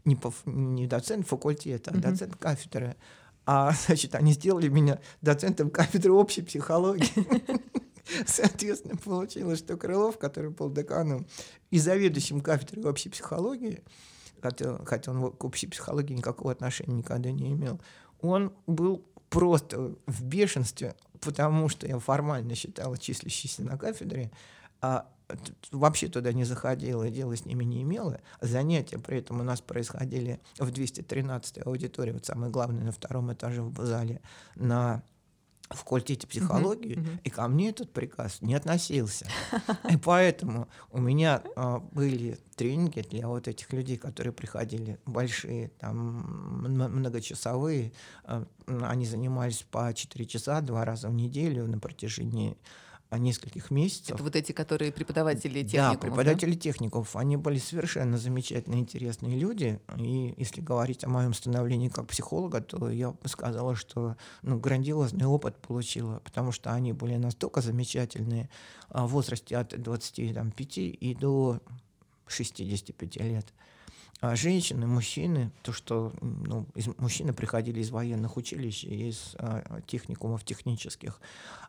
Не, 0.04 0.16
по, 0.16 0.32
не 0.46 0.86
доцент 0.86 1.26
факультета, 1.26 1.90
а 1.90 1.98
доцент 1.98 2.36
кафедры. 2.36 2.96
А, 3.44 3.72
значит, 3.86 4.14
они 4.14 4.32
сделали 4.32 4.68
меня 4.68 5.00
доцентом 5.20 5.70
кафедры 5.70 6.12
общей 6.12 6.42
психологии. 6.42 7.11
Соответственно, 8.26 8.96
получилось, 8.96 9.59
что 9.59 9.76
Крылов, 9.76 10.18
который 10.18 10.50
был 10.50 10.70
деканом 10.70 11.26
и 11.70 11.78
заведующим 11.78 12.40
кафедрой 12.40 12.84
общей 12.84 13.09
психологии, 13.09 13.82
хотя, 14.40 14.78
хотя 14.84 15.12
он 15.12 15.32
к 15.32 15.44
общей 15.44 15.66
психологии 15.66 16.14
никакого 16.14 16.52
отношения 16.52 16.94
никогда 16.94 17.30
не 17.30 17.52
имел, 17.52 17.80
он 18.20 18.52
был 18.66 19.04
просто 19.30 19.94
в 20.06 20.24
бешенстве, 20.24 20.94
потому 21.20 21.68
что 21.68 21.86
я 21.86 21.98
формально 21.98 22.54
считала 22.54 22.96
числящийся 22.96 23.62
на 23.62 23.76
кафедре, 23.76 24.30
а 24.80 25.11
вообще 25.72 26.09
туда 26.09 26.32
не 26.32 26.44
заходила 26.44 27.04
и 27.04 27.11
дела 27.11 27.36
с 27.36 27.44
ними 27.44 27.64
не 27.64 27.82
имела. 27.82 28.20
Занятия 28.40 28.98
при 28.98 29.18
этом 29.18 29.40
у 29.40 29.42
нас 29.42 29.61
происходили 29.61 30.40
в 30.59 30.68
213-й 30.68 31.62
аудитории, 31.62 32.12
вот 32.12 32.24
самое 32.24 32.50
главное, 32.50 32.84
на 32.84 32.92
втором 32.92 33.32
этаже 33.32 33.62
в 33.62 33.84
зале, 33.84 34.22
на 34.54 35.02
факультете 35.71 36.27
психологии, 36.27 36.97
uh-huh, 36.97 37.05
uh-huh. 37.05 37.21
и 37.25 37.31
ко 37.31 37.47
мне 37.49 37.71
этот 37.71 37.93
приказ 37.93 38.41
не 38.41 38.55
относился. 38.55 39.27
И 39.91 39.97
поэтому 39.97 40.69
у 40.91 41.01
меня 41.01 41.43
а, 41.57 41.79
были 41.79 42.39
тренинги 42.57 43.01
для 43.01 43.29
вот 43.29 43.49
этих 43.49 43.73
людей, 43.73 43.99
которые 43.99 44.33
приходили, 44.33 44.99
большие, 45.05 45.69
там, 45.79 46.62
многочасовые. 46.62 47.93
А, 48.25 48.47
они 48.66 49.07
занимались 49.07 49.64
по 49.71 49.93
4 49.93 50.27
часа 50.27 50.61
два 50.61 50.85
раза 50.85 51.09
в 51.09 51.14
неделю 51.14 51.66
на 51.66 51.79
протяжении 51.79 52.57
нескольких 53.16 53.70
месяцев. 53.70 54.16
Это 54.16 54.22
вот 54.22 54.36
эти, 54.36 54.52
которые 54.52 54.92
преподаватели 54.92 55.62
техникумов? 55.62 55.94
Да, 55.94 55.98
преподаватели 55.98 56.54
да? 56.54 56.61
техников. 56.61 57.16
Они 57.16 57.36
были 57.36 57.59
совершенно 57.59 58.18
замечательные, 58.18 58.80
интересные 58.80 59.38
люди. 59.38 59.80
И 59.96 60.34
если 60.36 60.61
говорить 60.61 61.04
о 61.04 61.09
моем 61.09 61.32
становлении 61.32 61.88
как 61.88 62.06
психолога, 62.09 62.61
то 62.61 62.90
я 62.90 63.12
бы 63.12 63.28
сказала, 63.28 63.74
что 63.74 64.16
ну, 64.42 64.59
грандиозный 64.59 65.26
опыт 65.26 65.56
получила, 65.59 66.20
потому 66.20 66.52
что 66.52 66.72
они 66.72 66.92
были 66.92 67.16
настолько 67.16 67.61
замечательные 67.61 68.50
а, 68.90 69.06
в 69.06 69.11
возрасте 69.11 69.56
от 69.56 69.80
25 69.80 70.78
и 70.78 71.16
до 71.18 71.61
65 72.26 73.16
лет. 73.16 73.54
А 74.21 74.35
женщины, 74.35 74.87
мужчины, 74.87 75.53
то, 75.62 75.73
что 75.73 76.12
ну, 76.21 76.66
из, 76.75 76.89
мужчины 76.99 77.33
приходили 77.33 77.81
из 77.81 77.91
военных 77.91 78.37
училищ, 78.37 78.85
из 78.85 79.37
а, 79.39 79.81
техникумов 79.87 80.45
технических, 80.45 81.21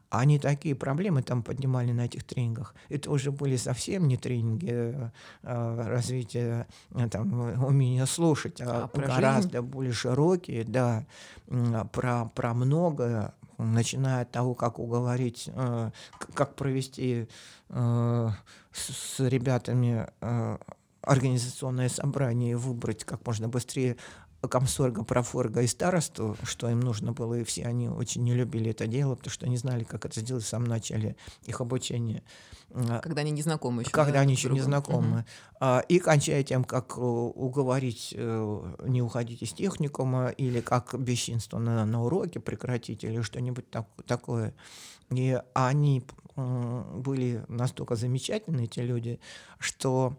они 0.09 0.39
такие 0.39 0.73
проблемы 0.73 1.21
там 1.21 1.43
поднимали 1.43 1.91
на 1.91 2.05
этих 2.05 2.23
тренингах. 2.23 2.73
Это 2.89 3.11
уже 3.11 3.31
были 3.31 3.55
совсем 3.55 4.07
не 4.07 4.17
тренинги 4.17 5.11
а, 5.43 5.87
развития 5.87 6.67
а, 6.91 7.07
там, 7.07 7.31
умения 7.63 8.07
слушать, 8.07 8.59
а, 8.61 8.89
а 8.91 8.97
гораздо 8.97 9.59
жизнь? 9.59 9.67
более 9.67 9.93
широкие, 9.93 10.63
да, 10.63 11.05
про, 11.91 12.25
про 12.33 12.53
многое, 12.55 13.33
начиная 13.59 14.23
от 14.23 14.31
того, 14.31 14.55
как 14.55 14.79
уговорить, 14.79 15.49
э, 15.53 15.91
как 16.33 16.55
провести 16.55 17.27
э, 17.69 18.29
с, 18.71 19.17
с 19.17 19.19
ребятами 19.19 20.07
э, 20.21 20.57
организационное 21.09 21.89
собрание 21.89 22.55
выбрать 22.55 23.03
как 23.03 23.25
можно 23.25 23.49
быстрее 23.49 23.97
комсорга, 24.47 25.03
профорга 25.03 25.61
и 25.61 25.67
старосту, 25.67 26.37
что 26.43 26.69
им 26.69 26.79
нужно 26.79 27.11
было, 27.11 27.39
и 27.39 27.43
все 27.43 27.65
они 27.65 27.89
очень 27.89 28.23
не 28.23 28.33
любили 28.33 28.71
это 28.71 28.87
дело, 28.87 29.15
потому 29.15 29.31
что 29.31 29.45
они 29.45 29.57
знали, 29.57 29.83
как 29.83 30.05
это 30.05 30.21
сделать 30.21 30.45
в 30.45 30.47
самом 30.47 30.67
начале 30.67 31.17
их 31.45 31.59
обучения. 31.59 32.23
А, 32.71 32.99
когда 32.99 33.21
они 33.21 33.31
не 33.31 33.41
знакомы 33.41 33.81
еще. 33.81 33.91
Когда 33.91 34.13
да, 34.13 34.19
они 34.21 34.33
еще 34.33 34.49
не 34.49 34.61
знакомы. 34.61 35.25
Угу. 35.59 35.67
И 35.89 35.99
кончая 35.99 36.43
тем, 36.43 36.63
как 36.63 36.97
э, 36.97 37.01
уговорить 37.01 38.13
э, 38.15 38.75
не 38.85 39.01
уходить 39.01 39.41
из 39.41 39.51
техникума, 39.51 40.29
или 40.29 40.61
как 40.61 40.97
бесчинство 40.97 41.59
на, 41.59 41.85
на 41.85 42.03
уроке 42.03 42.39
прекратить, 42.39 43.03
или 43.03 43.21
что-нибудь 43.21 43.69
так, 43.69 43.87
такое. 44.05 44.53
И 45.09 45.41
они 45.53 46.05
были 46.35 47.43
настолько 47.49 47.95
замечательны, 47.95 48.65
эти 48.65 48.79
люди, 48.79 49.19
что 49.57 50.17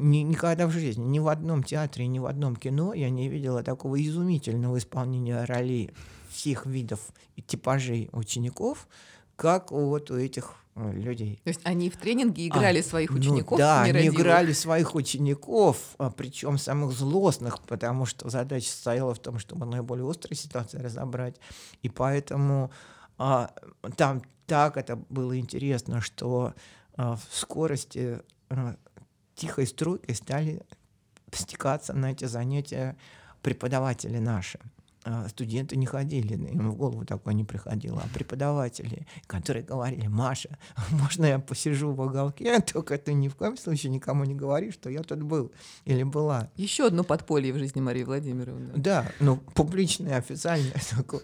ни, 0.00 0.18
никогда 0.18 0.66
в 0.66 0.70
жизни, 0.70 1.02
ни 1.02 1.18
в 1.18 1.28
одном 1.28 1.62
театре, 1.62 2.06
ни 2.06 2.18
в 2.18 2.26
одном 2.26 2.56
кино 2.56 2.94
я 2.94 3.10
не 3.10 3.28
видела 3.28 3.62
такого 3.62 4.02
изумительного 4.02 4.78
исполнения 4.78 5.44
ролей 5.44 5.90
всех 6.30 6.66
видов 6.66 7.00
и 7.36 7.42
типажей 7.42 8.08
учеников, 8.12 8.88
как 9.36 9.72
вот 9.72 10.10
у 10.10 10.16
этих 10.16 10.54
э, 10.76 10.92
людей. 10.92 11.40
То 11.44 11.48
есть 11.48 11.60
они 11.64 11.90
в 11.90 11.96
тренинге 11.96 12.48
играли 12.48 12.80
а, 12.80 12.82
своих 12.82 13.10
ну 13.10 13.18
учеников? 13.18 13.52
Ну, 13.52 13.58
да, 13.58 13.82
они 13.82 14.08
играли 14.08 14.52
своих 14.52 14.94
учеников, 14.94 15.76
а, 15.98 16.10
причем 16.10 16.58
самых 16.58 16.92
злостных, 16.92 17.60
потому 17.62 18.06
что 18.06 18.28
задача 18.30 18.68
состояла 18.68 19.14
в 19.14 19.18
том, 19.18 19.38
чтобы 19.38 19.66
наиболее 19.66 20.04
острые 20.04 20.36
ситуации 20.36 20.78
разобрать. 20.78 21.36
И 21.82 21.88
поэтому 21.88 22.70
а, 23.18 23.50
там 23.96 24.22
так 24.46 24.76
это 24.76 24.96
было 24.96 25.38
интересно, 25.38 26.00
что 26.00 26.54
а, 26.96 27.16
в 27.16 27.28
скорости 27.30 28.20
а, 28.48 28.76
тихой 29.40 29.66
струйкой 29.66 30.14
стали 30.14 30.62
стекаться 31.32 31.94
на 31.94 32.12
эти 32.12 32.26
занятия 32.26 32.98
преподаватели 33.40 34.18
наши. 34.18 34.60
А, 35.02 35.28
студенты 35.30 35.76
не 35.76 35.86
ходили, 35.86 36.34
им 36.34 36.72
в 36.72 36.76
голову 36.76 37.06
такое 37.06 37.32
не 37.32 37.42
приходило, 37.42 38.02
а 38.04 38.08
преподаватели, 38.14 39.06
которые 39.26 39.64
говорили, 39.64 40.08
Маша, 40.08 40.58
можно 40.90 41.24
я 41.24 41.38
посижу 41.38 41.92
в 41.92 42.00
уголке, 42.00 42.60
только 42.72 42.98
ты 42.98 43.14
ни 43.14 43.28
в 43.28 43.34
коем 43.34 43.56
случае 43.56 43.92
никому 43.92 44.24
не 44.24 44.34
говори, 44.34 44.70
что 44.70 44.90
я 44.90 45.02
тут 45.02 45.22
был 45.22 45.52
или 45.86 46.02
была. 46.02 46.50
Еще 46.56 46.86
одно 46.86 47.02
подполье 47.02 47.54
в 47.54 47.58
жизни 47.58 47.80
Марии 47.80 48.02
Владимировны. 48.02 48.72
Да, 48.76 49.10
ну, 49.20 49.38
публичное, 49.54 50.18
официальное 50.18 50.76
такое. 50.90 51.22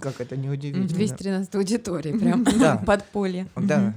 Как 0.00 0.20
это 0.20 0.36
неудивительно. 0.36 0.86
213 0.86 1.54
аудитории, 1.56 2.16
прям 2.16 2.44
подполье. 2.84 3.48
Да. 3.56 3.92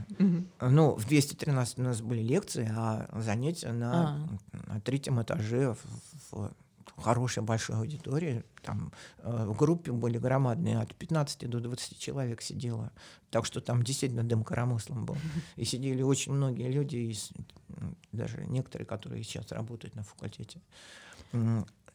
Ну, 0.59 0.95
в 0.95 1.07
213 1.07 1.77
у 1.77 1.83
нас 1.83 2.01
были 2.01 2.23
лекции, 2.23 2.71
а 2.75 3.07
занятия 3.21 3.73
на 3.73 4.27
а. 4.69 4.79
третьем 4.79 5.21
этаже 5.21 5.75
в 6.31 6.51
хорошая 7.01 7.43
большая 7.43 7.77
аудитория. 7.77 8.43
Там 8.61 8.91
э, 9.19 9.45
в 9.47 9.57
группе 9.57 9.91
были 9.91 10.17
громадные, 10.17 10.79
от 10.79 10.95
15 10.95 11.49
до 11.49 11.59
20 11.59 11.99
человек 11.99 12.41
сидело. 12.41 12.91
Так 13.29 13.45
что 13.45 13.61
там 13.61 13.83
действительно 13.83 14.23
дым 14.23 14.43
коромыслом 14.43 15.05
был. 15.05 15.17
И 15.55 15.65
сидели 15.65 16.01
очень 16.01 16.33
многие 16.33 16.69
люди, 16.69 16.97
из, 16.97 17.31
даже 18.11 18.45
некоторые, 18.45 18.85
которые 18.85 19.23
сейчас 19.23 19.51
работают 19.51 19.95
на 19.95 20.03
факультете. 20.03 20.59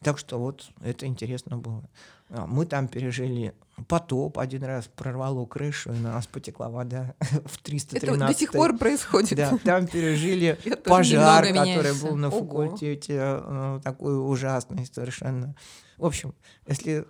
Так 0.01 0.17
что 0.17 0.39
вот 0.39 0.69
это 0.81 1.05
интересно 1.05 1.57
было. 1.57 1.83
А, 2.29 2.45
Мы 2.45 2.65
там 2.65 2.87
пережили 2.87 3.53
потоп 3.87 4.39
один 4.39 4.63
раз, 4.63 4.87
прорвало 4.95 5.45
крышу, 5.45 5.93
и 5.93 5.97
на 5.97 6.13
нас 6.13 6.27
потекла 6.27 6.69
вода 6.69 7.13
в 7.45 7.57
313 7.59 8.03
Это 8.03 8.27
до 8.27 8.33
сих 8.33 8.51
пор 8.51 8.77
происходит. 8.77 9.37
Да, 9.37 9.57
там 9.63 9.87
пережили 9.87 10.57
Я 10.65 10.77
пожар, 10.77 11.45
который 11.47 11.93
был 12.01 12.15
на 12.15 12.27
Ого. 12.29 12.39
факультете, 12.39 13.13
э, 13.19 13.79
такой 13.83 14.17
ужасный 14.19 14.85
совершенно. 14.91 15.55
В 15.97 16.05
общем, 16.05 16.33
если 16.67 17.05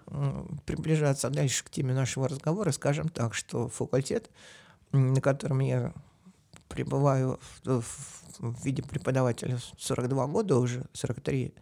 приближаться 0.66 1.30
дальше 1.30 1.64
к 1.64 1.70
теме 1.70 1.94
нашего 1.94 2.28
разговора, 2.30 2.72
скажем 2.72 3.10
так, 3.10 3.34
что 3.34 3.68
факультет, 3.70 4.30
на 4.92 5.20
котором 5.20 5.60
я 5.60 5.94
пребываю 6.70 7.40
в, 7.64 7.82
в- 7.82 8.40
в 8.40 8.66
виде 8.66 8.84
преподавателя 8.84 9.58
42 9.78 10.28
года 10.28 10.58
уже, 10.58 10.86
43, 10.94 11.54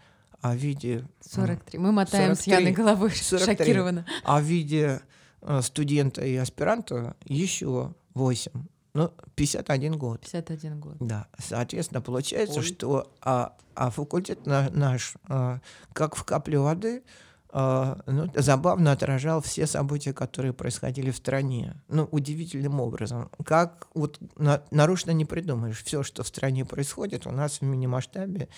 а 0.45 0.51
в 0.53 0.57
виде 0.57 0.99
м, 0.99 1.09
43. 1.21 1.79
Мы 1.79 1.91
мотаем 1.91 2.35
с 2.35 2.41
43. 2.41 2.53
Яной 2.53 2.71
головой 2.73 3.11
43. 3.15 3.55
шокированно. 3.57 4.05
а 4.23 4.39
в 4.39 4.43
виде 4.43 5.01
э, 5.41 5.61
студента 5.61 6.23
и 6.23 6.35
аспиранта 6.35 7.15
еще 7.25 7.93
8. 8.13 8.51
Ну, 8.93 9.11
51 9.35 9.97
год. 9.97 10.21
51 10.21 10.79
год. 10.79 10.95
Да, 10.99 11.27
соответственно, 11.39 12.01
получается, 12.01 12.59
Ой. 12.59 12.65
что 12.65 13.11
а, 13.21 13.57
а 13.73 13.89
факультет 13.89 14.45
на- 14.45 14.69
наш, 14.69 15.15
а, 15.27 15.59
как 15.93 16.15
в 16.15 16.23
капле 16.23 16.59
воды, 16.59 17.03
ну, 18.05 18.29
забавно 18.35 18.91
отражал 18.91 19.41
все 19.41 19.65
события, 19.65 20.11
которые 20.11 20.51
происходили 20.51 21.09
в 21.09 21.15
стране. 21.15 21.81
Ну, 21.87 22.05
удивительным 22.11 22.81
образом. 22.81 23.29
Как 23.45 23.87
вот 23.93 24.19
на- 24.35 24.61
нарочно 24.71 25.11
не 25.11 25.23
придумаешь. 25.23 25.81
Все, 25.81 26.03
что 26.03 26.23
в 26.23 26.27
стране 26.27 26.65
происходит, 26.65 27.25
у 27.25 27.31
нас 27.31 27.59
в 27.59 27.61
мини-масштабе, 27.61 28.49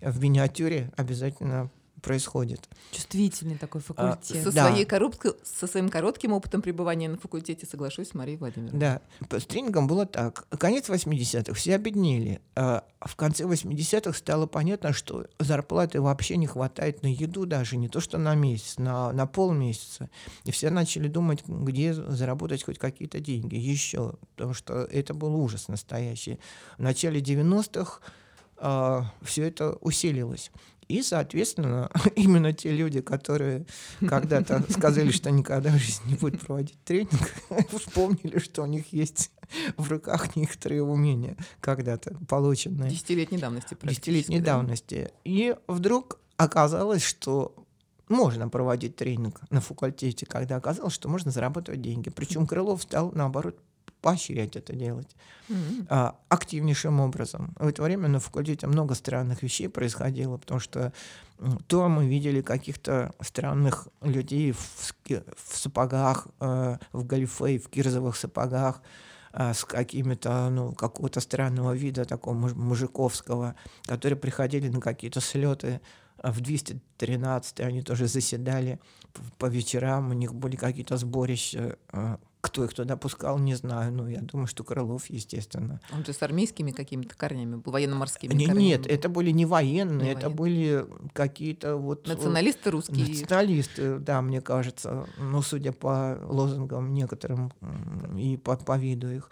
в 0.00 0.18
миниатюре 0.22 0.90
обязательно 0.96 1.70
происходит. 2.02 2.68
Чувствительный 2.92 3.56
такой 3.58 3.80
А, 3.80 3.84
факультет. 3.84 4.44
Со, 4.44 4.52
Да. 4.52 4.68
своей 4.68 4.84
коробкой- 4.84 5.36
со 5.42 5.66
своим 5.66 5.88
коротким 5.88 6.32
опытом 6.32 6.62
пребывания 6.62 7.08
на 7.08 7.18
факультете 7.18 7.66
соглашусь 7.66 8.08
с 8.10 8.14
Марией 8.14 8.36
Владимировной. 8.38 8.78
Да, 8.80 9.00
по- 9.28 9.40
с 9.40 9.46
тренингом 9.46 9.86
было 9.86 10.06
так. 10.06 10.46
Конец 10.58 10.88
80-х, 10.88 11.54
все 11.54 11.74
обеднели. 11.74 12.40
А 12.54 12.84
в 13.00 13.14
конце 13.16 13.44
80-х 13.44 14.16
стало 14.18 14.46
понятно, 14.46 14.92
что 14.92 15.26
зарплаты 15.38 16.00
вообще 16.00 16.36
не 16.36 16.46
хватает 16.46 17.02
на 17.02 17.06
еду 17.06 17.46
даже, 17.46 17.76
не 17.76 17.88
то 17.88 18.00
что 18.00 18.18
на 18.18 18.34
месяц, 18.34 18.78
на, 18.78 19.12
на 19.12 19.26
полмесяца. 19.26 20.10
И 20.44 20.50
все 20.50 20.70
начали 20.70 21.08
думать, 21.08 21.44
где 21.46 21.94
заработать 21.94 22.64
хоть 22.64 22.78
какие-то 22.78 23.20
деньги 23.20 23.54
еще, 23.56 24.14
потому 24.34 24.54
что 24.54 24.74
это 24.84 25.14
был 25.14 25.34
ужас 25.36 25.68
настоящий. 25.68 26.38
В 26.76 26.82
начале 26.82 27.20
90-х 27.20 28.00
все 29.22 29.44
это 29.44 29.72
усилилось. 29.80 30.50
И, 30.88 31.02
соответственно, 31.02 31.90
именно 32.16 32.52
те 32.52 32.70
люди, 32.70 33.00
которые 33.00 33.66
когда-то 34.00 34.64
сказали, 34.70 35.10
что 35.10 35.30
никогда 35.30 35.70
в 35.70 35.78
жизни 35.78 36.10
не 36.10 36.14
будут 36.16 36.40
проводить 36.40 36.82
тренинг, 36.84 37.34
вспомнили, 37.70 38.38
что 38.38 38.62
у 38.62 38.66
них 38.66 38.92
есть 38.92 39.30
в 39.76 39.90
руках 39.90 40.36
некоторые 40.36 40.82
умения, 40.82 41.36
когда-то 41.60 42.16
полученные 42.28 42.90
Десятилетней 42.90 43.38
давности 43.38 43.76
десятилетней 43.82 44.40
да. 44.40 44.56
давности. 44.56 45.10
И 45.24 45.56
вдруг 45.66 46.18
оказалось, 46.36 47.02
что 47.02 47.54
можно 48.08 48.48
проводить 48.48 48.96
тренинг 48.96 49.40
на 49.50 49.60
факультете, 49.60 50.26
когда 50.26 50.56
оказалось, 50.56 50.94
что 50.94 51.08
можно 51.08 51.30
зарабатывать 51.30 51.82
деньги. 51.82 52.08
Причем 52.10 52.46
Крылов 52.46 52.82
стал, 52.82 53.12
наоборот, 53.12 53.58
поощрять 54.00 54.56
это 54.56 54.74
делать 54.74 55.16
М. 55.48 55.86
а, 55.88 56.16
активнейшим 56.28 57.00
образом. 57.00 57.54
В 57.58 57.66
это 57.66 57.82
время 57.82 58.08
на 58.08 58.20
факультете 58.20 58.66
много 58.66 58.94
странных 58.94 59.42
вещей 59.42 59.68
происходило, 59.68 60.36
потому 60.36 60.60
что 60.60 60.92
то 61.66 61.88
мы 61.88 62.06
видели 62.06 62.40
каких-то 62.40 63.12
странных 63.20 63.88
людей 64.02 64.52
в, 64.52 64.58
в 64.58 65.56
сапогах, 65.56 66.26
э, 66.40 66.78
в 66.92 67.04
галифе, 67.04 67.58
в 67.58 67.68
кирзовых 67.68 68.16
сапогах, 68.16 68.82
а, 69.32 69.54
с 69.54 69.64
какими-то, 69.64 70.50
ну, 70.50 70.72
какого-то 70.72 71.20
странного 71.20 71.72
вида, 71.74 72.04
такого 72.04 72.34
муж- 72.34 72.54
мужиковского, 72.54 73.54
которые 73.84 74.18
приходили 74.18 74.68
на 74.68 74.80
какие-то 74.80 75.20
слеты 75.20 75.80
а 76.20 76.32
в 76.32 76.40
213 76.40 77.60
они 77.60 77.82
тоже 77.82 78.08
заседали 78.08 78.80
по 79.38 79.46
вечерам, 79.46 80.10
у 80.10 80.14
них 80.14 80.34
были 80.34 80.56
какие-то 80.56 80.96
сборища. 80.96 81.76
а, 81.90 82.18
Кто 82.40 82.64
их 82.64 82.72
туда 82.72 82.96
пускал, 82.96 83.38
не 83.38 83.54
знаю. 83.56 83.92
Ну, 83.92 84.06
я 84.06 84.20
думаю, 84.20 84.46
что 84.46 84.62
Крылов, 84.62 85.06
естественно. 85.10 85.80
Он 85.92 86.04
же 86.04 86.12
с 86.12 86.22
армейскими 86.22 86.70
какими-то 86.70 87.16
корнями 87.16 87.56
был, 87.56 87.72
военно-морскими 87.72 88.32
Не- 88.32 88.46
корнями. 88.46 88.62
нет, 88.64 88.86
это 88.86 89.08
были 89.08 89.30
не 89.32 89.44
военные, 89.44 90.04
Не 90.06 90.12
это 90.12 90.28
военные. 90.30 90.36
были 90.36 90.86
какие-то 91.14 91.76
вот... 91.76 92.06
э, 92.06 92.12
Националисты 92.12 92.70
русские. 92.70 93.08
Националисты, 93.08 93.98
да, 93.98 94.22
мне 94.22 94.40
кажется, 94.40 95.06
ну, 95.18 95.42
судя 95.42 95.72
по 95.72 96.16
лозунгам 96.22 96.94
некоторым 96.94 97.52
и 98.16 98.36
по, 98.36 98.56
по 98.56 98.78
виду 98.78 99.10
их. 99.10 99.30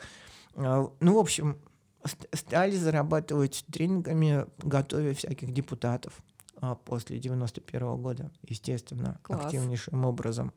А, 0.56 0.90
Ну, 0.98 1.14
в 1.14 1.18
общем, 1.18 1.58
ст- 2.04 2.26
стали 2.36 2.76
зарабатывать 2.76 3.64
тренингами, 3.70 4.46
готовя 4.64 5.14
всяких 5.14 5.52
депутатов 5.52 6.12
а, 6.60 6.74
после 6.74 7.20
91 7.20 7.96
года, 8.02 8.32
естественно, 8.48 9.20
Класс. 9.22 9.44
активнейшим 9.44 10.04
образом. 10.04 10.52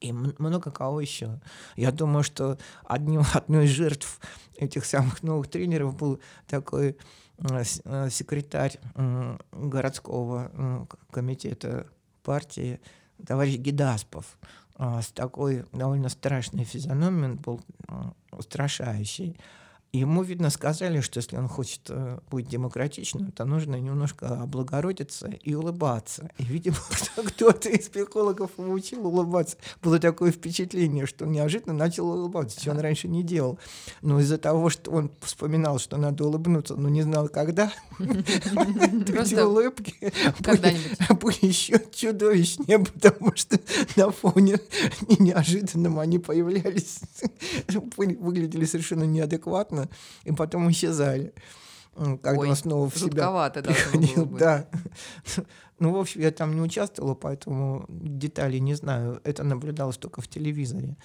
И 0.00 0.12
много 0.12 0.70
кого 0.70 1.00
еще. 1.00 1.40
Я 1.76 1.92
думаю, 1.92 2.22
что 2.22 2.58
одним, 2.84 3.22
одной 3.34 3.66
из 3.66 3.70
жертв 3.70 4.20
этих 4.56 4.84
самых 4.84 5.22
новых 5.22 5.48
тренеров 5.48 5.96
был 5.96 6.20
такой 6.46 6.96
э, 7.38 8.10
секретарь 8.10 8.78
городского 9.52 10.86
комитета 11.10 11.86
партии 12.22 12.80
товарищ 13.26 13.56
Гидаспов 13.56 14.38
а, 14.76 15.02
с 15.02 15.08
такой 15.12 15.64
довольно 15.72 16.08
страшной 16.08 16.64
физиономией, 16.64 17.32
он 17.32 17.36
был 17.36 17.60
м, 17.88 18.14
устрашающий. 19.92 20.00
Ему, 20.00 20.22
видно, 20.22 20.50
сказали, 20.50 21.00
что 21.00 21.18
если 21.18 21.36
он 21.36 21.48
хочет 21.48 21.80
э, 21.88 22.18
быть 22.30 22.48
демократичным, 22.48 23.32
то 23.32 23.44
нужно 23.44 23.76
немножко 23.76 24.42
облагородиться 24.42 25.26
и 25.28 25.54
улыбаться. 25.54 26.30
И, 26.38 26.44
видимо, 26.44 26.76
кто- 26.90 27.22
кто-то 27.24 27.68
из 27.68 27.88
психологов 27.88 28.50
его 28.58 28.72
учил 28.72 29.06
улыбаться. 29.06 29.56
Было 29.82 29.98
такое 29.98 30.30
впечатление, 30.30 31.06
что 31.06 31.24
он 31.24 31.32
неожиданно 31.32 31.72
начал 31.74 32.08
улыбаться, 32.08 32.60
чего 32.60 32.74
он 32.74 32.80
раньше 32.80 33.08
не 33.08 33.22
делал. 33.22 33.58
Но 34.02 34.20
из-за 34.20 34.38
того, 34.38 34.70
что 34.70 34.90
он 34.92 35.10
вспоминал, 35.22 35.78
что 35.78 35.96
надо 35.96 36.24
улыбнуться, 36.24 36.76
но 36.76 36.88
не 36.88 37.02
знал, 37.02 37.28
когда, 37.28 37.72
эти 37.98 39.40
улыбки 39.40 39.94
были, 40.40 41.46
еще 41.46 41.80
чудовищнее, 41.92 42.78
потому 42.78 43.34
что 43.34 43.58
на 43.96 44.10
фоне 44.10 44.58
неожиданном 45.18 45.98
они 45.98 46.18
появлялись, 46.18 47.00
вы- 47.96 48.16
выглядели 48.20 48.64
совершенно 48.64 49.04
неадекватно, 49.04 49.79
и 50.24 50.32
потом 50.32 50.70
исчезали. 50.70 51.32
Когда 51.94 52.38
Ой, 52.38 52.48
он 52.48 52.56
снова 52.56 52.88
в 52.88 52.96
себя 52.96 53.50
приходил, 53.50 54.26
да. 54.26 54.68
Ну, 55.78 55.92
в 55.92 55.96
общем, 55.96 56.20
я 56.20 56.30
там 56.30 56.54
не 56.54 56.60
участвовала, 56.60 57.14
поэтому 57.14 57.86
деталей 57.88 58.60
не 58.60 58.74
знаю. 58.74 59.20
Это 59.24 59.44
наблюдалось 59.44 59.96
только 59.96 60.20
в 60.20 60.28
телевизоре. 60.28 60.96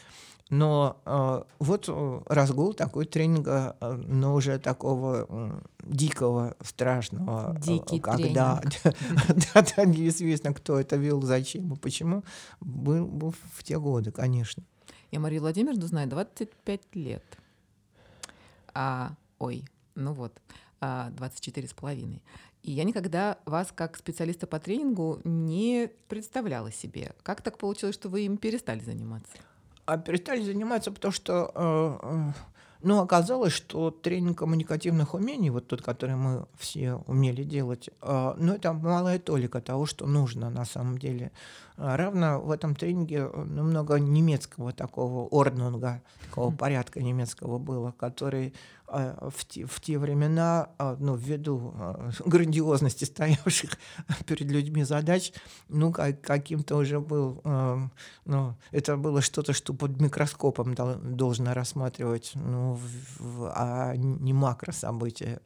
Но 0.49 1.01
э, 1.05 1.43
вот 1.59 1.85
э, 1.87 2.21
разгул 2.27 2.73
такой 2.73 3.05
тренинга, 3.05 3.75
э, 3.81 3.93
но 3.93 4.35
уже 4.35 4.59
такого 4.59 5.61
дикого, 5.83 6.55
страшного. 6.61 7.55
э, 7.57 7.61
Дикий 7.61 7.99
когда, 7.99 8.61
да, 8.83 9.65
да, 9.75 9.85
неизвестно, 9.85 10.53
кто 10.53 10.79
это 10.79 10.97
вел, 10.97 11.21
зачем 11.23 11.73
и 11.73 11.77
почему, 11.77 12.23
был, 12.59 13.07
был 13.07 13.33
в 13.53 13.63
те 13.63 13.79
годы, 13.79 14.11
конечно. 14.11 14.63
Я 15.11 15.19
Марию 15.19 15.41
Владимировну 15.41 15.87
знаю 15.87 16.09
25 16.09 16.81
лет. 16.95 17.23
А, 18.75 19.15
ой, 19.39 19.65
ну 19.95 20.13
вот, 20.13 20.39
а, 20.81 21.09
24 21.11 21.67
с 21.67 21.73
половиной. 21.73 22.21
И 22.61 22.71
я 22.71 22.83
никогда 22.83 23.37
вас 23.45 23.71
как 23.73 23.95
специалиста 23.95 24.47
по 24.47 24.59
тренингу 24.59 25.21
не 25.23 25.89
представляла 26.07 26.71
себе. 26.71 27.13
Как 27.23 27.41
так 27.41 27.57
получилось, 27.57 27.95
что 27.95 28.09
вы 28.09 28.25
им 28.25 28.37
перестали 28.37 28.79
заниматься? 28.79 29.37
А 29.85 29.97
перестали 29.97 30.41
заниматься, 30.43 30.91
потому 30.91 31.11
что, 31.11 32.33
э, 32.85 32.87
ну, 32.87 32.99
оказалось, 32.99 33.53
что 33.53 33.91
тренинг 33.91 34.37
коммуникативных 34.37 35.13
умений, 35.13 35.49
вот 35.49 35.67
тот, 35.67 35.81
который 35.81 36.15
мы 36.15 36.45
все 36.57 36.95
умели 37.07 37.43
делать, 37.43 37.89
э, 38.01 38.33
ну, 38.37 38.53
это 38.53 38.73
малая 38.73 39.19
толика 39.19 39.61
того, 39.61 39.85
что 39.85 40.05
нужно 40.07 40.49
на 40.49 40.65
самом 40.65 40.97
деле. 40.97 41.31
А 41.77 41.97
Равно 41.97 42.39
в 42.39 42.51
этом 42.51 42.75
тренинге 42.75 43.29
э, 43.31 43.43
ну, 43.45 43.63
много 43.63 43.99
немецкого 43.99 44.71
такого 44.71 45.27
орднунга, 45.27 46.01
такого 46.29 46.55
порядка 46.55 47.01
немецкого 47.01 47.57
было, 47.57 47.91
который 47.91 48.53
в 48.87 49.45
те, 49.47 49.65
в 49.65 49.79
те 49.81 49.97
времена, 49.97 50.69
э, 50.79 50.95
ну, 50.99 51.15
ввиду 51.15 51.73
э, 51.77 52.11
грандиозности 52.25 53.05
стоявших 53.05 53.71
перед 54.27 54.51
людьми 54.51 54.83
задач, 54.83 55.33
ну, 55.69 55.91
как- 55.91 56.21
каким-то 56.21 56.77
уже 56.77 56.99
был, 56.99 57.41
э, 57.43 57.87
ну, 58.25 58.55
это 58.71 58.97
было 58.97 59.21
что-то, 59.21 59.53
что 59.53 59.73
под 59.73 59.99
микроскопом 60.01 60.73
дол- 60.75 60.95
должно 60.95 61.53
рассматривать, 61.53 62.31
ну, 62.35 62.79
в- 63.19 63.51
а 63.55 63.95
не 63.95 64.33
макрособытия, 64.33 65.39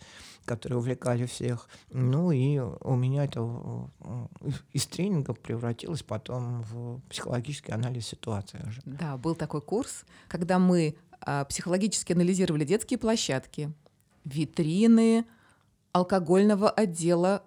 которые 0.46 0.80
увлекали 0.80 1.26
всех. 1.26 1.70
Ну 1.92 2.32
и 2.32 2.58
у 2.60 2.96
меня 2.96 3.26
это 3.26 3.40
э, 4.02 4.50
из 4.74 4.86
тренинга 4.88 5.34
превратилось 5.34 6.04
потом 6.04 6.64
в 6.64 7.00
психологический 7.10 7.72
анализ 7.72 8.08
ситуации 8.08 8.60
уже. 8.68 8.82
Да, 8.86 9.18
был 9.18 9.36
такой 9.36 9.62
курс, 9.62 10.06
когда 10.28 10.58
мы 10.60 10.96
психологически 11.50 12.14
анализировали 12.14 12.64
детские 12.64 12.98
площадки, 12.98 13.72
витрины 14.26 15.26
алкогольного 15.92 16.70
отдела 16.70 17.44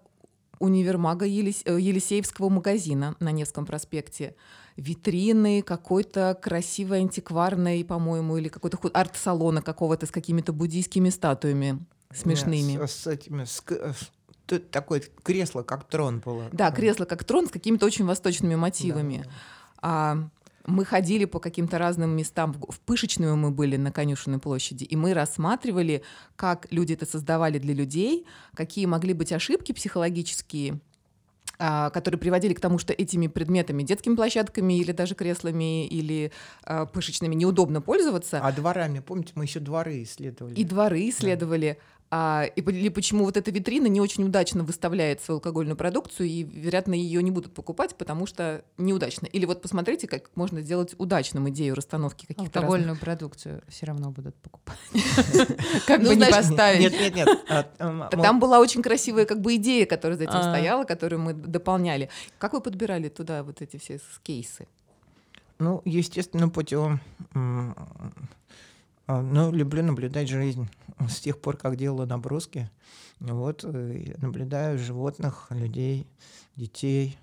универмага 0.59 1.27
Елис- 1.27 1.63
э, 1.65 1.81
Елисеевского 1.81 2.49
магазина 2.49 3.17
на 3.21 3.33
Невском 3.33 3.67
проспекте, 3.67 4.35
витрины 4.77 5.63
какой-то 5.63 6.39
красивой 6.41 7.01
антикварной, 7.01 7.85
по-моему, 7.85 8.37
или 8.37 8.49
какой-то 8.49 8.79
арт-салона 8.93 9.61
какого-то 9.63 10.07
с 10.07 10.11
какими-то 10.11 10.53
буддийскими 10.53 11.11
статуями 11.11 11.85
смешными. 12.15 12.85
С, 12.87 12.93
с 12.93 13.07
этими, 13.07 13.45
с 13.45 13.61
к- 13.61 13.73
с- 13.95 14.59
такое 14.71 15.03
кресло, 15.23 15.63
как 15.63 15.85
трон 15.89 16.21
было. 16.21 16.49
Да, 16.53 16.71
кресло 16.71 17.05
как 17.07 17.25
трон 17.25 17.49
с 17.49 17.51
какими-то 17.51 17.87
очень 17.87 18.05
восточными 18.05 18.55
мотивами. 18.55 19.25
А, 19.81 20.29
мы 20.67 20.85
ходили 20.85 21.25
по 21.25 21.41
каким-то 21.41 21.79
разным 21.79 22.11
местам. 22.17 22.53
В 22.53 22.81
Пышечную 22.81 23.37
мы 23.37 23.51
были 23.51 23.77
на 23.77 23.93
Конюшенной 23.93 24.39
площади, 24.39 24.85
и 24.85 24.97
мы 24.97 25.15
рассматривали, 25.15 26.03
как 26.37 26.67
люди 26.71 26.95
это 26.95 27.07
создавали 27.07 27.59
для 27.59 27.75
людей, 27.75 28.27
какие 28.55 28.87
могли 28.87 29.13
быть 29.13 29.33
ошибки 29.33 29.73
психологические, 29.73 30.81
а, 31.59 31.91
которые 31.91 32.19
приводили 32.19 32.55
к 32.55 32.61
тому, 32.61 32.79
что 32.79 32.93
этими 32.93 33.27
предметами, 33.27 33.83
детскими 33.83 34.17
площадками 34.17 34.79
или 34.79 34.93
даже 34.93 35.15
креслами 35.15 35.87
или 35.87 36.33
а, 36.65 36.87
пышечными 36.87 37.35
неудобно 37.35 37.81
пользоваться. 37.81 38.41
А 38.43 38.53
дворами, 38.53 39.01
помните, 39.01 39.33
мы 39.35 39.45
еще 39.45 39.61
дворы 39.61 40.03
исследовали. 40.03 40.55
И 40.55 40.65
дворы 40.65 41.09
исследовали. 41.09 41.79
А, 42.15 42.45
и, 42.45 42.61
или 42.61 42.91
почему 42.91 43.25
вот 43.25 43.39
эта 43.39 43.51
витрина 43.51 43.87
не 43.87 43.99
очень 43.99 44.25
удачно 44.25 44.65
выставляет 44.65 45.23
свою 45.23 45.37
алкогольную 45.39 45.77
продукцию, 45.79 46.29
и, 46.29 46.43
вероятно, 46.43 46.93
ее 46.93 47.23
не 47.23 47.31
будут 47.31 47.55
покупать, 47.55 47.97
потому 47.97 48.27
что 48.27 48.63
неудачно. 48.77 49.25
Или 49.25 49.47
вот 49.47 49.63
посмотрите, 49.63 50.07
как 50.07 50.29
можно 50.35 50.61
сделать 50.61 50.95
удачным 50.99 51.49
идею 51.49 51.75
расстановки 51.75 52.27
каких-то 52.27 52.61
разных- 52.61 52.65
Алкогольную 52.65 52.99
продукцию 52.99 53.63
все 53.69 53.87
равно 53.87 54.11
будут 54.11 54.35
покупать. 54.37 54.77
Как 55.87 56.03
Ну, 56.03 56.11
бы 56.11 56.17
не 56.17 56.27
поставить. 56.27 56.81
Нет, 56.81 56.93
нет, 57.01 57.15
нет. 57.15 57.29
а, 57.49 57.67
м, 57.79 58.11
Там 58.11 58.41
была 58.41 58.61
очень 58.61 58.83
красивая 58.83 59.25
как 59.25 59.41
бы 59.41 59.55
идея, 59.57 59.87
которая 59.87 60.19
за 60.19 60.25
этим 60.25 60.35
А. 60.37 60.43
стояла, 60.43 60.85
которую 60.85 61.21
мы 61.21 61.33
дополняли. 61.33 62.11
Как 62.37 62.53
вы 62.53 62.61
подбирали 62.61 63.09
туда 63.09 63.43
вот 63.43 63.63
эти 63.63 63.79
все 63.79 63.99
кейсы? 64.23 64.67
Ну, 65.59 65.81
естественным 65.87 66.51
путем. 66.51 67.01
А, 69.07 69.23
Ну, 69.23 69.53
люблю 69.53 69.83
наблюдать 69.83 70.29
жизнь. 70.29 70.69
С 71.09 71.21
тех 71.21 71.41
пор, 71.41 71.57
как 71.57 71.77
делала 71.77 72.07
наброски, 72.07 72.71
вот, 73.21 73.65
э, 73.65 74.15
наблюдаю 74.19 74.79
животных, 74.79 75.47
людей, 75.51 76.07
детей. 76.57 77.19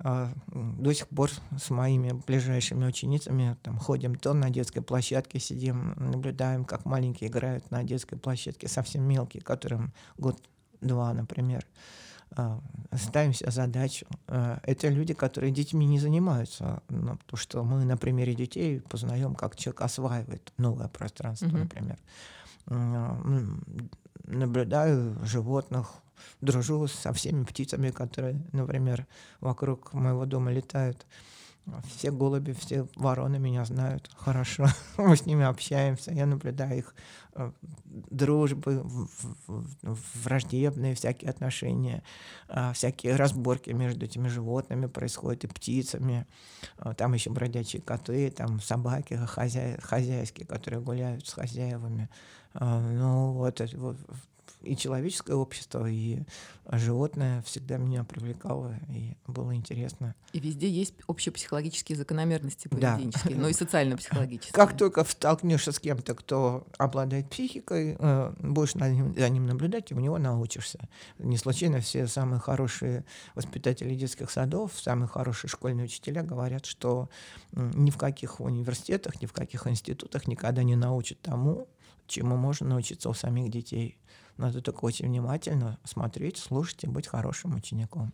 А, 0.00 0.32
До 0.46 0.92
сих 0.92 1.08
пор 1.08 1.30
с 1.56 1.70
моими 1.70 2.12
ближайшими 2.26 2.86
ученицами 2.86 3.56
там, 3.62 3.78
ходим 3.78 4.14
то 4.14 4.32
на 4.32 4.48
детской 4.50 4.80
площадке, 4.80 5.40
сидим, 5.40 5.94
наблюдаем, 5.96 6.64
как 6.64 6.84
маленькие 6.84 7.30
играют 7.30 7.70
на 7.70 7.82
детской 7.82 8.16
площадке, 8.16 8.68
совсем 8.68 9.02
мелкие, 9.02 9.42
которым 9.42 9.92
год-два, 10.16 11.12
например. 11.14 11.66
А, 12.38 12.60
Ставим 12.96 13.34
себе 13.34 13.50
задачу. 13.50 14.06
А, 14.28 14.60
Это 14.62 14.88
люди, 14.88 15.12
которые 15.12 15.50
детьми 15.52 15.86
не 15.86 15.98
занимаются, 15.98 16.82
ну, 16.88 17.16
потому 17.16 17.36
что 17.36 17.64
мы 17.64 17.84
на 17.84 17.96
примере 17.96 18.34
детей 18.34 18.80
познаем, 18.80 19.34
как 19.34 19.56
человек 19.56 19.80
осваивает 19.82 20.52
новое 20.56 20.88
пространство, 20.88 21.46
Мгм. 21.48 21.58
например. 21.60 21.98
Наблюдаю 24.24 25.16
животных, 25.24 25.88
дружу 26.40 26.86
со 26.86 27.12
всеми 27.12 27.44
птицами, 27.44 27.90
которые, 27.90 28.40
например, 28.52 29.06
вокруг 29.40 29.92
моего 29.94 30.26
дома 30.26 30.52
летают. 30.52 31.06
Все 31.86 32.10
голуби, 32.10 32.52
все 32.52 32.86
вороны 32.96 33.38
меня 33.38 33.64
знают 33.64 34.10
хорошо. 34.16 34.66
Мы 34.96 35.16
с 35.16 35.26
ними 35.26 35.44
общаемся, 35.44 36.12
я 36.12 36.26
наблюдаю 36.26 36.78
их 36.78 36.94
э, 37.34 37.50
дружбы, 37.84 38.84
враждебные 40.24 40.94
всякие 40.94 41.30
отношения, 41.30 42.02
а, 42.48 42.72
всякие 42.72 43.16
разборки 43.16 43.70
между 43.70 44.04
этими 44.04 44.28
животными 44.28 44.86
происходят 44.86 45.44
и 45.44 45.48
птицами. 45.48 46.26
А, 46.78 46.94
Там 46.94 47.14
еще 47.14 47.30
бродячие 47.30 47.82
коты, 47.82 48.30
там 48.30 48.60
собаки 48.60 49.14
хозя- 49.14 49.80
хозяйские, 49.80 50.46
которые 50.46 50.80
гуляют 50.80 51.26
с 51.26 51.32
хозяевами. 51.32 52.08
Ну 52.54 53.32
вот 53.32 53.60
и 54.62 54.76
человеческое 54.76 55.34
общество, 55.34 55.88
и 55.88 56.20
животное 56.70 57.42
всегда 57.42 57.76
меня 57.76 58.04
привлекало, 58.04 58.74
и 58.88 59.16
было 59.26 59.54
интересно. 59.54 60.14
И 60.32 60.40
везде 60.40 60.68
есть 60.68 60.94
общепсихологические 61.06 61.96
закономерности 61.96 62.68
Да. 62.70 62.94
поведенческие, 62.94 63.36
но 63.36 63.48
и 63.48 63.52
социально-психологические. 63.52 64.52
Как 64.52 64.76
только 64.76 65.04
столкнешься 65.04 65.72
с 65.72 65.78
кем-то, 65.78 66.14
кто 66.14 66.66
обладает 66.76 67.30
психикой, 67.30 67.96
э, 67.98 68.34
будешь 68.40 68.72
за 68.72 69.28
ним 69.28 69.46
наблюдать, 69.46 69.90
и 69.90 69.94
у 69.94 70.00
него 70.00 70.18
научишься. 70.18 70.88
Не 71.18 71.36
случайно 71.38 71.80
все 71.80 72.06
самые 72.06 72.40
хорошие 72.40 73.04
воспитатели 73.34 73.94
детских 73.94 74.30
садов, 74.30 74.72
самые 74.76 75.08
хорошие 75.08 75.50
школьные 75.50 75.84
учителя 75.84 76.22
говорят, 76.22 76.66
что 76.66 77.08
ни 77.52 77.90
в 77.90 77.96
каких 77.96 78.40
университетах, 78.40 79.20
ни 79.22 79.26
в 79.26 79.32
каких 79.32 79.66
институтах 79.66 80.26
никогда 80.26 80.62
не 80.62 80.76
научат 80.76 81.20
тому, 81.20 81.68
чему 82.06 82.36
можно 82.36 82.68
научиться 82.68 83.08
у 83.08 83.14
самих 83.14 83.50
детей. 83.50 83.98
Надо 84.38 84.62
только 84.62 84.84
очень 84.84 85.06
внимательно 85.06 85.78
смотреть, 85.84 86.38
слушать 86.38 86.84
и 86.84 86.86
быть 86.86 87.08
хорошим 87.08 87.56
учеником. 87.56 88.12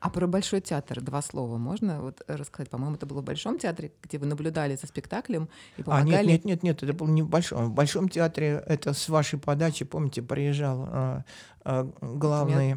А 0.00 0.08
про 0.08 0.26
Большой 0.26 0.62
театр 0.62 1.02
два 1.02 1.20
слова 1.20 1.58
можно 1.58 2.00
вот 2.00 2.22
рассказать? 2.26 2.70
По-моему, 2.70 2.96
это 2.96 3.04
было 3.04 3.20
в 3.20 3.24
Большом 3.24 3.58
театре, 3.58 3.92
где 4.02 4.16
вы 4.18 4.26
наблюдали 4.26 4.74
за 4.76 4.86
спектаклем 4.86 5.48
и 5.76 5.82
А, 5.82 5.84
помогали. 5.84 6.26
нет, 6.26 6.44
нет, 6.44 6.44
нет, 6.44 6.62
нет, 6.62 6.82
это 6.82 6.92
было 6.94 7.08
не 7.08 7.22
в 7.22 7.28
Большом. 7.28 7.66
В 7.66 7.74
Большом 7.74 8.08
театре 8.08 8.62
это 8.66 8.94
с 8.94 9.08
вашей 9.10 9.38
подачи, 9.38 9.84
помните, 9.84 10.22
приезжал 10.22 10.86
а, 10.88 11.24
а, 11.64 11.84
главный, 12.00 12.74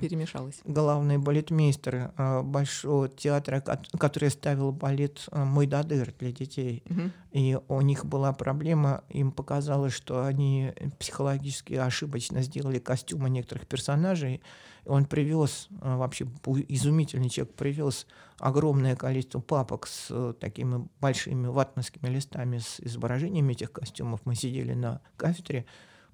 главный 0.66 1.18
балетмейстер 1.18 2.12
а, 2.18 2.42
Большого 2.44 3.08
театра, 3.08 3.62
кот- 3.62 3.90
который 3.98 4.30
ставил 4.30 4.74
балет 4.74 5.26
а, 5.32 5.46
«Мойдадыр» 5.46 6.14
для 6.20 6.34
детей. 6.34 6.84
Мгм. 6.90 7.14
И 7.32 7.58
у 7.70 7.82
них 7.82 8.06
была 8.06 8.34
проблема, 8.34 9.04
им 9.10 9.32
показалось, 9.32 9.94
что 9.94 10.26
они 10.26 10.74
психологически 11.00 11.76
ошибочно 11.76 12.42
сделали 12.42 12.80
костюмы 12.80 13.30
некоторых 13.30 13.66
персонажей. 13.66 14.42
Он 14.86 15.06
привез, 15.06 15.70
а, 15.82 15.98
вообще 15.98 16.28
изумительный 16.68 17.30
человек, 17.30 17.56
привез 17.56 18.06
огромное 18.38 18.96
количество 18.96 19.40
папок 19.40 19.88
с 19.88 20.08
э, 20.10 20.34
такими 20.40 20.88
большими 21.00 21.48
ватманскими 21.48 22.10
листами 22.10 22.58
с 22.58 22.80
изображениями 22.82 23.54
этих 23.54 23.72
костюмов. 23.72 24.20
Мы 24.26 24.36
сидели 24.36 24.74
на 24.74 25.00
кафедре 25.16 25.66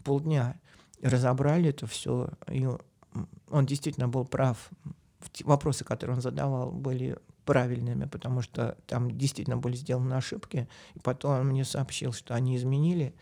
полдня, 0.03 0.59
разобрали 1.01 1.69
это 1.69 1.87
все. 1.87 2.29
И 2.51 2.67
он 3.49 3.65
действительно 3.65 4.07
был 4.07 4.25
прав. 4.25 4.69
Вопросы, 5.43 5.83
которые 5.83 6.17
он 6.17 6.21
задавал, 6.21 6.71
были 6.71 7.17
правильными, 7.45 8.05
потому 8.05 8.43
что 8.43 8.77
там 8.85 9.17
действительно 9.17 9.57
были 9.57 9.75
сделаны 9.75 10.13
ошибки. 10.13 10.67
И 10.93 10.99
потом 10.99 11.39
он 11.39 11.47
мне 11.47 11.65
сообщил, 11.65 12.13
что 12.13 12.35
они 12.35 12.55
изменили, 12.55 13.15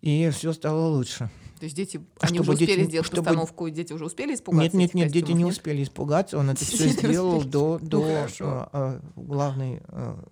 и 0.00 0.30
все 0.30 0.52
стало 0.52 0.88
лучше. 0.88 1.30
То 1.58 1.64
есть 1.64 1.74
дети, 1.74 2.00
А 2.20 2.26
они 2.28 2.38
чтобы 2.38 2.52
уже 2.52 2.62
успели 2.62 2.80
дети- 2.82 2.88
сделать 2.90 3.06
чтобы- 3.06 3.22
постановку, 3.24 3.66
и 3.66 3.72
дети 3.72 3.92
уже 3.92 4.04
успели 4.04 4.34
испугаться 4.34 4.76
Нет, 4.76 4.94
нет, 4.94 4.94
нет, 4.94 5.12
дети 5.12 5.32
не 5.32 5.42
нет? 5.42 5.52
успели 5.52 5.82
испугаться, 5.82 6.38
он 6.38 6.50
это 6.50 6.64
все 6.64 6.86
сделал 6.88 7.42
до, 7.42 7.78
Ну, 7.82 7.88
до 7.88 8.26
а, 8.40 9.00
главной 9.16 9.80
а, 9.88 10.22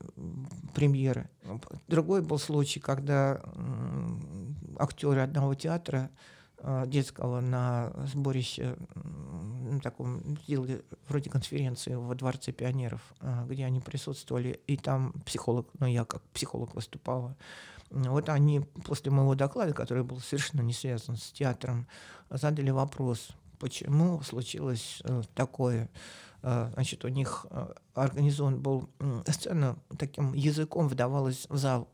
премьеры. 0.72 1.28
Другой 1.88 2.22
был 2.22 2.38
случай, 2.38 2.78
когда 2.78 3.40
актеры 4.78 5.20
одного 5.20 5.54
театра 5.54 6.10
детского 6.86 7.40
на 7.40 7.92
сборище 8.12 8.76
ну, 8.94 9.80
таком 9.80 10.20
сделали 10.46 10.82
вроде 11.08 11.28
конференции 11.28 11.94
во 11.94 12.14
Дворце 12.14 12.52
пионеров, 12.52 13.00
где 13.48 13.64
они 13.66 13.80
присутствовали, 13.80 14.60
и 14.66 14.76
там 14.76 15.12
психолог, 15.26 15.68
ну 15.80 15.86
я 15.86 16.04
как 16.04 16.22
психолог 16.32 16.74
выступала. 16.74 17.36
Вот 17.90 18.28
они 18.28 18.60
после 18.84 19.10
моего 19.10 19.34
доклада, 19.34 19.72
который 19.72 20.02
был 20.02 20.20
совершенно 20.20 20.62
не 20.62 20.72
связан 20.72 21.16
с 21.16 21.30
театром, 21.32 21.86
задали 22.30 22.70
вопрос, 22.70 23.30
почему 23.58 24.20
случилось 24.22 25.00
э, 25.04 25.22
такое. 25.34 25.88
Э, 26.42 26.70
Значит, 26.74 27.04
у 27.04 27.08
них 27.08 27.46
э, 27.50 27.72
организован 27.94 28.60
был 28.60 28.88
сцена 29.26 29.76
таким 29.98 30.32
языком 30.32 30.88
вдавалась 30.88 31.46
в 31.48 31.56
зал 31.56 31.88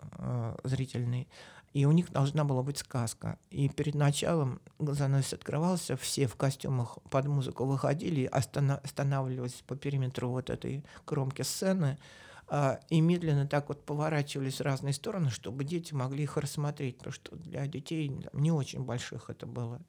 зрительный, 0.64 1.28
и 1.72 1.86
у 1.86 1.92
них 1.92 2.10
должна 2.10 2.44
была 2.44 2.62
быть 2.62 2.78
сказка. 2.78 3.38
И 3.50 3.68
перед 3.68 3.94
началом 3.94 4.60
занавес 4.78 5.32
открывался, 5.32 5.96
все 5.96 6.26
в 6.26 6.36
костюмах 6.36 6.98
под 7.10 7.26
музыку 7.26 7.64
выходили, 7.64 8.28
остана- 8.30 8.80
останавливались 8.82 9.62
по 9.66 9.74
периметру 9.74 10.28
вот 10.28 10.50
этой 10.50 10.84
кромки 11.04 11.42
сцены, 11.42 11.98
и 12.90 13.00
медленно 13.00 13.46
так 13.46 13.68
вот 13.68 13.82
поворачивались 13.84 14.58
в 14.58 14.62
разные 14.62 14.92
стороны, 14.92 15.30
чтобы 15.30 15.64
дети 15.64 15.94
могли 15.94 16.24
их 16.24 16.36
рассмотреть, 16.36 16.98
потому 16.98 17.14
что 17.14 17.36
для 17.36 17.66
детей 17.66 18.12
не 18.32 18.52
очень 18.52 18.84
больших 18.84 19.30
это 19.30 19.46
было. 19.46 19.80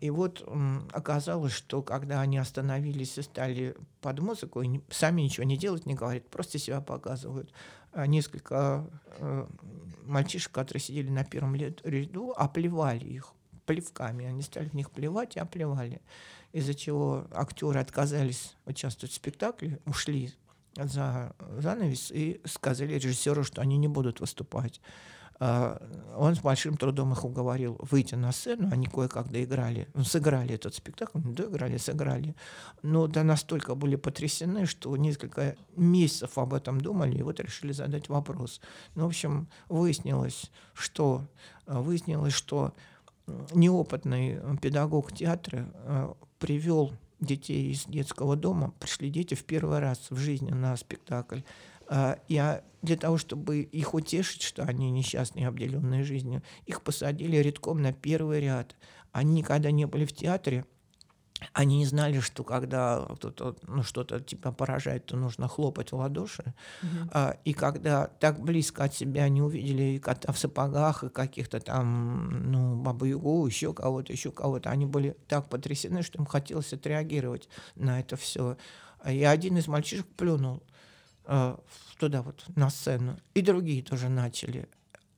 И 0.00 0.08
вот 0.10 0.48
оказалось, 0.92 1.52
что 1.52 1.82
когда 1.82 2.20
они 2.20 2.38
остановились 2.38 3.18
и 3.18 3.22
стали 3.22 3.76
под 4.00 4.20
музыку, 4.20 4.62
и 4.62 4.80
сами 4.88 5.22
ничего 5.22 5.44
не 5.44 5.58
делать, 5.58 5.84
не 5.84 5.94
говорят, 5.94 6.28
просто 6.28 6.58
себя 6.58 6.80
показывают. 6.80 7.52
А 7.92 8.06
несколько 8.06 8.88
э, 9.18 9.46
мальчишек, 10.04 10.52
которые 10.52 10.80
сидели 10.80 11.10
на 11.10 11.24
первом 11.24 11.56
ряду, 11.56 12.32
оплевали 12.36 13.04
их 13.04 13.32
плевками. 13.66 14.26
Они 14.26 14.42
стали 14.42 14.68
в 14.68 14.74
них 14.74 14.90
плевать 14.90 15.36
и 15.36 15.40
оплевали. 15.40 16.00
Из-за 16.52 16.74
чего 16.74 17.26
актеры 17.32 17.80
отказались 17.80 18.54
участвовать 18.64 19.12
в 19.12 19.16
спектакле, 19.16 19.80
ушли 19.86 20.32
за 20.76 21.34
занавес 21.58 22.10
и 22.10 22.40
сказали 22.44 22.94
режиссеру, 22.94 23.44
что 23.44 23.60
они 23.60 23.76
не 23.76 23.88
будут 23.88 24.20
выступать. 24.20 24.80
А, 25.40 25.80
он 26.16 26.34
с 26.34 26.40
большим 26.40 26.76
трудом 26.76 27.12
их 27.12 27.24
уговорил 27.24 27.78
выйти 27.78 28.16
на 28.16 28.32
сцену, 28.32 28.68
они 28.72 28.86
кое-как 28.86 29.30
доиграли, 29.30 29.88
ну, 29.94 30.02
сыграли 30.02 30.54
этот 30.54 30.74
спектакль, 30.74 31.20
ну, 31.22 31.32
доиграли, 31.32 31.76
сыграли. 31.76 32.34
Но 32.82 33.06
да 33.06 33.22
настолько 33.22 33.76
были 33.76 33.94
потрясены, 33.94 34.66
что 34.66 34.96
несколько 34.96 35.56
месяцев 35.76 36.38
об 36.38 36.54
этом 36.54 36.80
думали, 36.80 37.18
и 37.18 37.22
вот 37.22 37.38
решили 37.38 37.72
задать 37.72 38.08
вопрос. 38.08 38.60
Ну, 38.96 39.04
в 39.04 39.08
общем, 39.08 39.48
выяснилось, 39.68 40.50
что, 40.74 41.22
выяснилось, 41.66 42.34
что 42.34 42.74
неопытный 43.52 44.40
педагог 44.60 45.12
театра 45.12 45.68
э, 45.72 46.14
привел 46.38 46.92
детей 47.20 47.72
из 47.72 47.84
детского 47.86 48.36
дома, 48.36 48.72
пришли 48.78 49.10
дети 49.10 49.34
в 49.34 49.44
первый 49.44 49.78
раз 49.78 50.10
в 50.10 50.16
жизни 50.16 50.50
на 50.50 50.76
спектакль. 50.76 51.40
А, 51.88 52.18
я 52.28 52.62
для 52.82 52.96
того, 52.96 53.16
чтобы 53.16 53.60
их 53.60 53.94
утешить, 53.94 54.42
что 54.42 54.62
они 54.62 54.90
несчастные, 54.90 55.48
обделенные 55.48 56.04
жизнью, 56.04 56.42
их 56.66 56.82
посадили 56.82 57.36
редком 57.36 57.82
на 57.82 57.92
первый 57.92 58.40
ряд. 58.40 58.76
Они 59.12 59.40
никогда 59.40 59.70
не 59.70 59.86
были 59.86 60.04
в 60.04 60.12
театре, 60.12 60.64
они 61.52 61.78
не 61.78 61.86
знали, 61.86 62.20
что 62.20 62.44
когда 62.44 63.06
кто-то 63.14 63.56
ну, 63.66 63.82
что-то 63.82 64.20
типа 64.20 64.52
поражает, 64.52 65.06
то 65.06 65.16
нужно 65.16 65.48
хлопать 65.48 65.92
в 65.92 65.96
ладоши. 65.96 66.54
Uh-huh. 66.82 67.10
А, 67.12 67.36
и 67.44 67.52
когда 67.52 68.06
так 68.06 68.40
близко 68.40 68.84
от 68.84 68.94
себя 68.94 69.24
они 69.24 69.42
увидели 69.42 69.82
и 69.82 69.98
кота 69.98 70.32
в 70.32 70.38
сапогах, 70.38 71.04
и 71.04 71.08
каких-то 71.08 71.60
там, 71.60 72.50
ну, 72.50 72.76
бабу 72.76 73.04
Югу, 73.04 73.46
еще 73.46 73.72
кого-то, 73.72 74.12
еще 74.12 74.30
кого-то, 74.32 74.70
они 74.70 74.86
были 74.86 75.16
так 75.28 75.48
потрясены, 75.48 76.02
что 76.02 76.18
им 76.18 76.26
хотелось 76.26 76.72
отреагировать 76.72 77.48
на 77.76 78.00
это 78.00 78.16
все. 78.16 78.56
И 79.06 79.22
один 79.22 79.56
из 79.58 79.68
мальчишек 79.68 80.06
плюнул. 80.16 80.62
Э, 81.24 81.56
туда 81.98 82.22
вот 82.22 82.44
на 82.56 82.70
сцену. 82.70 83.18
И 83.34 83.42
другие 83.42 83.82
тоже 83.82 84.08
начали. 84.08 84.68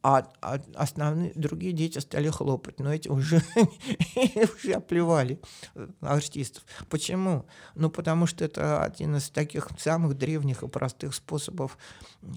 А, 0.02 0.26
а 0.40 0.58
основные 0.76 1.32
другие 1.34 1.72
дети 1.72 1.98
стали 1.98 2.28
хлопать, 2.30 2.80
но 2.80 2.92
эти 2.92 3.08
уже, 3.08 3.42
уже 4.56 4.72
оплевали 4.72 5.38
э, 5.74 5.88
артистов. 6.00 6.64
Почему? 6.88 7.44
Ну, 7.74 7.90
потому 7.90 8.26
что 8.26 8.42
это 8.42 8.82
один 8.82 9.16
из 9.16 9.28
таких 9.28 9.68
самых 9.78 10.16
древних 10.16 10.62
и 10.62 10.68
простых 10.68 11.14
способов 11.14 11.76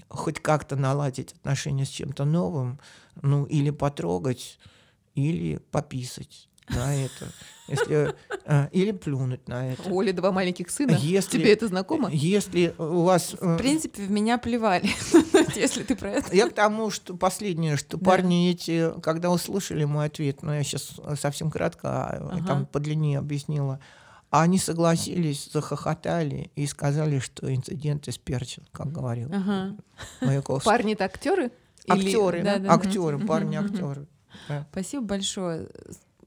хоть 0.08 0.40
как-то 0.40 0.76
наладить 0.76 1.32
отношения 1.32 1.86
с 1.86 1.90
чем-то 1.90 2.26
новым, 2.26 2.80
ну, 3.22 3.44
или 3.44 3.70
потрогать, 3.70 4.58
или 5.14 5.56
пописать 5.70 6.48
на 6.68 6.94
это. 6.94 7.32
Если, 7.68 8.14
а, 8.46 8.68
или 8.72 8.92
плюнуть 8.92 9.48
на 9.48 9.72
это. 9.72 9.82
У 9.88 10.00
Оли 10.00 10.12
два 10.12 10.32
маленьких 10.32 10.70
сына. 10.70 10.96
Если, 11.00 11.38
Тебе 11.38 11.52
это 11.52 11.68
знакомо? 11.68 12.10
Если 12.12 12.74
у 12.78 13.02
вас... 13.02 13.34
В 13.40 13.54
э, 13.54 13.58
принципе, 13.58 14.02
в 14.02 14.10
меня 14.10 14.38
плевали, 14.38 14.90
если 15.60 15.82
ты 15.82 15.96
про 15.96 16.10
это. 16.10 16.34
Я 16.34 16.48
к 16.48 16.54
тому, 16.54 16.90
что 16.90 17.16
последнее, 17.16 17.76
что 17.76 17.96
да. 17.96 18.04
парни 18.04 18.50
эти, 18.50 18.92
когда 19.00 19.30
услышали 19.30 19.84
мой 19.84 20.06
ответ, 20.06 20.42
ну 20.42 20.52
я 20.52 20.62
сейчас 20.62 21.00
совсем 21.20 21.50
кратко, 21.50 21.88
а, 21.88 22.28
ага. 22.32 22.46
там 22.46 22.66
подлиннее 22.66 23.18
объяснила, 23.18 23.80
они 24.30 24.58
согласились, 24.58 25.48
захохотали 25.52 26.50
и 26.56 26.66
сказали, 26.66 27.20
что 27.20 27.54
инцидент 27.54 28.08
исперчен, 28.08 28.64
как 28.72 28.90
говорил 28.90 29.28
ага. 29.32 29.76
Маяковский. 30.20 30.70
Парни-то 30.70 31.04
актеры? 31.04 31.52
Актеры, 31.88 32.42
да, 32.42 32.58
да, 32.58 32.72
актеры, 32.72 33.18
парни 33.18 33.56
актеры. 33.56 34.06
Спасибо 34.70 35.04
большое. 35.04 35.68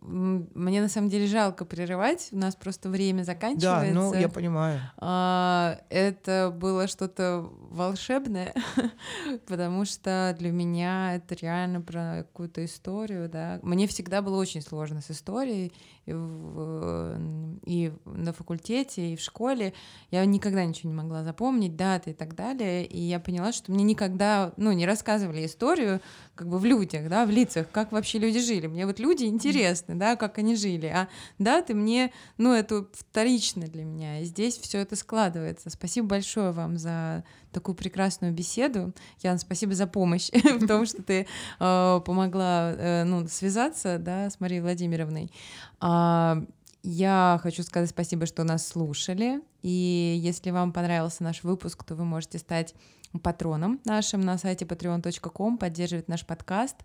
Мне 0.07 0.81
на 0.81 0.87
самом 0.87 1.09
деле 1.09 1.27
жалко 1.27 1.65
прерывать, 1.65 2.29
у 2.31 2.37
нас 2.37 2.55
просто 2.55 2.89
время 2.89 3.23
заканчивается. 3.23 3.93
Да, 3.93 3.99
ну 3.99 4.13
я 4.13 4.29
понимаю. 4.29 4.79
А, 4.97 5.79
это 5.89 6.53
было 6.55 6.87
что-то 6.87 7.49
волшебное, 7.69 8.53
потому 9.47 9.83
что 9.83 10.33
для 10.39 10.51
меня 10.51 11.15
это 11.15 11.35
реально 11.35 11.81
про 11.81 12.23
какую-то 12.23 12.63
историю, 12.63 13.29
да. 13.29 13.59
Мне 13.63 13.87
всегда 13.87 14.21
было 14.21 14.37
очень 14.37 14.61
сложно 14.61 15.01
с 15.01 15.11
историей, 15.11 15.73
и, 16.07 16.13
в, 16.13 17.19
и 17.65 17.91
на 18.05 18.31
факультете, 18.31 19.11
и 19.11 19.15
в 19.17 19.21
школе. 19.21 19.73
Я 20.09 20.23
никогда 20.25 20.63
ничего 20.63 20.89
не 20.89 20.95
могла 20.95 21.23
запомнить, 21.23 21.75
даты 21.75 22.11
и 22.11 22.13
так 22.13 22.33
далее. 22.33 22.85
И 22.85 22.99
я 22.99 23.19
поняла, 23.19 23.51
что 23.51 23.73
мне 23.73 23.83
никогда, 23.83 24.53
ну, 24.55 24.71
не 24.71 24.85
рассказывали 24.85 25.45
историю 25.45 25.99
как 26.37 26.47
бы 26.47 26.59
в 26.59 26.65
людях, 26.65 27.09
да, 27.09 27.25
в 27.25 27.29
лицах, 27.29 27.69
как 27.71 27.91
вообще 27.91 28.19
люди 28.19 28.39
жили. 28.39 28.67
Мне 28.67 28.85
вот 28.85 28.99
люди 28.99 29.25
интересны, 29.25 29.95
да, 29.95 30.15
как 30.15 30.37
они 30.37 30.55
жили. 30.55 30.85
А 30.85 31.09
даты 31.39 31.73
мне, 31.73 32.13
ну, 32.37 32.53
это 32.53 32.87
вторично 32.93 33.67
для 33.67 33.83
меня. 33.83 34.21
И 34.21 34.23
здесь 34.25 34.57
все 34.57 34.79
это 34.79 34.95
складывается. 34.95 35.69
Спасибо 35.69 36.07
большое 36.07 36.51
вам 36.51 36.77
за 36.77 37.23
такую 37.51 37.75
прекрасную 37.75 38.33
беседу. 38.33 38.93
Ян, 39.21 39.39
спасибо 39.39 39.73
за 39.73 39.87
помощь 39.87 40.29
в 40.31 40.67
том, 40.67 40.85
что 40.85 41.01
ты 41.01 41.27
э, 41.59 42.01
помогла 42.05 42.73
э, 42.73 43.03
ну, 43.03 43.27
связаться 43.27 43.97
да, 43.97 44.29
с 44.29 44.39
Марией 44.39 44.61
Владимировной. 44.61 45.31
А, 45.79 46.43
я 46.83 47.39
хочу 47.41 47.63
сказать 47.63 47.89
спасибо, 47.89 48.25
что 48.25 48.43
нас 48.43 48.67
слушали. 48.67 49.41
И 49.61 50.17
если 50.21 50.51
вам 50.51 50.71
понравился 50.71 51.23
наш 51.23 51.43
выпуск, 51.43 51.83
то 51.83 51.95
вы 51.95 52.05
можете 52.05 52.37
стать 52.37 52.75
патронам 53.19 53.79
нашим 53.85 54.21
на 54.21 54.37
сайте 54.37 54.65
patreon.com, 54.65 55.57
поддерживает 55.57 56.07
наш 56.07 56.25
подкаст. 56.25 56.75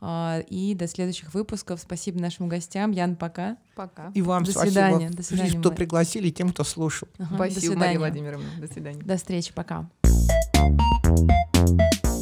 А, 0.00 0.40
и 0.48 0.74
до 0.74 0.86
следующих 0.86 1.34
выпусков. 1.34 1.80
Спасибо 1.80 2.20
нашим 2.20 2.48
гостям. 2.48 2.90
Ян, 2.90 3.16
пока. 3.16 3.56
Пока. 3.74 4.10
И 4.14 4.22
вам 4.22 4.44
до 4.44 4.52
спасибо, 4.52 4.70
свидания. 4.70 5.10
До 5.10 5.22
свидания, 5.22 5.50
что 5.50 5.58
Мария. 5.58 5.76
пригласили, 5.76 6.30
тем, 6.30 6.50
кто 6.50 6.64
слушал. 6.64 7.08
Ага, 7.18 7.50
спасибо, 7.50 7.74
до. 7.74 7.80
Мария 7.80 7.98
Владимировна. 7.98 8.48
До 8.58 8.66
свидания. 8.66 9.02
До 9.02 9.16
встречи. 9.16 9.52
Пока. 9.52 9.88
thank 11.68 12.06
you 12.06 12.17